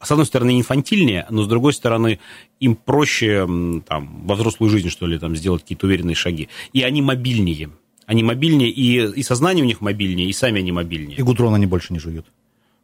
с 0.02 0.10
одной 0.10 0.26
стороны, 0.26 0.58
инфантильнее, 0.58 1.26
но 1.30 1.42
с 1.42 1.46
другой 1.46 1.72
стороны, 1.72 2.18
им 2.58 2.74
проще 2.74 3.46
там, 3.86 4.26
во 4.26 4.34
взрослую 4.34 4.70
жизнь, 4.70 4.88
что 4.88 5.06
ли, 5.06 5.18
там, 5.18 5.36
сделать 5.36 5.62
какие-то 5.62 5.86
уверенные 5.86 6.16
шаги. 6.16 6.48
И 6.72 6.82
они 6.82 7.02
мобильнее. 7.02 7.70
Они 8.06 8.24
мобильнее, 8.24 8.70
и, 8.70 9.20
и 9.20 9.22
сознание 9.22 9.62
у 9.62 9.66
них 9.66 9.80
мобильнее, 9.80 10.28
и 10.28 10.32
сами 10.32 10.58
они 10.60 10.72
мобильнее. 10.72 11.18
И 11.18 11.22
гудрон 11.22 11.54
они 11.54 11.66
больше 11.66 11.92
не 11.92 12.00
жуют. 12.00 12.26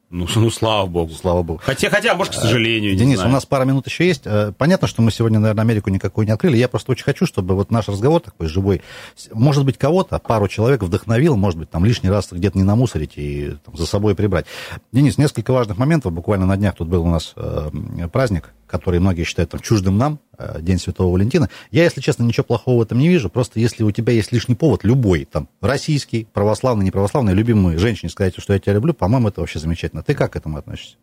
Ну, 0.08 0.26
ну, 0.36 0.50
слава 0.50 0.86
богу. 0.86 1.12
Слава 1.12 1.42
богу. 1.42 1.60
Хотя, 1.62 1.90
хотя, 1.90 2.14
может, 2.14 2.34
к 2.34 2.36
сожалению. 2.36 2.96
Денис, 2.96 3.18
у 3.18 3.28
нас 3.28 3.44
пара 3.44 3.64
минут 3.64 3.86
еще 3.86 4.06
есть. 4.06 4.22
Э, 4.24 4.52
понятно, 4.56 4.86
что 4.86 5.02
мы 5.02 5.10
сегодня, 5.10 5.38
наверное, 5.38 5.62
Америку 5.62 5.90
никакую 5.90 6.26
не 6.26 6.32
открыли. 6.32 6.56
Я 6.56 6.68
просто 6.68 6.92
очень 6.92 7.04
хочу, 7.04 7.26
чтобы 7.26 7.54
вот 7.54 7.70
наш 7.70 7.88
разговор 7.88 8.20
такой 8.20 8.46
живой, 8.46 8.82
может 9.32 9.64
быть, 9.64 9.78
кого-то, 9.78 10.18
пару 10.18 10.48
человек 10.48 10.82
вдохновил, 10.82 11.36
может 11.36 11.58
быть, 11.58 11.70
там 11.70 11.84
лишний 11.84 12.10
раз 12.10 12.28
где-то 12.30 12.56
не 12.56 12.64
намусорить 12.64 13.12
и 13.16 13.56
там, 13.64 13.76
за 13.76 13.86
собой 13.86 14.14
прибрать. 14.14 14.46
Денис, 14.92 15.18
несколько 15.18 15.52
важных 15.52 15.76
моментов. 15.76 16.12
Буквально 16.12 16.46
на 16.46 16.56
днях 16.56 16.76
тут 16.76 16.88
был 16.88 17.02
у 17.02 17.10
нас 17.10 17.32
э, 17.36 17.70
праздник 18.12 18.52
который 18.66 19.00
многие 19.00 19.24
считают 19.24 19.50
там, 19.50 19.60
чуждым 19.60 19.98
нам, 19.98 20.20
э, 20.38 20.58
День 20.60 20.78
Святого 20.78 21.12
Валентина. 21.12 21.48
Я, 21.70 21.84
если 21.84 22.00
честно, 22.00 22.24
ничего 22.24 22.44
плохого 22.44 22.78
в 22.78 22.82
этом 22.82 22.98
не 22.98 23.08
вижу. 23.08 23.30
Просто 23.30 23.60
если 23.60 23.82
у 23.82 23.90
тебя 23.90 24.12
есть 24.12 24.32
лишний 24.32 24.54
повод, 24.54 24.84
любой, 24.84 25.24
там, 25.24 25.48
российский, 25.60 26.26
православный, 26.32 26.84
неправославный, 26.84 27.34
любимый 27.34 27.78
женщине 27.78 28.10
сказать, 28.10 28.34
что 28.38 28.52
я 28.52 28.58
тебя 28.58 28.74
люблю, 28.74 28.94
по-моему, 28.94 29.28
это 29.28 29.40
вообще 29.40 29.58
замечательно. 29.58 30.02
Ты 30.02 30.14
как 30.14 30.32
к 30.32 30.36
этому 30.36 30.58
относишься? 30.58 30.96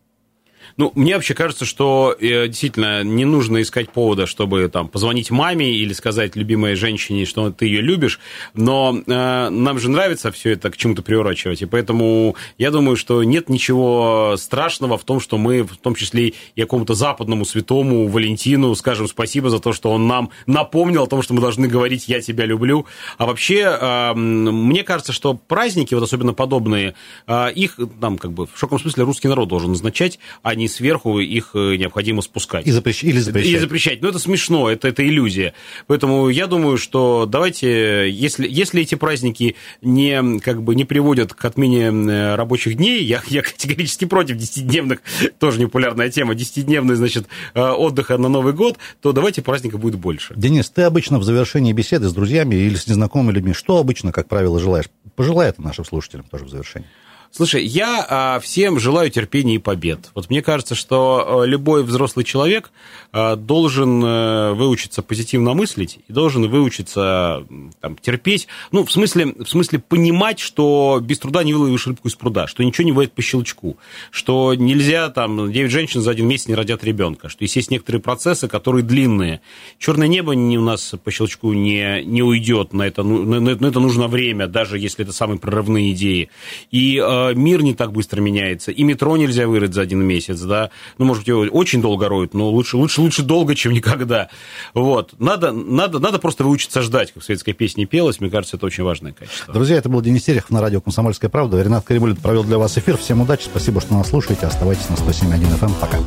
Ну, 0.78 0.92
мне 0.96 1.16
вообще 1.16 1.36
кажется, 1.36 1.66
что 1.66 2.16
э, 2.20 2.48
действительно 2.48 3.04
не 3.04 3.26
нужно 3.26 3.62
искать 3.62 3.90
повода, 3.92 4.26
чтобы 4.26 4.68
там 4.70 4.88
позвонить 4.88 5.30
маме 5.30 5.72
или 5.72 5.94
сказать 5.94 6.36
любимой 6.36 6.76
женщине, 6.76 7.26
что 7.26 7.52
ты 7.52 7.68
ее 7.68 7.82
любишь, 7.82 8.20
но 8.56 8.98
э, 9.06 9.50
нам 9.50 9.80
же 9.80 9.92
нравится 9.92 10.32
все 10.32 10.52
это 10.52 10.72
к 10.72 10.78
чему-то 10.78 11.04
приурочивать, 11.04 11.62
и 11.62 11.66
поэтому 11.66 12.36
я 12.58 12.72
думаю, 12.72 12.98
что 12.98 13.24
нет 13.24 13.50
ничего 13.50 14.36
страшного 14.38 14.98
в 14.98 15.04
том, 15.04 15.20
что 15.20 15.38
мы, 15.38 15.62
в 15.62 15.78
том 15.78 15.94
числе 15.94 16.34
и 16.56 16.62
какому-то 16.62 16.96
западному 16.96 17.46
святому 17.46 18.08
Валентину, 18.08 18.74
скажем 18.74 19.08
спасибо 19.08 19.52
за 19.52 19.60
то, 19.60 19.74
что 19.74 19.92
он 19.92 20.08
нам 20.08 20.32
напомнил 20.48 21.04
о 21.04 21.08
том, 21.08 21.22
что 21.22 21.36
мы 21.36 21.42
должны 21.42 21.68
говорить 21.68 22.08
«я 22.08 22.20
тебя 22.20 22.46
люблю». 22.46 22.88
А 23.20 23.28
вообще, 23.28 23.78
э, 23.80 24.14
мне 24.16 24.84
кажется, 24.84 25.14
что 25.14 25.36
праздники, 25.36 25.94
вот 25.94 26.04
особенно 26.04 26.34
подобные, 26.34 26.96
э, 27.28 27.52
их 27.54 27.78
там 28.02 28.18
как 28.18 28.32
бы 28.32 28.48
в 28.48 28.58
широком 28.58 28.80
смысле 28.80 29.04
русский 29.04 29.28
народ 29.28 29.50
должен 29.50 29.70
назначать, 29.70 30.20
а 30.42 30.56
не 30.56 30.63
не 30.64 30.70
сверху 30.70 31.20
их 31.20 31.52
э, 31.54 31.76
необходимо 31.76 32.22
спускать. 32.22 32.66
И 32.66 32.72
запрещ... 32.72 33.04
Или 33.04 33.20
запрещать. 33.20 33.52
И 33.52 33.58
запрещать. 33.58 34.02
Но 34.02 34.10
это 34.10 34.20
смешно, 34.20 34.70
это, 34.70 34.88
это 34.88 35.06
иллюзия. 35.06 35.54
Поэтому 35.88 36.30
я 36.30 36.48
думаю, 36.48 36.78
что 36.78 37.26
давайте, 37.26 38.10
если, 38.10 38.48
если 38.50 38.82
эти 38.82 38.96
праздники 38.96 39.56
не, 39.82 40.40
как 40.40 40.64
бы, 40.64 40.76
не 40.76 40.86
приводят 40.86 41.34
к 41.34 41.46
отмене 41.46 41.88
э, 41.88 42.36
рабочих 42.36 42.76
дней, 42.76 43.04
я, 43.04 43.22
я 43.28 43.42
категорически 43.42 44.06
против 44.06 44.38
10-дневных, 44.38 45.00
тоже 45.40 45.60
непопулярная 45.60 46.10
тема, 46.10 46.34
10-дневный, 46.34 46.96
значит, 46.96 47.28
э, 47.54 47.62
отдыха 47.62 48.18
на 48.18 48.30
Новый 48.30 48.54
год, 48.54 48.78
то 49.02 49.12
давайте 49.12 49.42
праздников 49.42 49.82
будет 49.82 50.00
больше. 50.00 50.34
Денис, 50.36 50.70
ты 50.70 50.84
обычно 50.84 51.20
в 51.20 51.24
завершении 51.24 51.74
беседы 51.74 52.08
с 52.08 52.14
друзьями 52.14 52.56
или 52.56 52.76
с 52.76 52.88
незнакомыми 52.88 53.34
людьми, 53.34 53.54
что 53.54 53.78
обычно, 53.78 54.12
как 54.12 54.28
правило, 54.30 54.60
желаешь? 54.60 54.86
Пожелай 55.16 55.50
это 55.50 55.62
нашим 55.62 55.86
слушателям 55.86 56.26
тоже 56.32 56.46
в 56.46 56.50
завершении. 56.50 56.88
Слушай, 57.36 57.66
я 57.66 58.06
а, 58.08 58.40
всем 58.40 58.80
желаю 58.80 59.10
терпения 59.10 59.56
и 59.56 59.58
побед. 59.58 60.12
Вот 60.14 60.30
мне 60.30 60.44
кажется, 60.44 60.76
что 60.76 61.42
а, 61.42 61.46
любой 61.46 61.84
взрослый 61.84 62.24
человек 62.24 62.72
а, 63.12 63.36
должен 63.36 64.04
а, 64.06 64.54
выучиться 64.54 65.02
позитивно 65.02 65.56
мыслить 65.56 65.98
и 66.08 66.14
должен 66.14 66.48
выучиться 66.48 67.44
там, 67.82 67.98
терпеть. 67.98 68.48
Ну, 68.72 68.86
в 68.86 68.92
смысле, 68.92 69.34
в 69.34 69.48
смысле 69.48 69.80
понимать, 69.80 70.38
что 70.38 71.00
без 71.02 71.18
труда 71.18 71.44
не 71.44 71.56
выловишь 71.56 71.88
рыбку 71.88 72.08
из 72.08 72.14
пруда, 72.14 72.46
что 72.46 72.64
ничего 72.64 72.86
не 72.86 72.92
бывает 72.92 73.14
по 73.14 73.24
щелчку, 73.24 73.78
что 74.12 74.54
нельзя 74.54 75.10
там 75.10 75.52
9 75.52 75.72
женщин 75.72 76.02
за 76.02 76.12
один 76.12 76.28
месяц 76.28 76.50
не 76.50 76.54
родят 76.54 76.84
ребенка, 76.84 77.30
что 77.30 77.44
есть, 77.46 77.56
есть 77.56 77.72
некоторые 77.72 78.00
процессы, 78.00 78.48
которые 78.48 78.84
длинные. 78.84 79.42
Черное 79.80 80.08
небо 80.08 80.34
не, 80.34 80.60
у 80.60 80.64
нас 80.64 80.94
по 81.04 81.10
щелчку 81.10 81.54
не, 81.54 82.04
не 82.04 82.22
уйдет, 82.22 82.74
на 82.74 82.84
это, 82.84 83.02
на, 83.02 83.40
на 83.40 83.66
это 83.66 83.80
нужно 83.80 84.08
время, 84.08 84.46
даже 84.46 84.78
если 84.78 85.04
это 85.04 85.14
самые 85.14 85.40
прорывные 85.40 85.94
идеи. 85.94 86.30
И 86.70 87.02
Э, 87.14 87.23
мир 87.32 87.62
не 87.62 87.74
так 87.74 87.92
быстро 87.92 88.22
меняется, 88.22 88.72
и 88.72 88.84
метро 88.84 89.16
нельзя 89.18 89.48
вырыть 89.48 89.74
за 89.74 89.82
один 89.82 90.04
месяц, 90.04 90.40
да, 90.42 90.70
ну, 90.98 91.06
может 91.06 91.22
быть, 91.22 91.28
его 91.30 91.42
очень 91.42 91.82
долго 91.82 92.10
роют, 92.10 92.34
но 92.34 92.50
лучше, 92.50 92.78
лучше, 92.78 93.02
лучше 93.02 93.24
долго, 93.24 93.56
чем 93.56 93.74
никогда, 93.74 94.30
вот, 94.74 95.14
надо, 95.20 95.52
надо, 95.52 96.00
надо 96.00 96.20
просто 96.20 96.44
выучиться 96.44 96.82
ждать, 96.82 97.12
как 97.12 97.24
в 97.24 97.26
советской 97.26 97.54
песне 97.54 97.86
пелось, 97.86 98.20
мне 98.20 98.30
кажется, 98.30 98.58
это 98.58 98.66
очень 98.66 98.84
важное 98.84 99.14
качество. 99.14 99.54
Друзья, 99.54 99.78
это 99.78 99.90
был 99.90 100.02
Денис 100.02 100.24
Терехов 100.24 100.50
на 100.50 100.62
радио 100.62 100.82
«Комсомольская 100.82 101.30
правда», 101.30 101.62
Ренат 101.62 101.86
Каримулин 101.86 102.16
провел 102.16 102.44
для 102.44 102.58
вас 102.58 102.78
эфир, 102.78 102.98
всем 102.98 103.22
удачи, 103.22 103.44
спасибо, 103.44 103.82
что 103.82 103.94
нас 103.94 104.10
слушаете, 104.10 104.46
оставайтесь 104.46 104.90
на 104.90 104.96
107.1 104.96 105.60
FM, 105.60 105.66
эм. 105.66 105.74
пока. 105.80 106.00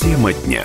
Тема 0.00 0.32
дня. 0.32 0.64